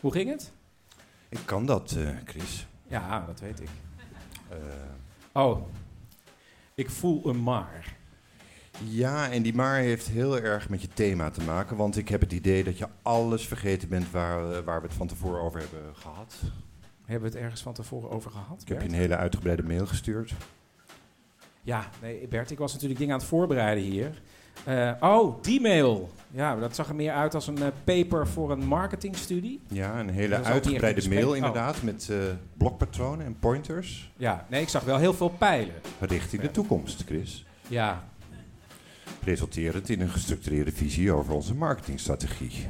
Hoe 0.00 0.12
ging 0.12 0.30
het? 0.30 0.52
Ik 1.28 1.38
kan 1.44 1.66
dat, 1.66 1.94
uh, 1.98 2.08
Chris. 2.24 2.66
Ja, 2.86 3.24
dat 3.26 3.40
weet 3.40 3.60
ik. 3.60 3.68
Uh, 4.52 4.56
oh, 5.32 5.66
ik 6.74 6.90
voel 6.90 7.28
een 7.28 7.42
maar. 7.42 7.96
Ja, 8.84 9.30
en 9.30 9.42
die 9.42 9.54
maar 9.54 9.78
heeft 9.78 10.08
heel 10.08 10.40
erg 10.40 10.68
met 10.68 10.82
je 10.82 10.88
thema 10.88 11.30
te 11.30 11.42
maken. 11.42 11.76
Want 11.76 11.96
ik 11.96 12.08
heb 12.08 12.20
het 12.20 12.32
idee 12.32 12.64
dat 12.64 12.78
je 12.78 12.88
alles 13.02 13.46
vergeten 13.46 13.88
bent 13.88 14.10
waar, 14.10 14.64
waar 14.64 14.80
we 14.80 14.86
het 14.86 14.96
van 14.96 15.06
tevoren 15.06 15.40
over 15.40 15.60
hebben 15.60 15.96
gehad. 15.96 16.34
Hebben 17.04 17.30
we 17.30 17.34
het 17.34 17.44
ergens 17.44 17.62
van 17.62 17.72
tevoren 17.72 18.10
over 18.10 18.30
gehad? 18.30 18.60
Ik 18.62 18.68
heb 18.68 18.80
je 18.80 18.88
een 18.88 18.94
hele 18.94 19.16
uitgebreide 19.16 19.62
mail 19.62 19.86
gestuurd. 19.86 20.34
Ja, 21.62 21.88
nee, 22.02 22.28
Bert, 22.28 22.50
ik 22.50 22.58
was 22.58 22.72
natuurlijk 22.72 22.98
dingen 22.98 23.14
aan 23.14 23.20
het 23.20 23.28
voorbereiden 23.28 23.84
hier. 23.84 24.22
Eh, 24.64 24.92
oh, 25.00 25.42
die 25.42 25.60
mail. 25.60 26.10
Ja, 26.30 26.56
dat 26.56 26.74
zag 26.74 26.88
er 26.88 26.94
meer 26.94 27.12
uit 27.12 27.34
als 27.34 27.46
een 27.46 27.62
eh, 27.62 27.68
paper 27.84 28.26
voor 28.26 28.50
een 28.50 28.66
marketingstudie. 28.66 29.60
Ja, 29.68 30.00
een 30.00 30.08
hele 30.08 30.42
uitgebreide 30.42 31.08
mail. 31.08 31.28
Oh. 31.28 31.36
inderdaad 31.36 31.82
met 31.82 32.08
eh, 32.10 32.16
blokpatronen 32.56 33.26
en 33.26 33.38
pointers. 33.38 34.12
Ja, 34.16 34.46
nee, 34.48 34.62
ik 34.62 34.68
zag 34.68 34.82
wel 34.84 34.98
heel 34.98 35.14
veel 35.14 35.28
pijlen. 35.28 35.74
Richting 36.00 36.42
de 36.42 36.50
toekomst, 36.50 37.02
Chris. 37.06 37.46
Ja, 37.68 38.04
Resulterend 39.24 39.88
in 39.88 40.00
een 40.00 40.08
gestructureerde 40.08 40.72
visie 40.72 41.12
over 41.12 41.34
onze 41.34 41.54
marketingstrategie. 41.54 42.66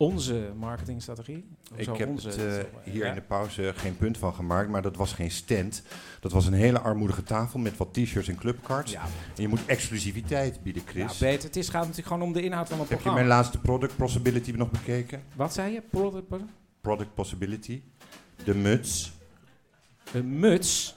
Onze 0.00 0.50
marketingstrategie. 0.56 1.44
Ik 1.76 1.86
heb 1.96 2.08
onze? 2.08 2.28
het 2.28 2.36
eh, 2.38 2.64
hier 2.92 3.02
Ja. 3.04 3.08
in 3.08 3.14
de 3.14 3.20
pauze 3.20 3.72
geen 3.76 3.96
punt 3.96 4.18
van 4.18 4.34
gemaakt, 4.34 4.68
maar 4.68 4.82
dat 4.82 4.96
was 4.96 5.12
geen 5.12 5.30
stand. 5.30 5.82
Dat 6.20 6.32
was 6.32 6.46
een 6.46 6.52
hele 6.52 6.78
armoedige 6.80 7.22
tafel 7.22 7.58
met 7.58 7.76
wat 7.76 7.94
t-shirts 7.94 8.28
en 8.28 8.36
clubcards. 8.36 8.92
Ja. 8.92 9.02
En 9.36 9.42
je 9.42 9.48
moet 9.48 9.66
exclusiviteit 9.66 10.62
bieden, 10.62 10.82
Ja, 10.86 10.90
Chris. 10.90 11.18
beter. 11.18 11.44
Het 11.46 11.56
is, 11.56 11.68
gaat 11.68 11.80
natuurlijk 11.80 12.08
gewoon 12.08 12.22
om 12.22 12.32
de 12.32 12.42
inhoud 12.42 12.68
van 12.68 12.78
het 12.78 12.88
heb 12.88 12.98
je 12.98 13.04
programma. 13.04 13.26
mijn 13.26 13.38
laatste 13.38 13.58
product 13.58 13.96
possibility 13.96 14.50
nog 14.50 14.70
bekeken? 14.70 15.22
Wat 15.36 15.52
zei 15.52 15.72
je? 15.72 15.82
Product, 15.90 16.26
Product 16.80 17.14
possibility. 17.14 17.82
De 18.44 18.54
muts. 18.54 19.12
Een 20.12 20.38
muts? 20.38 20.96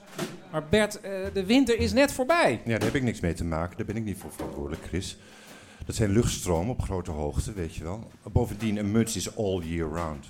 Maar 0.50 0.64
Bert, 0.68 1.00
eh, 1.00 1.10
de 1.32 1.44
winter 1.46 1.78
is 1.78 1.92
net 1.92 2.12
voorbij. 2.12 2.60
Ja, 2.64 2.70
daar 2.72 2.82
heb 2.84 2.94
ik 2.94 3.02
niks 3.02 3.20
mee 3.20 3.32
te 3.34 3.44
maken. 3.44 3.76
Daar 3.76 3.86
ben 3.86 3.96
ik 3.96 4.04
niet 4.04 4.18
voor 4.18 4.32
verantwoordelijk, 4.32 4.82
Chris. 4.84 5.16
Dat 5.84 5.94
zijn 5.94 6.10
luchtstromen 6.10 6.70
op 6.70 6.82
grote 6.82 7.10
hoogte, 7.10 7.52
weet 7.52 7.74
je 7.74 7.82
wel. 7.82 8.10
Bovendien, 8.32 8.76
een 8.76 8.90
muts 8.90 9.16
is 9.16 9.36
all 9.36 9.60
year 9.60 9.90
round. 9.90 10.26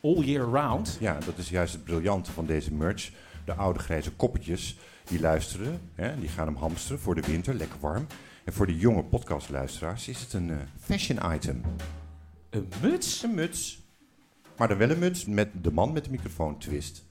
All 0.00 0.24
year 0.24 0.48
round? 0.48 0.96
Ja, 1.00 1.18
dat 1.18 1.38
is 1.38 1.48
juist 1.48 1.72
het 1.72 1.84
briljante 1.84 2.32
van 2.32 2.46
deze 2.46 2.72
merch. 2.72 3.10
De 3.44 3.54
oude 3.54 3.78
grijze 3.78 4.12
koppetjes, 4.12 4.78
die 5.04 5.20
luisteren, 5.20 5.80
hè, 5.94 6.20
die 6.20 6.28
gaan 6.28 6.46
hem 6.46 6.56
hamsteren 6.56 7.00
voor 7.00 7.14
de 7.14 7.20
winter, 7.20 7.54
lekker 7.54 7.78
warm. 7.80 8.06
En 8.44 8.52
voor 8.52 8.66
de 8.66 8.76
jonge 8.76 9.04
podcastluisteraars 9.04 10.08
is 10.08 10.20
het 10.20 10.32
een 10.32 10.50
eh, 10.50 10.56
fashion 10.80 11.34
item. 11.34 11.62
Een 12.50 12.68
muts? 12.82 13.22
Een 13.22 13.34
muts. 13.34 13.82
Maar 14.56 14.68
dan 14.68 14.78
wel 14.78 14.90
een 14.90 14.98
muts 14.98 15.24
met 15.24 15.48
de 15.62 15.72
man 15.72 15.92
met 15.92 16.04
de 16.04 16.10
microfoon 16.10 16.58
twist. 16.58 17.04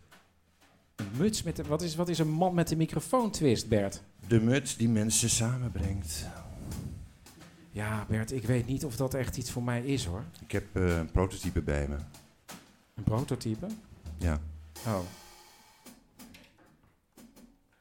Een 0.96 1.06
muts 1.18 1.44
met 1.44 1.56
de, 1.56 1.64
wat, 1.64 1.82
is, 1.82 1.96
wat 1.96 2.10
is 2.10 2.20
een 2.20 2.32
man 2.32 2.54
met 2.54 2.68
de 2.68 2.76
microfoon 2.76 3.32
twist, 3.32 3.68
Bert? 3.68 4.02
De 4.28 4.42
muts 4.42 4.78
die 4.78 4.90
mensen 4.90 5.30
samenbrengt. 5.30 6.28
Ja, 7.72 8.06
Bert, 8.10 8.32
ik 8.32 8.44
weet 8.46 8.66
niet 8.68 8.86
of 8.86 8.96
dat 8.96 9.14
echt 9.14 9.38
iets 9.38 9.52
voor 9.52 9.64
mij 9.64 9.82
is, 9.82 10.06
hoor. 10.06 10.24
Ik 10.42 10.52
heb 10.52 10.76
eh, 10.76 10.98
een 10.98 11.12
prototype 11.12 11.62
bij 11.62 11.88
me. 11.88 11.96
Een 12.96 13.04
prototype? 13.04 13.68
Ja. 14.18 14.40
Oh. 14.88 15.00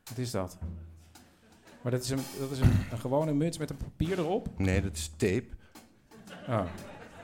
Wat 0.05 0.19
is 0.19 0.31
dat? 0.31 0.59
Maar 1.83 1.93
dat 1.93 2.03
is 2.03 2.11
een, 2.11 2.21
dat 2.39 2.51
is 2.51 2.59
een, 2.61 2.73
een 2.91 2.99
gewone 2.99 3.33
muts 3.33 3.59
met 3.59 3.71
een 3.71 3.77
papier 3.77 4.19
erop? 4.19 4.49
Nee, 4.59 4.83
dat 4.83 4.97
is 4.97 5.11
tape. 5.17 5.47
Oh. 6.49 6.65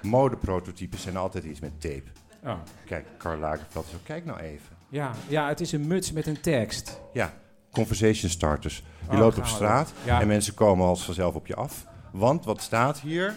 Modeprototypes 0.02 1.02
zijn 1.02 1.16
altijd 1.16 1.44
iets 1.44 1.60
met 1.60 1.80
tape. 1.80 2.04
Oh. 2.44 2.58
Kijk, 2.84 3.06
Karl 3.18 3.38
Lagerfeld 3.38 3.86
zo, 3.86 3.96
kijk 4.02 4.24
nou 4.24 4.38
even. 4.40 4.76
Ja, 4.88 5.12
ja, 5.28 5.48
het 5.48 5.60
is 5.60 5.72
een 5.72 5.86
muts 5.86 6.12
met 6.12 6.26
een 6.26 6.40
tekst. 6.40 7.00
Ja, 7.12 7.34
conversation 7.70 8.30
starters. 8.30 8.82
Je 9.06 9.12
Oh, 9.12 9.18
loopt 9.18 9.38
op 9.38 9.46
straat. 9.46 9.92
Ja. 10.04 10.20
en 10.20 10.26
mensen 10.26 10.54
komen 10.54 10.86
als 10.86 11.04
vanzelf 11.04 11.34
op 11.34 11.46
je 11.46 11.54
af. 11.54 11.86
Want 12.16 12.44
wat 12.44 12.62
staat 12.62 13.00
hier? 13.00 13.34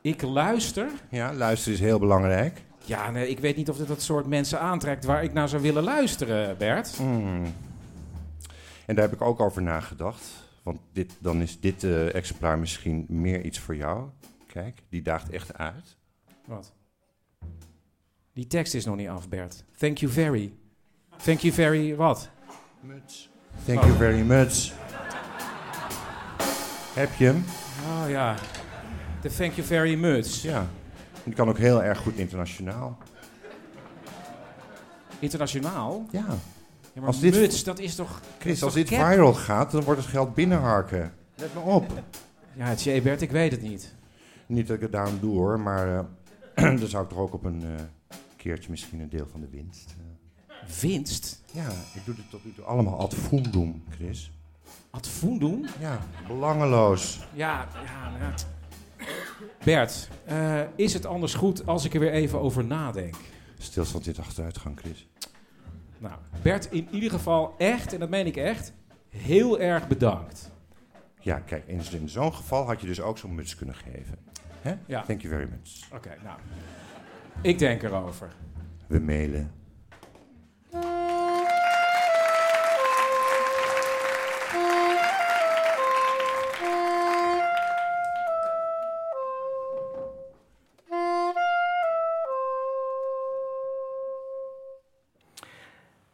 Ik 0.00 0.22
luister. 0.22 0.90
Ja, 1.10 1.32
luisteren 1.32 1.78
is 1.78 1.84
heel 1.84 1.98
belangrijk. 1.98 2.62
Ja, 2.84 3.10
nee, 3.10 3.28
ik 3.28 3.38
weet 3.38 3.56
niet 3.56 3.70
of 3.70 3.76
dit 3.76 3.88
dat 3.88 4.02
soort 4.02 4.26
mensen 4.26 4.60
aantrekt 4.60 5.04
waar 5.04 5.24
ik 5.24 5.32
naar 5.32 5.48
zou 5.48 5.62
willen 5.62 5.82
luisteren, 5.82 6.58
Bert. 6.58 6.96
Hmm. 6.96 7.44
En 8.86 8.94
daar 8.94 9.04
heb 9.04 9.12
ik 9.12 9.20
ook 9.20 9.40
over 9.40 9.62
nagedacht. 9.62 10.22
Want 10.62 10.80
dit, 10.92 11.16
dan 11.20 11.40
is 11.40 11.60
dit 11.60 11.84
eh, 11.84 12.14
exemplaar 12.14 12.58
misschien 12.58 13.06
meer 13.08 13.44
iets 13.44 13.58
voor 13.58 13.76
jou. 13.76 14.08
Kijk, 14.46 14.82
die 14.88 15.02
daagt 15.02 15.30
echt 15.30 15.58
uit. 15.58 15.96
Wat? 16.46 16.72
Die 18.32 18.46
tekst 18.46 18.74
is 18.74 18.84
nog 18.84 18.96
niet 18.96 19.08
af, 19.08 19.28
Bert. 19.28 19.64
Thank 19.76 19.98
you 19.98 20.12
very. 20.12 20.52
Thank 21.16 21.38
you 21.38 21.54
very 21.54 21.96
wat? 21.96 22.30
Muts. 22.80 23.30
Thank 23.64 23.80
you 23.80 23.92
very 23.92 24.20
much. 24.20 24.72
Heb 26.94 27.14
je 27.14 27.24
hem? 27.24 27.44
Oh 27.86 28.08
ja. 28.10 28.36
De 29.20 29.28
thank 29.34 29.52
you 29.52 29.66
very 29.66 29.94
much. 29.94 30.26
Ja. 30.42 30.66
Die 31.24 31.34
kan 31.34 31.48
ook 31.48 31.58
heel 31.58 31.82
erg 31.82 31.98
goed 31.98 32.14
internationaal. 32.16 32.98
Internationaal? 35.18 36.06
Ja. 36.10 36.24
Ja, 36.94 37.00
maar 37.00 37.06
Als 37.06 37.20
dit- 37.20 37.34
muts, 37.34 37.64
dat 37.64 37.78
is 37.78 37.94
toch... 37.94 38.20
is 38.20 38.26
Chris, 38.38 38.62
als 38.62 38.74
toch 38.74 38.82
dit 38.84 38.98
cap? 38.98 39.06
viral 39.08 39.34
gaat, 39.34 39.70
dan 39.70 39.82
wordt 39.82 40.00
het 40.00 40.08
geld 40.10 40.34
binnenharken. 40.34 41.12
Let 41.36 41.54
me 41.54 41.60
op. 41.60 42.02
Ja, 42.54 42.64
het 42.66 42.86
is 42.86 43.02
Bert, 43.02 43.22
ik 43.22 43.30
weet 43.30 43.52
het 43.52 43.62
niet. 43.62 43.94
Niet 44.46 44.66
dat 44.66 44.76
ik 44.76 44.82
het 44.82 44.92
daarom 44.92 45.18
doe 45.20 45.34
hoor, 45.34 45.60
maar 45.60 45.98
eh, 45.98 46.04
dan 46.80 46.88
zou 46.88 47.02
ik 47.04 47.08
toch 47.08 47.18
ook 47.18 47.34
op 47.34 47.44
een 47.44 47.62
eh, 47.62 47.84
keertje 48.36 48.70
misschien 48.70 49.00
een 49.00 49.08
deel 49.08 49.26
van 49.30 49.40
de 49.40 49.48
winst. 49.50 49.94
eh. 49.98 50.80
Winst? 50.80 51.42
Ja, 51.52 51.66
ik 51.94 52.04
doe 52.04 52.14
dit 52.14 52.30
tot 52.30 52.44
nu 52.44 52.52
toe 52.52 52.64
allemaal 52.64 52.98
ad 52.98 53.14
fundum, 53.14 53.82
Chris. 53.90 54.32
Ad 54.92 55.08
fundum? 55.08 55.64
Ja, 55.78 55.98
belangeloos. 56.26 57.26
Ja, 57.32 57.68
ja, 57.74 58.18
ja. 58.18 58.34
Bert, 59.64 60.08
eh, 60.24 60.60
is 60.76 60.94
het 60.94 61.06
anders 61.06 61.34
goed 61.34 61.66
als 61.66 61.84
ik 61.84 61.94
er 61.94 62.00
weer 62.00 62.12
even 62.12 62.40
over 62.40 62.64
nadenk? 62.64 63.14
Stilstand 63.58 64.04
de 64.04 64.22
achteruitgang, 64.22 64.78
Chris. 64.78 65.08
Nou, 65.98 66.14
Bert, 66.42 66.70
in 66.70 66.88
ieder 66.90 67.10
geval 67.10 67.54
echt, 67.58 67.92
en 67.92 68.00
dat 68.00 68.08
meen 68.08 68.26
ik 68.26 68.36
echt, 68.36 68.72
heel 69.08 69.60
erg 69.60 69.88
bedankt. 69.88 70.50
Ja, 71.20 71.38
kijk, 71.38 71.66
in, 71.66 71.80
in 71.92 72.08
zo'n 72.08 72.34
geval 72.34 72.66
had 72.66 72.80
je 72.80 72.86
dus 72.86 73.00
ook 73.00 73.18
zo'n 73.18 73.34
muts 73.34 73.54
kunnen 73.54 73.74
geven. 73.74 74.18
Hè? 74.60 74.74
Ja. 74.86 75.02
Thank 75.02 75.20
you 75.22 75.34
very 75.34 75.48
much. 75.50 75.92
Oké, 75.92 76.16
nou. 76.24 76.38
Ik 77.42 77.58
denk 77.58 77.82
erover. 77.82 78.32
We 78.86 78.98
mailen. 79.00 79.52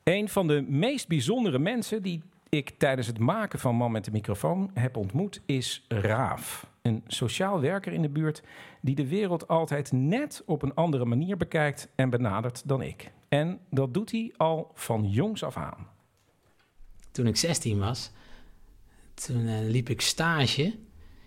Een 0.09 0.29
van 0.29 0.47
de 0.47 0.65
meest 0.69 1.09
bijzondere 1.09 1.59
mensen 1.59 2.03
die 2.03 2.23
ik 2.49 2.71
tijdens 2.79 3.07
het 3.07 3.19
maken 3.19 3.59
van 3.59 3.75
Man 3.75 3.93
met 3.93 4.05
de 4.05 4.11
microfoon 4.11 4.71
heb 4.75 4.97
ontmoet 4.97 5.41
is 5.47 5.85
Raaf. 5.89 6.71
Een 6.83 7.05
sociaal 7.07 7.61
werker 7.61 7.93
in 7.93 8.03
de 8.03 8.09
buurt 8.09 8.43
die 8.81 8.95
de 8.95 9.09
wereld 9.09 9.49
altijd 9.49 9.93
net 9.93 10.43
op 10.47 10.63
een 10.63 10.75
andere 10.75 11.05
manier 11.05 11.37
bekijkt 11.37 11.89
en 11.95 12.11
benadert 12.11 12.69
dan 12.69 12.83
ik. 12.83 13.13
En 13.29 13.61
dat 13.71 13.95
doet 13.95 14.11
hij 14.11 14.33
al 14.37 14.71
van 14.75 15.11
jongs 15.11 15.43
af 15.43 15.57
aan. 15.57 15.87
Toen 17.11 17.27
ik 17.27 17.37
16 17.37 17.79
was, 17.79 18.11
toen 19.15 19.47
eh, 19.47 19.61
liep 19.61 19.89
ik 19.89 20.01
stage 20.01 20.75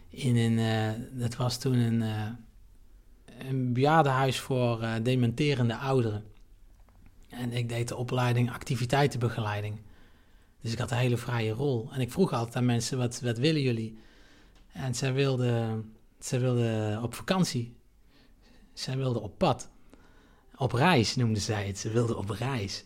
in 0.09 0.35
een, 0.35 0.59
eh, 0.59 1.19
dat 1.19 1.35
was 1.35 1.59
toen 1.59 1.77
een, 1.77 2.01
eh 2.01 2.27
een 3.49 3.73
bejaardenhuis 3.73 4.39
voor 4.39 4.87
dementerende 5.03 5.75
ouderen. 5.75 6.30
En 7.31 7.51
ik 7.51 7.69
deed 7.69 7.87
de 7.87 7.95
opleiding 7.95 8.51
activiteitenbegeleiding. 8.51 9.79
Dus 10.61 10.71
ik 10.71 10.77
had 10.77 10.91
een 10.91 10.97
hele 10.97 11.17
vrije 11.17 11.51
rol. 11.51 11.89
En 11.91 12.01
ik 12.01 12.11
vroeg 12.11 12.33
altijd 12.33 12.55
aan 12.55 12.65
mensen, 12.65 12.97
wat, 12.97 13.19
wat 13.19 13.37
willen 13.37 13.61
jullie? 13.61 13.99
En 14.71 14.95
zij 14.95 15.13
wilden, 15.13 15.91
zij 16.19 16.39
wilden 16.39 17.03
op 17.03 17.13
vakantie. 17.13 17.75
Zij 18.73 18.97
wilden 18.97 19.21
op 19.21 19.37
pad. 19.37 19.69
Op 20.55 20.71
reis 20.71 21.15
noemden 21.15 21.41
zij 21.41 21.67
het. 21.67 21.77
Ze 21.77 21.89
wilden 21.89 22.17
op 22.17 22.29
reis. 22.29 22.83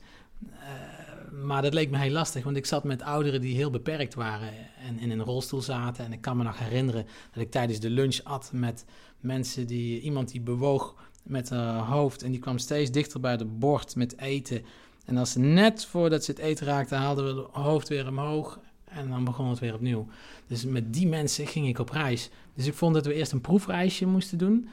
Eh, 0.60 0.96
maar 1.32 1.62
dat 1.62 1.74
leek 1.74 1.90
me 1.90 1.98
heel 1.98 2.12
lastig, 2.12 2.44
want 2.44 2.58
ik 2.58 2.66
zat 2.66 2.84
met 2.84 3.02
ouderen 3.02 3.42
die 3.42 3.56
heel 3.56 3.70
beperkt 3.70 4.14
waren 4.14 4.54
en 4.78 5.00
in 5.00 5.12
een 5.12 5.24
rolstoel 5.24 5.62
zaten. 5.62 6.06
En 6.06 6.14
ik 6.14 6.22
kan 6.22 6.38
me 6.38 6.44
nog 6.44 6.60
herinneren 6.60 7.06
dat 7.32 7.44
ik 7.44 7.52
tijdens 7.52 7.80
de 7.80 7.90
lunch 7.90 8.20
at 8.24 8.50
met 8.54 8.86
mensen 9.20 9.68
die, 9.68 10.02
iemand 10.02 10.32
die 10.32 10.42
bewoog 10.42 10.96
met 11.26 11.50
haar 11.50 11.80
hoofd 11.80 12.24
en 12.24 12.32
die 12.32 12.40
kwam 12.40 12.58
steeds 12.58 12.92
dichter 12.92 13.20
bij 13.20 13.32
het 13.32 13.60
bord 13.60 13.96
met 13.96 14.18
eten. 14.18 14.64
En 15.06 15.18
als 15.18 15.32
ze 15.32 15.40
net 15.40 15.86
voordat 15.86 16.24
ze 16.24 16.32
het 16.32 16.40
eten 16.40 16.66
raakten, 16.66 16.98
haalden 16.98 17.36
we 17.36 17.42
het 17.42 17.52
hoofd 17.52 17.88
weer 17.88 18.08
omhoog 18.08 18.60
en 18.84 19.10
dan 19.10 19.24
begon 19.24 19.50
het 19.50 19.60
weer 19.60 19.74
opnieuw. 19.74 20.08
Dus 20.48 20.66
met 20.66 20.94
die 20.94 21.08
mensen 21.08 21.48
ging 21.48 21.68
ik 21.68 21.80
op 21.80 21.90
reis. 21.90 22.30
Dus 22.54 22.68
ik 22.68 22.74
vond 22.74 22.94
dat 22.94 23.06
we 23.06 23.14
eerst 23.14 23.32
een 23.32 23.42
proefreisje 23.42 24.06
moesten 24.06 24.38
doen. 24.38 24.70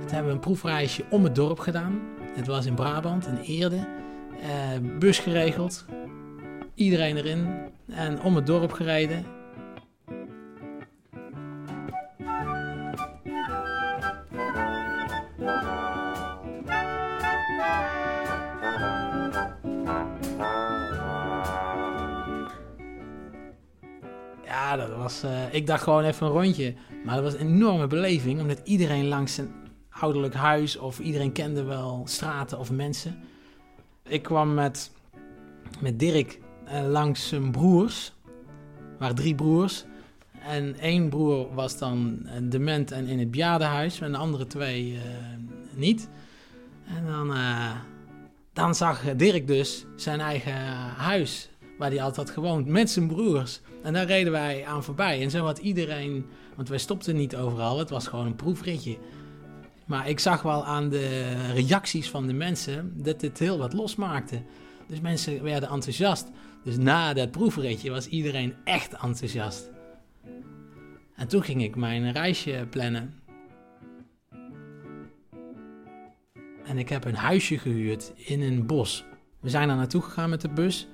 Toen 0.00 0.10
hebben 0.10 0.26
we 0.26 0.32
een 0.32 0.38
proefreisje 0.38 1.04
om 1.10 1.24
het 1.24 1.34
dorp 1.34 1.58
gedaan. 1.58 2.00
Het 2.34 2.46
was 2.46 2.66
in 2.66 2.74
Brabant, 2.74 3.26
in 3.26 3.36
Eerde. 3.36 3.88
Eh, 4.40 4.98
bus 4.98 5.18
geregeld. 5.18 5.84
Iedereen 6.74 7.16
erin. 7.16 7.48
En 7.86 8.22
om 8.22 8.36
het 8.36 8.46
dorp 8.46 8.72
gereden. 8.72 9.24
Dat 24.76 24.96
was... 24.96 25.22
eh, 25.22 25.54
ik 25.54 25.66
dacht 25.66 25.82
gewoon 25.82 26.04
even 26.04 26.26
een 26.26 26.32
rondje. 26.32 26.74
Maar 27.04 27.14
dat 27.14 27.24
was 27.24 27.34
een 27.34 27.54
enorme 27.54 27.86
beleving, 27.86 28.40
omdat 28.40 28.60
iedereen 28.64 29.08
langs 29.08 29.38
een 29.38 29.52
ouderlijk 29.90 30.34
huis... 30.34 30.76
of 30.76 30.98
iedereen 30.98 31.32
kende 31.32 31.62
wel 31.62 32.02
straten 32.04 32.58
of 32.58 32.70
mensen. 32.70 33.18
Ik 34.08 34.22
kwam 34.22 34.54
met, 34.54 34.90
met 35.80 35.98
Dirk 35.98 36.38
eh, 36.64 36.88
langs 36.88 37.28
zijn 37.28 37.50
broers. 37.50 38.12
Er 38.76 38.98
waren 38.98 39.16
drie 39.16 39.34
broers. 39.34 39.84
En 40.46 40.78
één 40.78 41.08
broer 41.08 41.54
was 41.54 41.78
dan 41.78 42.20
eh, 42.24 42.32
dement 42.42 42.90
en 42.90 43.06
in 43.06 43.18
het 43.18 43.30
bejaardenhuis. 43.30 44.00
En 44.00 44.12
de 44.12 44.18
andere 44.18 44.46
twee 44.46 44.98
niet. 45.74 46.08
En 46.86 47.06
dan, 47.06 47.32
dan 48.52 48.74
zag 48.74 49.14
Dirk 49.16 49.46
dus 49.46 49.84
zijn 49.96 50.20
eigen 50.20 50.54
huis. 50.96 51.51
Waar 51.78 51.90
hij 51.90 52.02
altijd 52.02 52.30
gewoond. 52.30 52.66
Met 52.66 52.90
zijn 52.90 53.06
broers. 53.06 53.60
En 53.82 53.92
daar 53.92 54.06
reden 54.06 54.32
wij 54.32 54.66
aan 54.66 54.84
voorbij. 54.84 55.22
En 55.22 55.30
zo 55.30 55.44
had 55.44 55.58
iedereen... 55.58 56.26
Want 56.56 56.68
wij 56.68 56.78
stopten 56.78 57.16
niet 57.16 57.36
overal. 57.36 57.78
Het 57.78 57.90
was 57.90 58.06
gewoon 58.06 58.26
een 58.26 58.36
proefritje. 58.36 58.96
Maar 59.86 60.08
ik 60.08 60.20
zag 60.20 60.42
wel 60.42 60.64
aan 60.64 60.88
de 60.88 61.32
reacties 61.54 62.10
van 62.10 62.26
de 62.26 62.32
mensen... 62.32 62.92
dat 63.02 63.20
dit 63.20 63.38
heel 63.38 63.58
wat 63.58 63.72
losmaakte. 63.72 64.42
Dus 64.86 65.00
mensen 65.00 65.42
werden 65.42 65.68
enthousiast. 65.68 66.30
Dus 66.64 66.76
na 66.76 67.12
dat 67.12 67.30
proefritje 67.30 67.90
was 67.90 68.06
iedereen 68.06 68.54
echt 68.64 68.92
enthousiast. 68.92 69.70
En 71.16 71.28
toen 71.28 71.42
ging 71.42 71.62
ik 71.62 71.76
mijn 71.76 72.12
reisje 72.12 72.66
plannen. 72.70 73.14
En 76.64 76.78
ik 76.78 76.88
heb 76.88 77.04
een 77.04 77.14
huisje 77.14 77.58
gehuurd 77.58 78.12
in 78.16 78.40
een 78.40 78.66
bos. 78.66 79.04
We 79.40 79.50
zijn 79.50 79.68
daar 79.68 79.76
naartoe 79.76 80.02
gegaan 80.02 80.30
met 80.30 80.40
de 80.40 80.48
bus. 80.48 80.88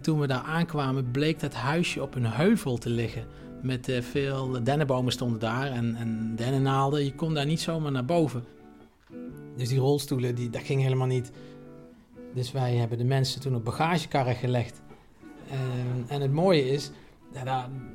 En 0.00 0.06
toen 0.06 0.20
we 0.20 0.26
daar 0.26 0.42
aankwamen, 0.42 1.10
bleek 1.10 1.40
dat 1.40 1.54
huisje 1.54 2.02
op 2.02 2.14
een 2.14 2.26
heuvel 2.26 2.78
te 2.78 2.90
liggen. 2.90 3.24
Met 3.62 3.88
eh, 3.88 4.02
veel 4.02 4.64
dennenbomen 4.64 5.12
stonden 5.12 5.38
daar 5.40 5.66
en, 5.70 5.94
en 5.96 6.32
dennennaalden. 6.36 7.04
Je 7.04 7.14
kon 7.14 7.34
daar 7.34 7.46
niet 7.46 7.60
zomaar 7.60 7.92
naar 7.92 8.04
boven. 8.04 8.44
Dus 9.56 9.68
die 9.68 9.78
rolstoelen, 9.78 10.34
die, 10.34 10.50
dat 10.50 10.62
ging 10.62 10.82
helemaal 10.82 11.06
niet. 11.06 11.30
Dus 12.34 12.52
wij 12.52 12.74
hebben 12.74 12.98
de 12.98 13.04
mensen 13.04 13.40
toen 13.40 13.54
op 13.54 13.64
bagagekarren 13.64 14.34
gelegd. 14.34 14.82
En, 15.50 16.04
en 16.08 16.20
het 16.20 16.32
mooie 16.32 16.68
is, 16.70 16.90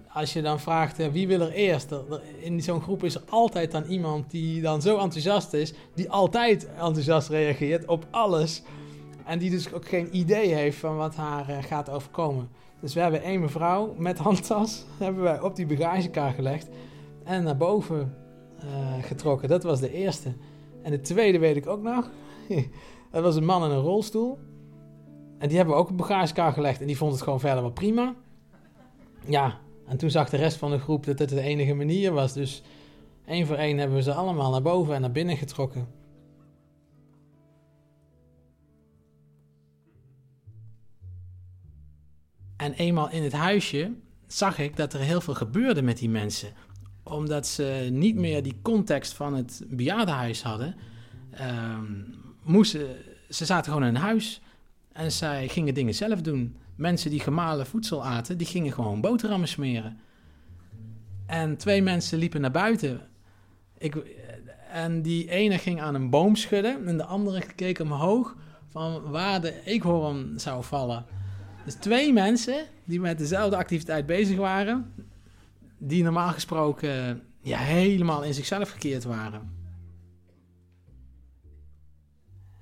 als 0.10 0.34
je 0.34 0.42
dan 0.42 0.60
vraagt 0.60 1.00
eh, 1.00 1.08
wie 1.08 1.28
wil 1.28 1.42
er 1.42 1.52
eerst, 1.52 1.92
er- 1.92 2.12
er- 2.12 2.22
in 2.40 2.62
zo'n 2.62 2.82
groep 2.82 3.04
is 3.04 3.16
er 3.16 3.24
altijd 3.30 3.72
dan 3.72 3.84
iemand 3.84 4.32
die 4.32 4.62
dan 4.62 4.82
zo 4.82 4.98
enthousiast 4.98 5.54
is, 5.54 5.74
die 5.96 6.10
altijd 6.10 6.68
enthousiast 6.70 7.30
reageert 7.30 7.86
op 7.86 8.06
alles. 8.12 8.62
En 9.26 9.40
die 9.40 9.50
dus 9.50 9.74
ook 9.74 9.88
geen 9.88 10.16
idee 10.18 10.54
heeft 10.54 10.78
van 10.78 10.96
wat 10.96 11.16
haar 11.16 11.50
eh, 11.50 11.64
gaat 11.64 11.90
overkomen. 11.90 12.50
Dus 12.80 12.94
we 12.94 13.00
hebben 13.00 13.24
één 13.24 13.40
mevrouw 13.40 13.94
met 13.98 14.18
handtas 14.18 14.86
hebben 15.00 15.24
wij 15.24 15.42
op 15.42 15.56
die 15.56 15.66
bagagekar 15.66 16.34
gelegd 16.34 16.68
en 17.24 17.44
naar 17.44 17.58
boven 17.58 18.16
eh, 18.60 19.04
getrokken. 19.04 19.50
Dat 19.50 19.64
was 19.64 19.80
de 19.80 19.92
eerste. 19.92 20.34
En 20.82 20.92
de 20.92 21.02
tweede 21.02 21.40
weet 21.40 21.56
ik 21.56 21.68
ook 21.68 21.82
nog. 21.82 22.10
dat 23.12 23.24
was 23.24 23.36
een 23.36 23.46
man 23.46 23.64
in 23.64 23.72
een 23.72 23.82
rolstoel. 23.82 24.40
En 25.38 25.48
die 25.48 25.58
hebben 25.58 25.76
we 25.76 25.82
ook 25.82 25.90
op 25.90 25.98
bagagekar 25.98 26.52
gelegd. 26.54 26.82
En 26.82 26.88
die 26.88 26.98
vond 26.98 27.12
het 27.12 27.22
gewoon 27.22 27.40
verder 27.40 27.62
wel 27.62 27.72
prima. 27.72 28.16
Ja, 29.26 29.58
en 29.88 29.98
toen 29.98 30.10
zag 30.10 30.30
de 30.30 30.38
rest 30.38 30.58
van 30.58 30.72
de 30.72 30.80
groep 30.80 31.06
dat 31.06 31.20
het 31.20 31.30
de 31.30 31.42
enige 31.42 31.74
manier 31.74 32.12
was. 32.12 32.34
Dus 32.34 32.64
één 33.26 33.46
voor 33.46 33.56
één 33.56 33.78
hebben 33.78 33.98
we 33.98 34.04
ze 34.04 34.14
allemaal 34.14 34.52
naar 34.52 34.62
boven 34.62 34.96
en 34.96 35.02
naar 35.02 35.12
binnen 35.12 35.38
getrokken. 35.38 35.88
En 42.66 42.74
eenmaal 42.74 43.10
in 43.10 43.24
het 43.24 43.34
huisje 43.34 43.92
zag 44.28 44.60
ik 44.60 44.76
dat 44.76 44.94
er 44.94 45.00
heel 45.00 45.22
veel 45.22 45.34
gebeurde 45.34 45.82
met 45.82 45.98
die 45.98 46.10
mensen. 46.10 46.50
Omdat 47.04 47.48
ze 47.48 47.88
niet 47.92 48.16
meer 48.16 48.44
die 48.44 48.60
context 48.62 49.14
van 49.14 49.34
het 49.34 49.64
bejaardenhuis 49.68 50.44
hadden. 50.44 50.76
ehm, 51.32 51.84
moesten, 52.44 52.88
ze 53.30 53.46
zaten 53.46 53.72
gewoon 53.72 53.88
in 53.88 53.96
een 53.96 54.02
huis 54.02 54.42
en 54.92 55.12
zij 55.12 55.48
gingen 55.48 55.74
dingen 55.74 55.94
zelf 55.94 56.22
doen. 56.22 56.56
Mensen 56.76 57.10
die 57.10 57.20
gemalen 57.20 57.66
voedsel 57.66 58.06
aten, 58.06 58.38
die 58.38 58.48
gingen 58.48 58.74
gewoon 58.74 59.02
boterhammen 59.02 59.48
smeren. 59.48 60.00
En 61.26 61.58
twee 61.58 61.82
mensen 61.82 62.20
liepen 62.20 62.42
naar 62.42 62.52
buiten. 62.52 63.02
Ik, 63.78 63.96
en 64.72 65.02
die 65.02 65.30
ene 65.30 65.58
ging 65.58 65.82
aan 65.82 65.96
een 65.96 66.10
boom 66.10 66.36
schudden 66.36 66.88
en 66.88 66.98
de 66.98 67.06
andere 67.06 67.46
keek 67.56 67.80
omhoog 67.80 68.36
van 68.68 69.02
waar 69.02 69.42
de 69.42 69.64
eekhoorn 69.66 70.40
zou 70.40 70.64
vallen. 70.64 71.06
Dus 71.66 71.74
twee 71.74 72.14
mensen 72.14 72.66
die 72.84 73.00
met 73.00 73.18
dezelfde 73.18 73.58
activiteit 73.58 74.06
bezig 74.06 74.38
waren, 74.38 74.94
die 75.78 76.04
normaal 76.04 76.32
gesproken 76.32 77.22
ja, 77.42 77.58
helemaal 77.58 78.24
in 78.24 78.34
zichzelf 78.34 78.70
gekeerd 78.70 79.04
waren. 79.04 79.54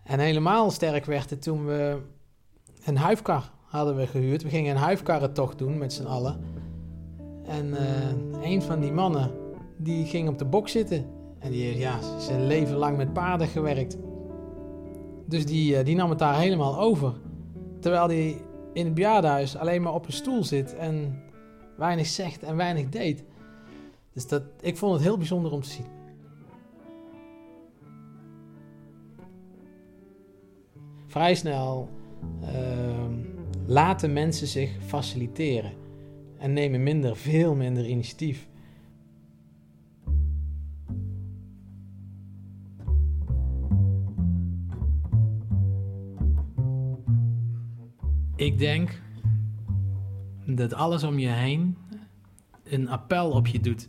En 0.04 0.20
helemaal 0.20 0.72
sterk 0.72 1.06
werd 1.06 1.30
het 1.30 1.42
toen 1.42 1.66
we 1.66 1.98
een 2.86 2.98
huifkar 2.98 3.52
hadden 3.74 3.96
we 3.96 4.08
gehuurd. 4.08 4.44
We 4.44 4.50
gingen 4.50 4.76
een 4.76 4.82
huifkarrentocht 4.82 5.58
doen 5.58 5.78
met 5.78 5.94
z'n 5.94 6.06
allen. 6.06 6.40
En 7.46 7.74
eh, 7.78 8.52
een 8.52 8.62
van 8.62 8.80
die 8.80 8.92
mannen, 8.92 9.32
die 9.78 10.06
ging 10.06 10.30
op 10.30 10.38
de 10.38 10.46
bok 10.46 10.70
zitten. 10.70 11.06
En 11.40 11.52
die 11.52 11.64
heeft 11.64 11.80
ja, 11.80 12.20
zijn 12.20 12.48
leven 12.48 12.76
lang 12.76 12.98
met 12.98 13.14
paarden 13.14 13.48
gewerkt. 13.48 13.98
Dus 15.26 15.46
die, 15.46 15.78
eh, 15.78 15.86
die 15.86 15.96
nam 15.96 16.10
het 16.10 16.20
daar 16.20 16.38
helemaal 16.38 16.80
over. 16.80 17.14
Terwijl 17.80 18.08
hij 18.08 18.42
in 18.74 18.86
het 18.86 18.94
bejaardenhuis 18.94 19.56
alleen 19.58 19.82
maar 19.82 19.94
op 19.94 20.06
een 20.06 20.14
stoel 20.14 20.44
zit 20.44 20.76
en 20.76 21.24
weinig 21.78 22.08
zegt 22.08 22.44
en 22.44 22.56
weinig 22.56 22.90
deed. 22.90 23.24
Dus 24.14 24.28
dat, 24.28 24.44
ik 24.62 24.78
vond 24.78 24.94
het 24.94 25.02
heel 25.02 25.18
bijzonder 25.18 25.52
om 25.52 25.62
te 25.62 25.70
zien. 25.70 25.86
Vrij 31.08 31.36
snel 31.36 31.90
ehm, 32.42 33.14
laten 33.66 34.14
mensen 34.14 34.48
zich 34.48 34.72
faciliteren 34.86 35.72
en 36.38 36.54
nemen 36.54 36.84
minder, 36.84 37.16
veel 37.16 37.56
minder 37.56 37.86
initiatief. 37.86 38.48
Ik 48.44 48.60
denk 48.60 49.02
dat 50.46 50.74
alles 50.74 51.04
om 51.04 51.20
je 51.20 51.28
heen 51.28 51.78
een 52.64 52.90
appel 52.90 53.32
op 53.32 53.48
je 53.48 53.60
doet. 53.60 53.88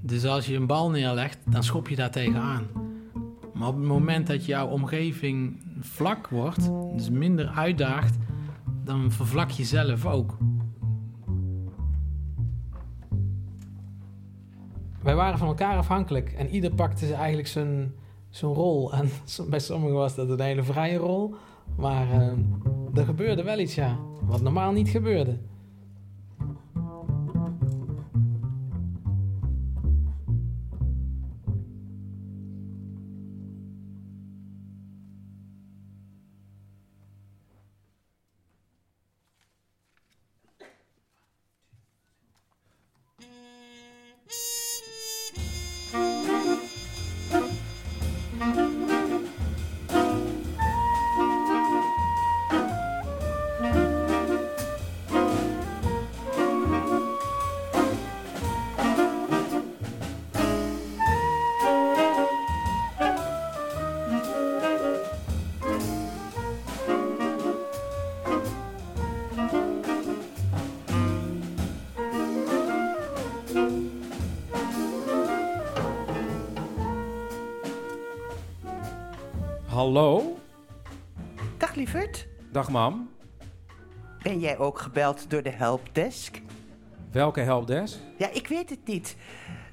Dus 0.00 0.24
als 0.24 0.46
je 0.46 0.56
een 0.56 0.66
bal 0.66 0.90
neerlegt, 0.90 1.38
dan 1.50 1.62
schop 1.62 1.88
je 1.88 1.96
daar 1.96 2.10
tegenaan. 2.10 2.66
Maar 3.54 3.68
op 3.68 3.76
het 3.76 3.84
moment 3.84 4.26
dat 4.26 4.44
jouw 4.44 4.68
omgeving 4.68 5.62
vlak 5.80 6.28
wordt, 6.28 6.70
dus 6.96 7.10
minder 7.10 7.46
uitdaagt, 7.46 8.16
dan 8.84 9.10
vervlak 9.10 9.50
je 9.50 9.64
zelf 9.64 10.06
ook. 10.06 10.36
Wij 15.02 15.14
waren 15.14 15.38
van 15.38 15.48
elkaar 15.48 15.76
afhankelijk 15.76 16.32
en 16.32 16.48
ieder 16.48 16.74
pakte 16.74 17.14
eigenlijk 17.14 17.48
zijn, 17.48 17.94
zijn 18.28 18.52
rol. 18.52 18.92
En 18.92 19.10
bij 19.50 19.60
sommigen 19.60 19.96
was 19.96 20.14
dat 20.14 20.30
een 20.30 20.40
hele 20.40 20.62
vrije 20.62 20.96
rol, 20.96 21.34
maar 21.76 22.10
eh, 22.10 22.32
er 22.94 23.04
gebeurde 23.04 23.42
wel 23.42 23.58
iets, 23.58 23.74
ja, 23.74 23.98
wat 24.22 24.42
normaal 24.42 24.72
niet 24.72 24.88
gebeurde. 24.88 25.38
Dag 82.62 82.70
mam. 82.70 83.10
Ben 84.22 84.38
jij 84.38 84.58
ook 84.58 84.78
gebeld 84.78 85.30
door 85.30 85.42
de 85.42 85.50
helpdesk? 85.50 86.40
Welke 87.10 87.40
helpdesk? 87.40 87.98
Ja, 88.18 88.30
ik 88.30 88.48
weet 88.48 88.70
het 88.70 88.86
niet. 88.86 89.16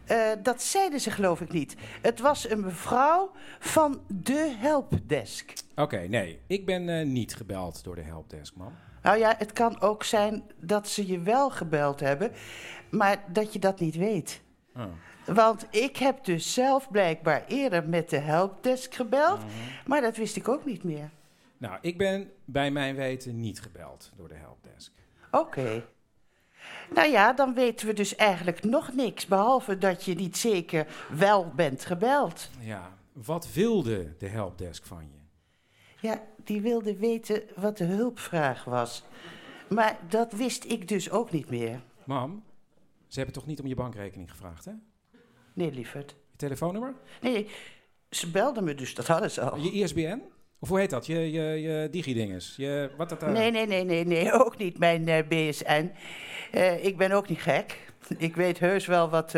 Eh, 0.06 0.18
dat 0.44 0.62
zeiden 0.62 1.00
ze 1.00 1.12
geloof 1.12 1.42
ik 1.42 1.52
niet. 1.52 1.76
Het 2.02 2.20
was 2.20 2.50
een 2.50 2.60
mevrouw 2.60 3.32
van 3.60 4.02
de 4.08 4.56
helpdesk. 4.58 5.54
Oké, 5.76 5.98
nee. 5.98 6.40
Ik 6.48 6.66
ben 6.66 6.90
eh, 6.90 7.06
niet 7.06 7.36
gebeld 7.36 7.84
door 7.84 7.96
de 7.96 8.02
helpdesk, 8.02 8.56
mam. 8.56 8.74
Nou 9.02 9.18
ja, 9.18 9.36
het 9.38 9.54
kan 9.54 9.82
ook 9.82 10.04
zijn 10.04 10.44
dat 10.56 10.88
ze 10.88 11.08
je 11.08 11.20
wel 11.20 11.50
gebeld 11.50 12.00
hebben, 12.00 12.32
maar 12.92 13.24
dat 13.28 13.54
je 13.54 13.60
dat 13.60 13.80
niet 13.80 13.96
weet. 13.96 14.42
Oh. 14.76 14.84
Want 15.26 15.68
ik 15.70 15.98
heb 15.98 16.24
dus 16.24 16.54
zelf 16.54 16.92
blijkbaar 16.92 17.44
eerder 17.48 17.90
met 17.90 18.10
de 18.10 18.20
helpdesk 18.20 18.94
gebeld, 18.94 19.40
maar 19.86 20.02
dat 20.02 20.18
wist 20.18 20.36
ik 20.36 20.48
ook 20.48 20.66
niet 20.66 20.84
meer. 20.84 21.10
Nou, 21.60 21.78
ik 21.82 21.98
ben 21.98 22.32
bij 22.46 22.72
mijn 22.72 22.96
weten 22.96 23.40
niet 23.40 23.62
gebeld 23.62 24.12
door 24.16 24.28
de 24.28 24.36
helpdesk. 24.36 24.92
Oké. 25.32 25.86
Nou 26.94 27.10
ja, 27.10 27.34
dan 27.34 27.54
weten 27.54 27.88
we 27.88 27.94
dus 27.94 28.16
eigenlijk 28.16 28.64
nog 28.64 28.94
niks, 28.94 29.26
behalve 29.26 29.78
dat 29.78 30.04
je 30.06 30.16
niet 30.16 30.38
zeker 30.38 30.88
wel 31.10 31.52
bent 31.56 31.86
gebeld. 31.86 32.50
Ja, 32.60 32.98
wat 33.12 33.54
wilde 33.54 34.18
de 34.18 34.28
helpdesk 34.28 34.86
van 34.86 35.04
je? 35.12 35.18
Ja, 36.08 36.24
die 36.44 36.62
wilde 36.62 36.96
weten 36.96 37.44
wat 37.56 37.78
de 37.78 37.84
hulpvraag 37.84 38.64
was. 38.64 39.04
Maar 39.70 39.98
dat 40.10 40.32
wist 40.32 40.64
ik 40.64 40.88
dus 40.88 41.10
ook 41.10 41.32
niet 41.32 41.50
meer. 41.50 41.82
Mam, 42.04 42.44
ze 43.08 43.18
hebben 43.18 43.36
toch 43.36 43.46
niet 43.46 43.60
om 43.60 43.68
je 43.68 43.76
bankrekening 43.76 44.32
gevraagd, 44.32 44.66
hè? 44.66 44.72
Nee, 45.54 45.72
lieverd. 45.72 46.16
Je 46.32 46.38
telefoonnummer? 46.38 46.94
Nee, 47.22 47.50
ze 48.10 48.32
belden 48.32 48.64
me 48.64 48.76
dus, 48.76 48.96
dat 48.96 49.08
hadden 49.08 49.32
ze 49.32 49.42
al. 49.42 49.58
Je 49.58 49.72
ISBN? 49.72 50.22
Of 50.60 50.70
hoe 50.70 50.80
heet 50.80 50.90
dat? 50.90 51.06
Je, 51.06 51.32
je, 51.32 51.42
je 51.42 51.88
digidinges? 51.92 52.54
Je, 52.58 52.90
wat 52.98 53.10
dat, 53.10 53.24
eh, 53.24 53.32
Nee, 53.32 53.52
nee, 53.52 53.68
nee, 53.68 53.84
nee, 53.84 54.06
nee, 54.06 54.34
ook 54.46 54.58
niet 54.58 54.78
mijn 54.78 55.08
eh, 55.08 55.28
BSN. 55.28 55.92
Eh, 56.52 56.86
ik 56.86 56.98
ben 56.98 57.12
ook 57.12 57.30
niet 57.30 57.42
gek. 57.42 57.92
Ik 58.18 58.36
weet 58.36 58.60
heus 58.60 58.86
wel 58.86 59.10
wat 59.10 59.34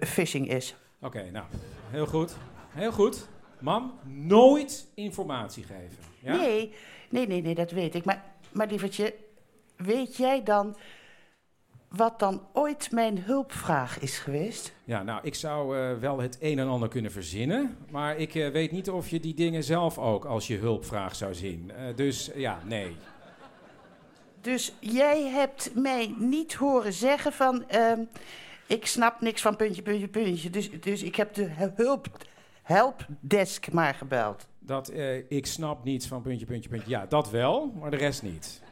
phishing 0.00 0.50
is. 0.50 0.76
Oké, 1.00 1.30
nou, 1.30 1.44
heel 1.90 2.06
goed. 2.06 2.36
Heel 2.68 2.92
goed. 2.92 3.28
Mam, 3.60 3.98
nooit 4.04 4.86
informatie 4.94 5.62
geven. 5.62 5.98
Ja? 6.18 6.36
Nee, 6.36 6.72
nee, 7.08 7.26
nee, 7.26 7.42
nee, 7.42 7.54
dat 7.54 7.70
weet 7.70 7.94
ik. 7.94 8.04
Maar, 8.04 8.24
maar 8.52 8.66
lievertje, 8.66 9.14
weet 9.76 10.16
jij 10.16 10.42
dan 10.42 10.76
wat 11.96 12.18
dan 12.18 12.42
ooit 12.52 12.90
mijn 12.90 13.18
hulpvraag 13.18 13.98
is 13.98 14.18
geweest? 14.18 14.72
Ja, 14.84 15.02
nou, 15.02 15.20
ik 15.22 15.34
zou 15.34 15.78
eh, 15.78 15.98
wel 15.98 16.20
het 16.20 16.36
een 16.40 16.58
en 16.58 16.68
ander 16.68 16.88
kunnen 16.88 17.12
verzinnen. 17.12 17.76
Maar 17.90 18.16
ik 18.16 18.34
eh, 18.34 18.48
weet 18.48 18.70
niet 18.70 18.90
of 18.90 19.08
je 19.08 19.20
die 19.20 19.34
dingen 19.34 19.64
zelf 19.64 19.98
ook 19.98 20.24
als 20.24 20.46
je 20.46 20.56
hulpvraag 20.56 21.16
zou 21.16 21.34
zien. 21.34 21.70
Eh, 21.70 21.96
dus 21.96 22.30
ja, 22.34 22.58
nee. 22.64 22.96
Dus 24.40 24.74
jij 24.80 25.22
hebt 25.22 25.70
mij 25.74 26.14
niet 26.18 26.54
horen 26.54 26.92
zeggen 26.92 27.32
van... 27.32 27.68
ehm, 27.68 28.00
ik 28.66 28.86
snap 28.86 29.20
niks 29.20 29.42
van 29.42 29.56
puntje, 29.56 29.82
puntje, 29.82 30.08
puntje. 30.08 30.50
Dus, 30.50 30.70
dus 30.80 31.02
ik 31.02 31.16
heb 31.16 31.34
de 31.34 31.50
hulp, 31.76 32.06
helpdesk 32.62 33.72
maar 33.72 33.94
gebeld. 33.94 34.46
Dat 34.58 34.92
ik 35.28 35.46
snap 35.46 35.84
niets 35.84 36.06
van 36.06 36.22
puntje, 36.22 36.46
puntje, 36.46 36.68
puntje. 36.68 36.90
Ja, 36.90 37.06
dat 37.06 37.30
wel, 37.30 37.72
maar 37.80 37.90
de 37.90 37.96
rest 37.96 38.22
niet. 38.22 38.62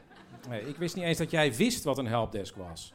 Nee, 0.49 0.69
ik 0.69 0.77
wist 0.77 0.95
niet 0.97 1.05
eens 1.05 1.19
dat 1.19 1.31
jij 1.31 1.55
wist 1.55 1.85
wat 1.85 1.99
een 1.99 2.07
helpdesk 2.07 2.57
was. 2.57 2.93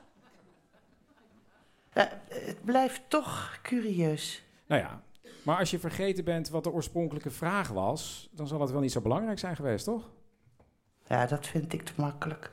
Ja, 1.97 2.09
het 2.29 2.63
blijft 2.65 3.01
toch 3.07 3.59
curieus. 3.61 4.43
Nou 4.67 4.81
ja, 4.81 5.01
maar 5.43 5.57
als 5.57 5.71
je 5.71 5.79
vergeten 5.79 6.23
bent 6.23 6.49
wat 6.49 6.63
de 6.63 6.71
oorspronkelijke 6.71 7.29
vraag 7.29 7.67
was, 7.67 8.29
dan 8.31 8.47
zal 8.47 8.61
het 8.61 8.71
wel 8.71 8.81
niet 8.81 8.91
zo 8.91 9.01
belangrijk 9.01 9.39
zijn 9.39 9.55
geweest, 9.55 9.85
toch? 9.85 10.09
Ja, 11.07 11.25
dat 11.25 11.47
vind 11.47 11.73
ik 11.73 11.83
te 11.83 11.91
makkelijk. 11.95 12.51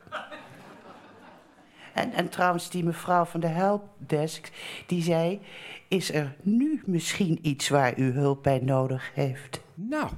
En, 1.95 2.13
en 2.13 2.29
trouwens, 2.29 2.71
die 2.71 2.85
mevrouw 2.85 3.25
van 3.25 3.41
de 3.41 3.47
helpdesk, 3.47 4.51
die 4.87 5.03
zei... 5.03 5.41
is 5.89 6.13
er 6.13 6.37
nu 6.43 6.83
misschien 6.87 7.39
iets 7.43 7.69
waar 7.69 7.99
u 7.99 8.11
hulp 8.13 8.43
bij 8.43 8.59
nodig 8.59 9.11
heeft? 9.15 9.61
Nou. 9.75 10.11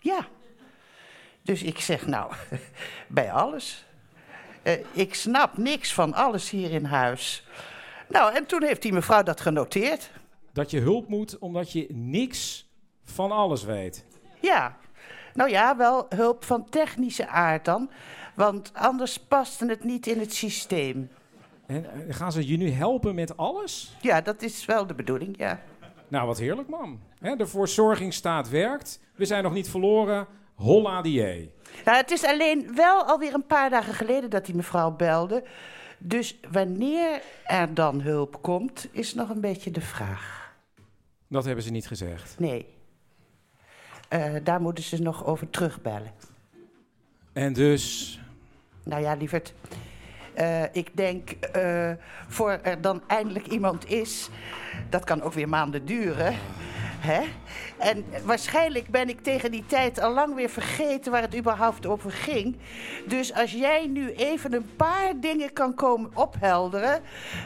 Ja. 0.00 0.26
Dus 1.42 1.62
ik 1.62 1.78
zeg, 1.78 2.06
nou, 2.06 2.32
bij 3.08 3.32
alles. 3.32 3.86
Eh, 4.62 4.78
ik 4.92 5.14
snap 5.14 5.56
niks 5.56 5.94
van 5.94 6.14
alles 6.14 6.50
hier 6.50 6.70
in 6.70 6.84
huis. 6.84 7.44
Nou, 8.08 8.34
en 8.34 8.46
toen 8.46 8.62
heeft 8.62 8.82
die 8.82 8.92
mevrouw 8.92 9.22
dat 9.22 9.40
genoteerd. 9.40 10.10
Dat 10.52 10.70
je 10.70 10.80
hulp 10.80 11.08
moet 11.08 11.38
omdat 11.38 11.72
je 11.72 11.86
niks 11.92 12.68
van 13.04 13.30
alles 13.30 13.64
weet. 13.64 14.04
Ja, 14.40 14.76
nou 15.34 15.50
ja, 15.50 15.76
wel 15.76 16.06
hulp 16.08 16.44
van 16.44 16.68
technische 16.68 17.26
aard 17.26 17.64
dan. 17.64 17.90
Want 18.34 18.70
anders 18.74 19.18
paste 19.18 19.66
het 19.66 19.84
niet 19.84 20.06
in 20.06 20.20
het 20.20 20.34
systeem. 20.34 21.10
En 21.66 21.84
eh, 21.84 22.14
gaan 22.14 22.32
ze 22.32 22.48
je 22.48 22.56
nu 22.56 22.70
helpen 22.70 23.14
met 23.14 23.36
alles? 23.36 23.96
Ja, 24.00 24.20
dat 24.20 24.42
is 24.42 24.64
wel 24.64 24.86
de 24.86 24.94
bedoeling, 24.94 25.38
ja. 25.38 25.60
Nou, 26.08 26.26
wat 26.26 26.38
heerlijk, 26.38 26.68
mam. 26.68 27.00
Hè, 27.18 27.36
de 27.36 27.46
verzorgingsstaat 27.46 28.48
werkt. 28.48 29.00
We 29.14 29.24
zijn 29.24 29.42
nog 29.42 29.52
niet 29.52 29.70
verloren. 29.70 30.26
Holla 30.54 31.02
die. 31.02 31.52
Nou, 31.84 31.96
het 31.96 32.10
is 32.10 32.24
alleen 32.24 32.74
wel 32.74 33.04
alweer 33.04 33.34
een 33.34 33.46
paar 33.46 33.70
dagen 33.70 33.94
geleden 33.94 34.30
dat 34.30 34.46
die 34.46 34.54
mevrouw 34.54 34.90
belde. 34.90 35.44
Dus 35.98 36.40
wanneer 36.50 37.22
er 37.44 37.74
dan 37.74 38.00
hulp 38.00 38.42
komt, 38.42 38.88
is 38.90 39.14
nog 39.14 39.28
een 39.28 39.40
beetje 39.40 39.70
de 39.70 39.80
vraag. 39.80 40.54
Dat 41.28 41.44
hebben 41.44 41.64
ze 41.64 41.70
niet 41.70 41.86
gezegd. 41.86 42.38
Nee. 42.38 42.66
Eh, 44.08 44.34
daar 44.42 44.60
moeten 44.60 44.84
ze 44.84 45.02
nog 45.02 45.24
over 45.24 45.50
terugbellen. 45.50 46.12
En 47.32 47.52
dus. 47.52 48.18
Nou 48.84 49.02
ja, 49.02 49.14
lieverd. 49.14 49.54
Eh, 50.34 50.62
ik 50.72 50.96
denk, 50.96 51.30
eh, 51.30 51.92
voor 52.28 52.50
er 52.50 52.80
dan 52.80 53.02
eindelijk 53.06 53.46
iemand 53.46 53.90
is, 53.90 54.28
dat 54.90 55.04
kan 55.04 55.22
ook 55.22 55.32
weer 55.32 55.48
maanden 55.48 55.84
duren. 55.84 56.34
Hè? 57.04 57.22
En 57.78 58.04
waarschijnlijk 58.24 58.88
ben 58.88 59.08
ik 59.08 59.20
tegen 59.20 59.50
die 59.50 59.66
tijd 59.66 60.00
al 60.00 60.14
lang 60.14 60.34
weer 60.34 60.48
vergeten 60.48 61.12
waar 61.12 61.22
het 61.22 61.36
überhaupt 61.36 61.86
over 61.86 62.10
ging. 62.10 62.56
Dus 63.06 63.34
als 63.34 63.52
jij 63.52 63.86
nu 63.86 64.12
even 64.12 64.54
een 64.54 64.76
paar 64.76 65.12
dingen 65.20 65.52
kan 65.52 65.74
komen 65.74 66.10
ophelderen, 66.14 67.00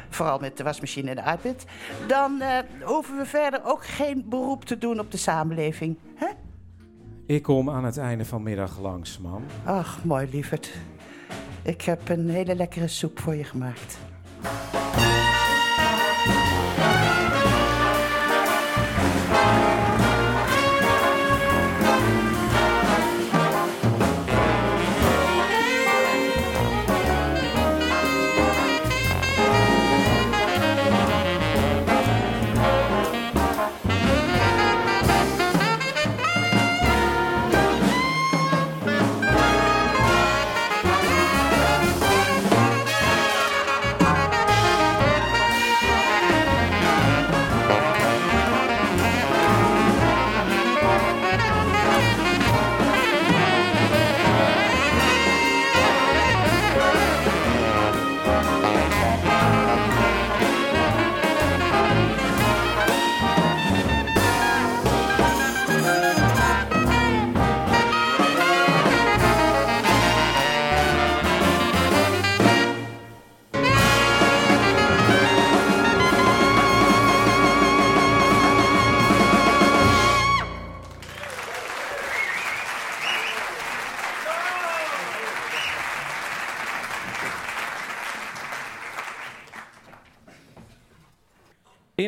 vooral 0.08 0.38
met 0.38 0.56
de 0.56 0.64
wasmachine 0.64 1.10
en 1.10 1.16
de 1.16 1.30
iPad, 1.30 1.64
dan 2.06 2.40
eh, 2.40 2.58
hoeven 2.82 3.16
we 3.16 3.26
verder 3.26 3.60
ook 3.64 3.84
geen 3.84 4.24
beroep 4.28 4.64
te 4.64 4.78
doen 4.78 5.00
op 5.00 5.10
de 5.10 5.16
samenleving. 5.16 5.96
Hè? 6.14 6.28
Ik 7.26 7.42
kom 7.42 7.70
aan 7.70 7.84
het 7.84 7.96
einde 7.96 8.24
van 8.24 8.42
middag 8.42 8.78
langs, 8.80 9.18
mam. 9.18 9.44
Ach, 9.64 10.04
mooi 10.04 10.28
lieverd. 10.30 10.74
Ik 11.62 11.82
heb 11.82 12.08
een 12.08 12.28
hele 12.28 12.54
lekkere 12.54 12.88
soep 12.88 13.20
voor 13.20 13.34
je 13.34 13.44
gemaakt. 13.44 13.98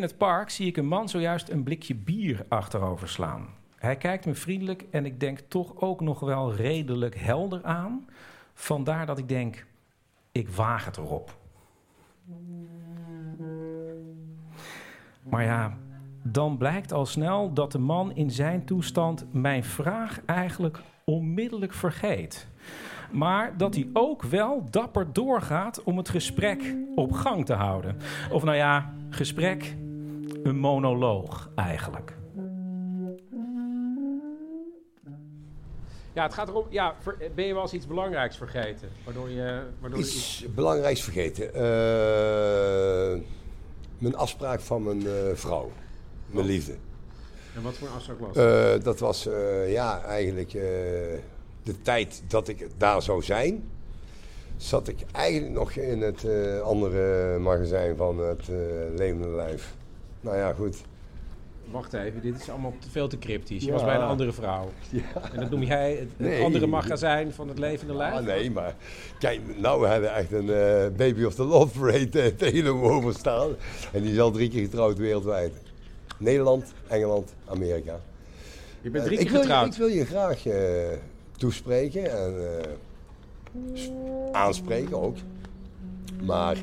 In 0.00 0.06
het 0.06 0.18
park 0.18 0.50
zie 0.50 0.66
ik 0.66 0.76
een 0.76 0.86
man 0.86 1.08
zojuist 1.08 1.48
een 1.48 1.62
blikje 1.62 1.94
bier 1.94 2.44
achterover 2.48 3.08
slaan. 3.08 3.46
Hij 3.76 3.96
kijkt 3.96 4.26
me 4.26 4.34
vriendelijk 4.34 4.84
en 4.90 5.04
ik 5.04 5.20
denk 5.20 5.38
toch 5.38 5.80
ook 5.80 6.00
nog 6.00 6.20
wel 6.20 6.54
redelijk 6.54 7.16
helder 7.18 7.64
aan. 7.64 8.08
Vandaar 8.54 9.06
dat 9.06 9.18
ik 9.18 9.28
denk, 9.28 9.66
ik 10.32 10.48
waag 10.48 10.84
het 10.84 10.96
erop. 10.96 11.36
Maar 15.22 15.44
ja, 15.44 15.76
dan 16.22 16.56
blijkt 16.56 16.92
al 16.92 17.06
snel 17.06 17.52
dat 17.52 17.72
de 17.72 17.78
man 17.78 18.14
in 18.14 18.30
zijn 18.30 18.64
toestand 18.64 19.26
mijn 19.32 19.64
vraag 19.64 20.20
eigenlijk 20.24 20.80
onmiddellijk 21.04 21.72
vergeet. 21.72 22.48
Maar 23.12 23.56
dat 23.56 23.74
hij 23.74 23.88
ook 23.92 24.22
wel 24.22 24.64
dapper 24.70 25.12
doorgaat 25.12 25.82
om 25.82 25.96
het 25.96 26.08
gesprek 26.08 26.76
op 26.94 27.12
gang 27.12 27.46
te 27.46 27.54
houden. 27.54 27.96
Of 28.30 28.44
nou 28.44 28.56
ja, 28.56 28.94
gesprek, 29.10 29.76
een 30.42 30.56
monoloog 30.58 31.50
eigenlijk. 31.54 32.18
Ja, 36.12 36.22
het 36.22 36.34
gaat 36.34 36.48
erom. 36.48 36.66
Ja, 36.68 36.94
ver- 37.00 37.16
ben 37.34 37.44
je 37.44 37.52
wel 37.54 37.62
eens 37.62 37.72
iets 37.72 37.86
belangrijks 37.86 38.36
vergeten? 38.36 38.88
Waardoor 39.04 39.30
je. 39.30 39.62
Waardoor 39.80 39.98
je 39.98 40.04
Iets 40.04 40.46
belangrijks 40.54 41.02
vergeten. 41.02 41.54
Eh, 41.54 43.20
mijn 43.98 44.16
afspraak 44.16 44.60
van 44.60 44.82
mijn 44.82 45.06
eh, 45.06 45.12
vrouw. 45.34 45.70
Mijn 46.26 46.46
liefde. 46.46 46.74
En 47.56 47.62
wat 47.62 47.74
voor 47.74 47.88
een 47.88 47.94
afspraak 47.94 48.18
was 48.18 48.36
Eh, 48.36 48.84
dat 48.84 48.98
was 48.98 49.26
eh, 49.26 49.72
ja, 49.72 50.02
eigenlijk 50.02 50.54
eh, 50.54 50.62
de 51.62 51.82
tijd 51.82 52.22
dat 52.28 52.48
ik 52.48 52.66
daar 52.76 53.02
zou 53.02 53.22
zijn. 53.22 53.68
Zat 54.56 54.88
ik 54.88 54.98
eigenlijk 55.12 55.52
nog 55.52 55.72
in 55.72 56.00
het 56.02 56.24
eh, 56.24 56.60
andere 56.60 57.38
magazijn 57.38 57.96
van 57.96 58.18
het 58.18 58.48
eh, 58.48 58.56
Levende 58.96 59.28
Lijf. 59.28 59.74
Nou 60.20 60.36
ja, 60.36 60.52
goed. 60.52 60.76
Wacht 61.70 61.92
even, 61.92 62.20
dit 62.22 62.40
is 62.40 62.50
allemaal 62.50 62.74
te 62.78 62.90
veel 62.90 63.08
te 63.08 63.18
cryptisch. 63.18 63.60
Je 63.60 63.66
Ja. 63.66 63.72
was 63.72 63.84
bij 63.84 63.94
een 63.94 64.00
andere 64.00 64.32
vrouw. 64.32 64.70
Ja. 64.90 65.30
En 65.32 65.40
dat 65.40 65.50
noem 65.50 65.62
jij 65.62 65.90
het, 65.90 65.98
het 66.00 66.18
Nee. 66.28 66.42
andere 66.42 66.66
magazijn 66.66 67.32
van 67.32 67.48
het 67.48 67.58
levende 67.58 67.94
lijf? 67.94 68.14
Ah, 68.14 68.24
nee, 68.24 68.50
maar 68.50 68.74
kijk, 69.18 69.40
nou 69.58 69.80
we 69.80 69.86
hebben 69.86 70.14
echt 70.14 70.32
een 70.32 70.50
eh, 70.50 70.96
Baby 70.96 71.24
of 71.24 71.34
the 71.34 71.44
Love 71.44 71.78
Parade 71.78 72.20
eh, 72.20 72.26
tegenover 72.36 73.14
staan. 73.14 73.48
En 73.92 74.02
die 74.02 74.12
is 74.12 74.18
al 74.18 74.30
drie 74.30 74.48
keer 74.50 74.62
getrouwd 74.62 74.98
wereldwijd. 74.98 75.52
Nederland, 76.18 76.72
Engeland, 76.88 77.34
Amerika. 77.46 78.00
Je 78.80 78.90
bent 78.90 79.04
Eh, 79.04 79.10
drie 79.10 79.18
ik 79.18 79.24
keer 79.26 79.32
wil 79.32 79.40
je- 79.42 79.46
getrouwd. 79.46 79.72
ik 79.72 79.78
wil 79.78 79.88
je 79.88 80.04
graag 80.06 80.46
eh, 80.46 80.88
toespreken 81.36 82.10
en 82.18 82.34
eh, 83.74 83.82
aanspreken 84.32 85.02
ook. 85.02 85.16
Maar 86.22 86.56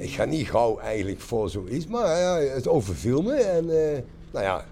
ik 0.00 0.10
ga 0.10 0.24
niet 0.24 0.50
gauw 0.50 0.78
eigenlijk 0.78 1.20
voor 1.20 1.50
zoiets. 1.50 1.86
Maar 1.86 2.18
ja, 2.18 2.38
het 2.38 2.68
overviel 2.68 3.22
me 3.22 3.34
en 3.34 3.92
eh, 3.94 3.98
nou 4.30 4.44
ja, 4.44 4.64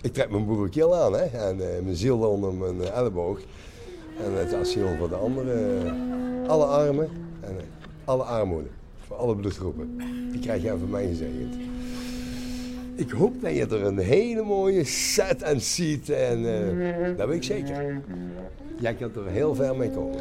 ik 0.00 0.12
trek 0.12 0.30
mijn 0.30 0.46
boerenkeel 0.46 0.96
aan 0.96 1.12
hè, 1.12 1.24
en 1.24 1.74
eh, 1.74 1.82
mijn 1.82 1.96
ziel 1.96 2.18
onder 2.18 2.54
mijn 2.54 2.82
eh, 2.82 2.98
elleboog. 2.98 3.40
En 4.24 4.32
het 4.32 4.54
asiel 4.54 4.96
voor 4.98 5.08
de 5.08 5.14
anderen. 5.14 5.94
alle 6.46 6.64
armen 6.64 7.08
en 7.40 7.56
alle 8.04 8.22
armoede. 8.22 8.68
Voor 9.06 9.16
alle 9.16 9.36
bloedgroepen. 9.36 9.98
Die 10.30 10.40
krijg 10.40 10.62
jij 10.62 10.76
van 10.76 10.90
mij 10.90 11.06
gezegend. 11.06 11.54
Ik 12.94 13.10
hoop 13.10 13.40
dat 13.40 13.54
je 13.54 13.66
er 13.66 13.84
een 13.84 13.98
hele 13.98 14.42
mooie 14.42 14.84
set 14.84 15.42
en 15.42 15.60
ziet. 15.60 16.10
En 16.10 16.46
eh, 16.46 17.16
dat 17.16 17.28
weet 17.28 17.36
ik 17.36 17.42
zeker. 17.42 18.00
Jij 18.78 18.94
kunt 18.94 19.16
er 19.16 19.26
heel 19.26 19.54
ver 19.54 19.76
mee 19.76 19.90
komen. 19.90 20.20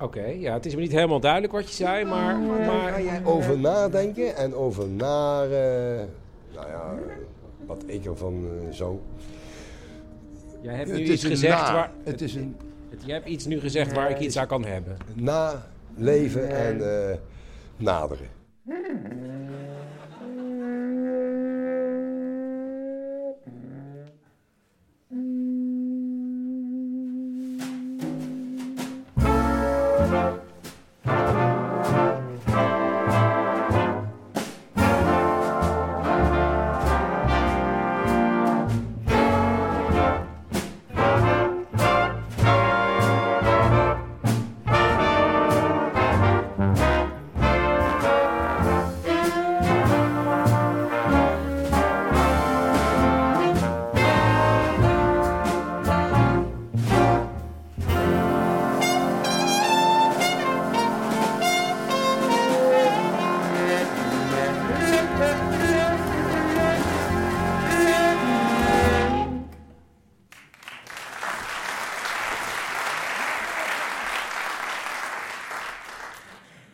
Oké, 0.00 0.24
ja, 0.24 0.52
het 0.52 0.66
is 0.66 0.74
me 0.74 0.80
niet 0.80 0.92
helemaal 0.92 1.20
duidelijk 1.20 1.52
wat 1.52 1.68
je 1.68 1.74
zei, 1.74 2.04
maar... 2.04 2.38
maar 2.38 2.92
Ga 2.92 3.00
jij 3.00 3.24
over 3.24 3.58
nadenken 3.58 4.36
en 4.36 4.54
over 4.54 4.88
naar, 4.88 5.44
eh, 5.44 6.04
nou 6.54 6.68
ja, 6.68 6.94
wat 7.66 7.82
ik 7.86 8.04
ervan 8.04 8.44
eh, 8.68 8.74
zo. 8.74 9.00
Jij 10.62 10.74
hebt 10.74 10.92
nu 10.92 10.98
iets 10.98 11.24
gezegd 11.24 11.58
na- 11.62 11.72
waar... 11.72 11.90
het 12.04 12.20
is 12.20 12.34
een- 12.34 12.56
het- 12.90 13.02
Je 13.04 13.12
hebt 13.12 13.26
iets 13.28 13.46
nu 13.46 13.60
gezegd 13.60 13.92
waar 13.92 14.10
ik 14.10 14.18
iets 14.18 14.36
aan 14.36 14.46
kan 14.46 14.64
hebben. 14.64 14.96
Naleven 15.14 16.48
en 16.50 17.08
eh, 17.10 17.16
naderen. 17.76 18.28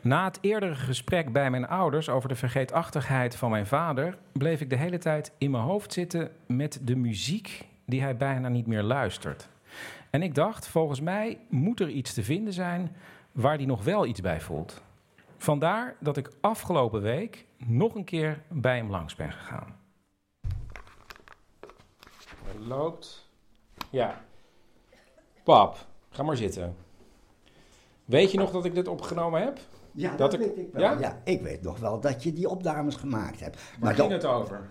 Na 0.06 0.24
het 0.24 0.38
eerdere 0.40 0.74
gesprek 0.74 1.32
bij 1.32 1.50
mijn 1.50 1.68
ouders 1.68 2.08
over 2.08 2.28
de 2.28 2.34
vergeetachtigheid 2.34 3.36
van 3.36 3.50
mijn 3.50 3.66
vader, 3.66 4.18
bleef 4.32 4.60
ik 4.60 4.70
de 4.70 4.76
hele 4.76 4.98
tijd 4.98 5.32
in 5.38 5.50
mijn 5.50 5.62
hoofd 5.62 5.92
zitten 5.92 6.30
met 6.46 6.80
de 6.82 6.96
muziek 6.96 7.66
die 7.86 8.02
hij 8.02 8.16
bijna 8.16 8.48
niet 8.48 8.66
meer 8.66 8.82
luistert. 8.82 9.48
En 10.10 10.22
ik 10.22 10.34
dacht, 10.34 10.68
volgens 10.68 11.00
mij 11.00 11.38
moet 11.48 11.80
er 11.80 11.88
iets 11.88 12.14
te 12.14 12.22
vinden 12.22 12.52
zijn 12.52 12.96
waar 13.32 13.56
hij 13.56 13.66
nog 13.66 13.84
wel 13.84 14.06
iets 14.06 14.20
bij 14.20 14.40
voelt. 14.40 14.82
Vandaar 15.36 15.96
dat 16.00 16.16
ik 16.16 16.30
afgelopen 16.40 17.02
week 17.02 17.46
nog 17.56 17.94
een 17.94 18.04
keer 18.04 18.42
bij 18.48 18.76
hem 18.76 18.90
langs 18.90 19.14
ben 19.14 19.32
gegaan. 19.32 19.76
Hij 22.44 22.58
loopt. 22.66 23.28
Ja. 23.90 24.24
Pap, 25.42 25.86
ga 26.10 26.22
maar 26.22 26.36
zitten. 26.36 26.76
Weet 28.04 28.30
je 28.30 28.38
nog 28.38 28.50
dat 28.50 28.64
ik 28.64 28.74
dit 28.74 28.88
opgenomen 28.88 29.42
heb? 29.42 29.58
Ja, 29.96 30.16
dat, 30.16 30.36
weet 30.36 30.56
ik 30.58 30.68
wel. 30.72 30.82
Ja? 30.82 30.98
Ja? 31.00 31.20
ik 31.24 31.40
weet 31.40 31.62
nog 31.62 31.78
wel 31.78 32.00
dat 32.00 32.22
je 32.22 32.32
die 32.32 32.48
opnames 32.48 32.96
gemaakt 32.96 33.40
hebt. 33.40 33.60
Waar 33.80 33.96
dan- 33.96 34.08
ging 34.08 34.22
het 34.22 34.30
over? 34.30 34.68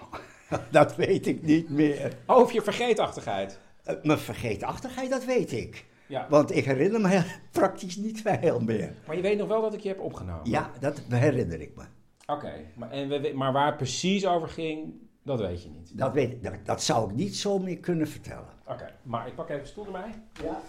dat 0.70 0.96
weet 0.96 1.26
ik 1.26 1.42
niet 1.42 1.70
meer. 1.70 2.12
Over 2.26 2.54
je 2.54 2.62
vergeetachtigheid. 2.62 3.58
Eh, 3.84 3.94
mijn 4.02 4.18
vergeetachtigheid, 4.18 5.10
dat 5.10 5.24
weet 5.24 5.52
ik. 5.52 5.84
Ja. 6.06 6.26
Want 6.28 6.56
ik 6.56 6.64
herinner 6.64 7.00
me 7.00 7.22
praktisch 7.50 7.96
niet 7.96 8.22
veel 8.22 8.60
meer. 8.60 8.94
Maar 9.06 9.16
je 9.16 9.22
weet 9.22 9.38
nog 9.38 9.48
wel 9.48 9.60
dat 9.60 9.74
ik 9.74 9.80
je 9.80 9.88
heb 9.88 10.00
opgenomen? 10.00 10.50
Ja, 10.50 10.70
dat 10.80 11.02
herinner 11.08 11.60
ik 11.60 11.76
me. 11.76 11.82
Oké, 12.26 12.52
maar, 12.74 12.90
en 12.90 13.08
we, 13.08 13.32
maar 13.34 13.52
waar 13.52 13.66
het 13.66 13.76
precies 13.76 14.26
over 14.26 14.48
ging, 14.48 14.92
dat 15.22 15.40
weet 15.40 15.62
je 15.62 15.68
niet. 15.68 15.98
Dat, 15.98 16.12
weet, 16.12 16.32
ik- 16.32 16.42
dat, 16.42 16.54
dat 16.64 16.82
zou 16.82 17.10
ik 17.10 17.16
niet 17.16 17.36
zo 17.36 17.58
meer 17.58 17.78
kunnen 17.78 18.08
vertellen. 18.08 18.48
Oké, 18.66 18.90
maar 19.02 19.26
ik 19.26 19.34
pak 19.34 19.48
even 19.48 19.60
een 19.60 19.66
stoel 19.66 19.86
erbij. 19.86 20.14
Ja. 20.42 20.60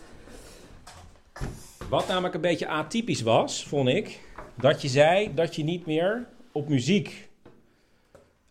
Wat 1.90 2.08
namelijk 2.08 2.34
een 2.34 2.42
beetje 2.42 2.68
atypisch 2.68 3.22
was, 3.22 3.66
vond 3.66 3.88
ik, 3.90 4.22
dat 4.56 4.82
je 4.82 4.88
zei 4.88 5.34
dat 5.34 5.56
je 5.56 5.64
niet 5.64 5.86
meer 5.86 6.28
op 6.52 6.68
muziek 6.70 7.30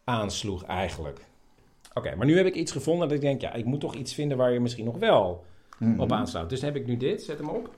aansloeg 0.04 0.64
eigenlijk. 0.64 1.20
Oké, 1.94 2.14
maar 2.14 2.26
nu 2.26 2.36
heb 2.36 2.46
ik 2.46 2.54
iets 2.54 2.72
gevonden 2.72 3.08
dat 3.08 3.16
ik 3.16 3.22
denk, 3.22 3.40
ja, 3.40 3.52
ik 3.52 3.64
moet 3.64 3.80
toch 3.80 3.94
iets 3.94 4.14
vinden 4.14 4.36
waar 4.36 4.52
je 4.52 4.60
misschien 4.60 4.84
nog 4.84 4.98
wel 4.98 5.44
Mhm. 5.78 6.00
op 6.00 6.12
aansluit. 6.12 6.48
Dus 6.48 6.60
dan 6.60 6.72
heb 6.72 6.80
ik 6.80 6.86
nu 6.86 6.96
dit, 6.96 7.22
zet 7.22 7.38
hem 7.38 7.48
op. 7.48 7.74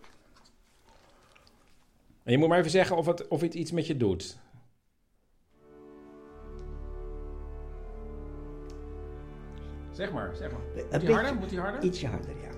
En 2.22 2.32
je 2.32 2.38
moet 2.38 2.48
maar 2.48 2.58
even 2.58 2.70
zeggen 2.70 2.96
of 2.96 3.06
het, 3.06 3.28
of 3.28 3.40
het 3.40 3.54
iets 3.54 3.70
met 3.70 3.86
je 3.86 3.96
doet. 3.96 4.38
Zeg 9.92 10.12
maar, 10.12 10.36
zeg 10.36 10.50
maar. 10.50 10.60
Moet 10.90 11.00
die 11.00 11.12
harder? 11.12 11.34
Moet 11.34 11.48
die 11.50 11.58
harder? 11.60 11.82
Ietsje 11.82 12.06
harder, 12.06 12.30
ja. 12.42 12.53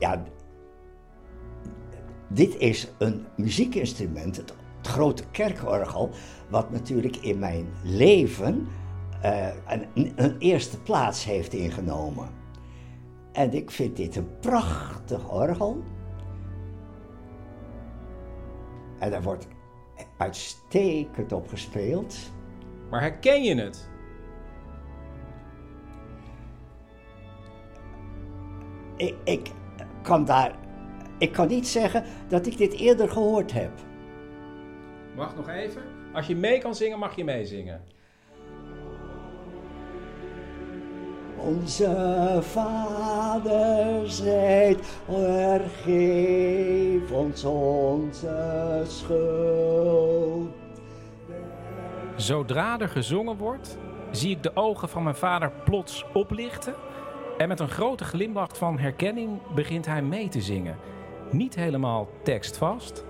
ja, 0.00 0.22
dit 2.28 2.56
is 2.56 2.88
een 2.98 3.26
muziekinstrument, 3.36 4.36
het, 4.36 4.54
grote 4.82 5.24
kerkorgel, 5.30 6.10
wat 6.48 6.70
natuurlijk 6.70 7.16
in 7.16 7.38
mijn 7.38 7.66
leven 7.82 8.68
eh, 9.22 9.48
een, 9.68 10.12
een 10.16 10.38
eerste 10.38 10.80
plaats 10.82 11.24
heeft 11.24 11.52
ingenomen. 11.52 12.28
En 13.32 13.52
ik 13.52 13.70
vind 13.70 13.96
dit 13.96 14.16
een 14.16 14.38
prachtig 14.40 15.30
orgel. 15.30 15.82
En 18.98 19.10
daar 19.10 19.22
wordt 19.22 19.46
uitstekend 20.18 21.32
op 21.32 21.48
gespeeld. 21.48 22.16
Maar 22.90 23.00
herken 23.00 23.42
je 23.42 23.54
het? 23.54 23.88
Ik, 28.96 29.14
ik, 29.24 29.50
kan 30.02 30.24
daar... 30.24 30.52
Ik 31.18 31.32
kan 31.32 31.48
niet 31.48 31.68
zeggen 31.68 32.04
dat 32.28 32.46
ik 32.46 32.56
dit 32.56 32.72
eerder 32.72 33.08
gehoord 33.08 33.52
heb. 33.52 33.70
Wacht 35.16 35.36
nog 35.36 35.48
even. 35.48 35.82
Als 36.12 36.26
je 36.26 36.36
mee 36.36 36.58
kan 36.58 36.74
zingen, 36.74 36.98
mag 36.98 37.16
je 37.16 37.24
meezingen. 37.24 37.80
Onze 41.36 42.38
Vader 42.40 44.10
zijt, 44.10 44.86
vergeef 45.04 47.10
ons 47.10 47.44
onze 47.44 48.82
schuld. 48.86 50.48
Zodra 52.16 52.78
er 52.78 52.88
gezongen 52.88 53.36
wordt, 53.36 53.78
zie 54.10 54.30
ik 54.30 54.42
de 54.42 54.56
ogen 54.56 54.88
van 54.88 55.02
mijn 55.02 55.14
vader 55.14 55.52
plots 55.64 56.04
oplichten. 56.12 56.74
En 57.40 57.48
met 57.48 57.60
een 57.60 57.68
grote 57.68 58.04
glimlach 58.04 58.56
van 58.56 58.78
herkenning 58.78 59.40
begint 59.54 59.86
hij 59.86 60.02
mee 60.02 60.28
te 60.28 60.40
zingen. 60.40 60.76
Niet 61.30 61.54
helemaal 61.54 62.08
tekstvast, 62.22 63.04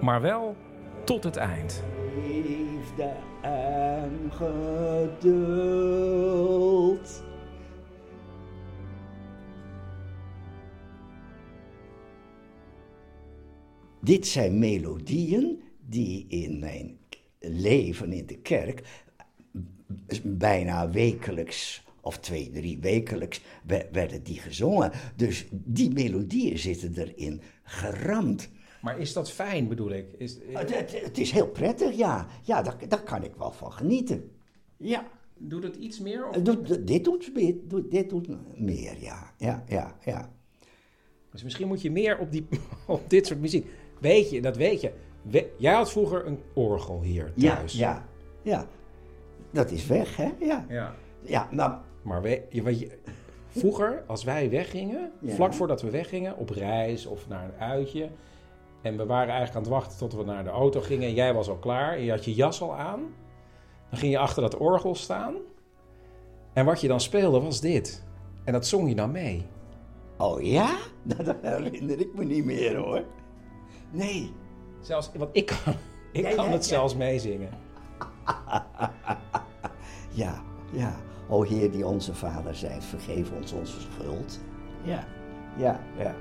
maar 0.00 0.20
wel 0.20 0.56
tot 1.04 1.24
het 1.24 1.36
eind. 1.36 1.82
Liefde 2.26 3.12
en 3.42 4.30
geduld. 4.32 5.24
Dit 14.00 14.26
zijn 14.26 14.58
melodieën 14.58 15.62
die 15.86 16.26
in 16.28 16.58
mijn 16.58 16.98
leven 17.38 18.12
in 18.12 18.26
de 18.26 18.38
kerk 18.38 19.04
bijna 20.22 20.90
wekelijks 20.90 21.83
of 22.04 22.18
twee, 22.18 22.50
drie 22.50 22.78
wekelijks 22.78 23.40
we- 23.66 23.88
werden 23.92 24.22
die 24.22 24.38
gezongen. 24.38 24.90
Dus 25.16 25.46
die 25.50 25.92
melodieën 25.92 26.58
zitten 26.58 26.94
erin 26.96 27.40
geramd. 27.62 28.50
Maar 28.82 28.98
is 28.98 29.12
dat 29.12 29.30
fijn, 29.30 29.68
bedoel 29.68 29.90
ik? 29.90 30.06
Is, 30.18 30.38
Het, 30.52 30.74
het, 30.76 31.02
het 31.04 31.18
is 31.18 31.30
heel 31.30 31.48
prettig, 31.48 31.96
ja. 31.96 32.26
Ja, 32.42 32.62
daar, 32.62 32.76
daar 32.88 33.02
kan 33.02 33.24
ik 33.24 33.34
wel 33.34 33.52
van 33.52 33.72
genieten. 33.72 34.30
Ja. 34.76 35.06
Doet 35.38 35.62
het 35.62 35.76
iets 35.76 36.00
meer? 36.00 36.28
Of... 36.28 36.36
Eh, 36.36 36.44
doet- 36.44 36.86
dit, 36.86 37.04
doet, 37.04 37.30
meer- 37.34 37.54
doet, 37.64 37.90
dit 37.90 38.08
doet 38.08 38.28
meer, 38.58 39.00
ja. 39.02 39.32
Ja, 39.38 39.64
ja, 39.68 39.96
ja. 40.04 40.32
Dus 41.30 41.42
misschien 41.42 41.68
moet 41.68 41.82
je 41.82 41.90
meer 41.90 42.18
op, 42.18 42.32
die, 42.32 42.46
op 42.86 43.10
dit 43.10 43.26
soort 43.26 43.40
muziek. 43.40 43.66
Weet 44.00 44.30
je, 44.30 44.40
dat 44.40 44.56
weet 44.56 44.80
je. 44.80 44.92
We- 45.22 45.50
jij 45.58 45.74
had 45.74 45.90
vroeger 45.90 46.26
een 46.26 46.38
orgel 46.54 47.02
hier 47.02 47.32
Ja, 47.34 47.56
thuis. 47.56 47.72
ja, 47.72 48.08
ja. 48.42 48.68
Dat 49.50 49.70
is 49.70 49.86
weg, 49.86 50.16
hè? 50.16 50.30
Ja. 50.40 50.66
Ja. 50.68 50.94
Ja, 51.22 51.48
nou... 51.50 51.74
Maar 52.04 52.22
we, 52.22 52.42
je, 52.48 52.62
weet 52.62 52.78
je, 52.80 52.98
vroeger, 53.48 54.04
als 54.06 54.24
wij 54.24 54.50
weggingen, 54.50 55.12
Ja. 55.20 55.34
vlak 55.34 55.52
voordat 55.54 55.82
we 55.82 55.90
weggingen, 55.90 56.36
op 56.36 56.50
reis 56.50 57.06
of 57.06 57.28
naar 57.28 57.44
een 57.44 57.60
uitje. 57.60 58.08
En 58.82 58.96
we 58.96 59.06
waren 59.06 59.34
eigenlijk 59.34 59.56
aan 59.56 59.62
het 59.62 59.70
wachten 59.82 59.98
tot 59.98 60.14
we 60.14 60.24
naar 60.24 60.44
de 60.44 60.50
auto 60.50 60.80
gingen. 60.80 61.08
En 61.08 61.14
jij 61.14 61.34
was 61.34 61.48
al 61.48 61.56
klaar 61.56 61.92
en 61.94 62.02
je 62.02 62.10
had 62.10 62.24
je 62.24 62.34
jas 62.34 62.60
al 62.60 62.74
aan. 62.74 63.00
Dan 63.90 63.98
ging 63.98 64.12
je 64.12 64.18
achter 64.18 64.42
dat 64.42 64.56
orgel 64.56 64.94
staan. 64.94 65.34
En 66.52 66.64
wat 66.64 66.80
je 66.80 66.88
dan 66.88 67.00
speelde 67.00 67.40
was 67.40 67.60
dit. 67.60 68.04
En 68.44 68.52
dat 68.52 68.66
zong 68.66 68.88
je 68.88 68.94
dan 68.94 69.10
mee. 69.10 69.46
Oh 70.18 70.42
ja? 70.42 70.76
Nou, 71.02 71.24
dat 71.24 71.36
herinner 71.42 72.00
ik 72.00 72.14
me 72.14 72.24
niet 72.24 72.44
meer, 72.44 72.76
hoor. 72.76 73.04
Nee. 73.90 74.32
Zelfs, 74.80 75.10
want 75.16 75.30
ik 75.36 75.46
kan, 75.46 75.74
ik 76.12 76.22
Ja, 76.28 76.34
kan 76.34 76.44
ja, 76.44 76.50
het 76.50 76.64
zelfs 76.64 76.96
meezingen. 76.96 77.50
Ja, 80.10 80.42
ja. 80.72 80.94
O 81.28 81.42
Heer 81.42 81.70
die 81.70 81.86
onze 81.86 82.14
Vader 82.14 82.54
zijt, 82.54 82.84
vergeef 82.84 83.30
ons 83.30 83.52
onze 83.52 83.80
schuld. 83.80 84.40
Ja, 84.82 85.04
ja, 85.56 85.80
ja. 85.98 86.14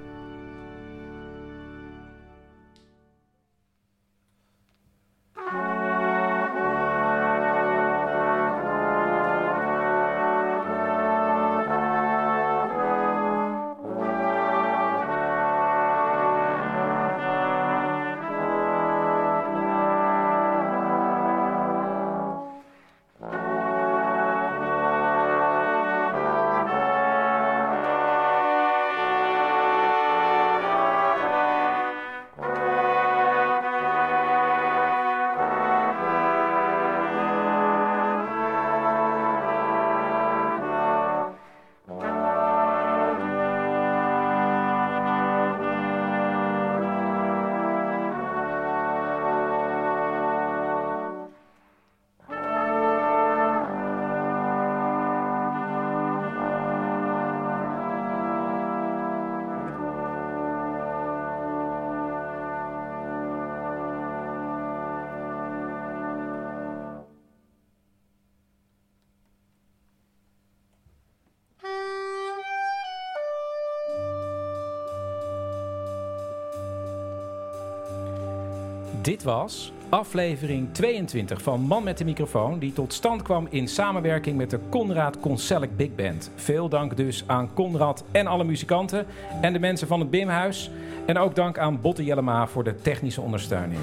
Was 79.23 79.73
aflevering 79.89 80.73
22 80.73 81.41
van 81.41 81.61
Man 81.61 81.83
met 81.83 81.97
de 81.97 82.05
microfoon, 82.05 82.59
die 82.59 82.73
tot 82.73 82.93
stand 82.93 83.21
kwam 83.21 83.47
in 83.49 83.67
samenwerking 83.67 84.37
met 84.37 84.49
de 84.49 84.59
Conrad 84.69 85.19
Concellic 85.19 85.77
Big 85.77 85.95
Band. 85.95 86.31
Veel 86.35 86.69
dank 86.69 86.97
dus 86.97 87.23
aan 87.27 87.53
Conrad 87.53 88.03
en 88.11 88.27
alle 88.27 88.43
muzikanten 88.43 89.05
en 89.41 89.53
de 89.53 89.59
mensen 89.59 89.87
van 89.87 89.99
het 89.99 90.09
Bimhuis. 90.09 90.71
En 91.05 91.17
ook 91.17 91.35
dank 91.35 91.57
aan 91.57 91.81
Botte 91.81 92.03
Jellema 92.03 92.47
voor 92.47 92.63
de 92.63 92.75
technische 92.75 93.21
ondersteuning. 93.21 93.79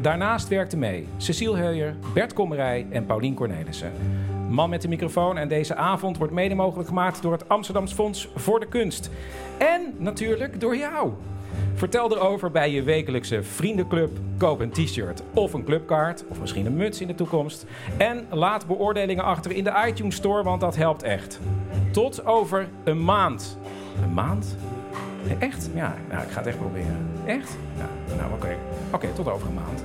Daarnaast 0.00 0.48
werkten 0.48 0.78
mee 0.78 1.06
Cecile 1.16 1.56
Heuyer, 1.56 1.96
Bert 2.14 2.32
Kommerij 2.32 2.86
en 2.90 3.06
Paulien 3.06 3.34
Cornelissen. 3.34 3.92
Man 4.48 4.70
met 4.70 4.82
de 4.82 4.88
microfoon 4.88 5.38
en 5.38 5.48
deze 5.48 5.74
avond 5.74 6.18
wordt 6.18 6.32
mede 6.32 6.54
mogelijk 6.54 6.88
gemaakt 6.88 7.22
door 7.22 7.32
het 7.32 7.48
Amsterdams 7.48 7.92
Fonds 7.92 8.28
voor 8.34 8.60
de 8.60 8.68
Kunst. 8.68 9.10
En 9.58 9.94
natuurlijk 9.98 10.60
door 10.60 10.76
jou. 10.76 11.12
Vertel 11.74 12.16
erover 12.16 12.50
bij 12.50 12.70
je 12.70 12.82
wekelijkse 12.82 13.42
vriendenclub. 13.42 14.18
Koop 14.38 14.60
een 14.60 14.70
t-shirt 14.70 15.22
of 15.34 15.52
een 15.52 15.64
clubkaart, 15.64 16.24
of 16.28 16.40
misschien 16.40 16.66
een 16.66 16.76
muts 16.76 17.00
in 17.00 17.06
de 17.06 17.14
toekomst. 17.14 17.66
En 17.96 18.26
laat 18.30 18.66
beoordelingen 18.66 19.24
achter 19.24 19.52
in 19.52 19.64
de 19.64 19.84
iTunes 19.86 20.16
Store, 20.16 20.42
want 20.42 20.60
dat 20.60 20.76
helpt 20.76 21.02
echt. 21.02 21.40
Tot 21.90 22.26
over 22.26 22.68
een 22.84 23.04
maand. 23.04 23.58
Een 24.02 24.14
maand? 24.14 24.56
Echt? 25.38 25.70
Ja, 25.74 25.94
nou, 26.10 26.22
ik 26.22 26.30
ga 26.30 26.38
het 26.38 26.46
echt 26.46 26.58
proberen. 26.58 27.06
Echt? 27.26 27.56
Ja, 27.76 28.14
nou, 28.16 28.32
oké. 28.32 28.56
Oké, 28.92 29.08
tot 29.14 29.28
over 29.28 29.48
een 29.48 29.54
maand. 29.54 29.84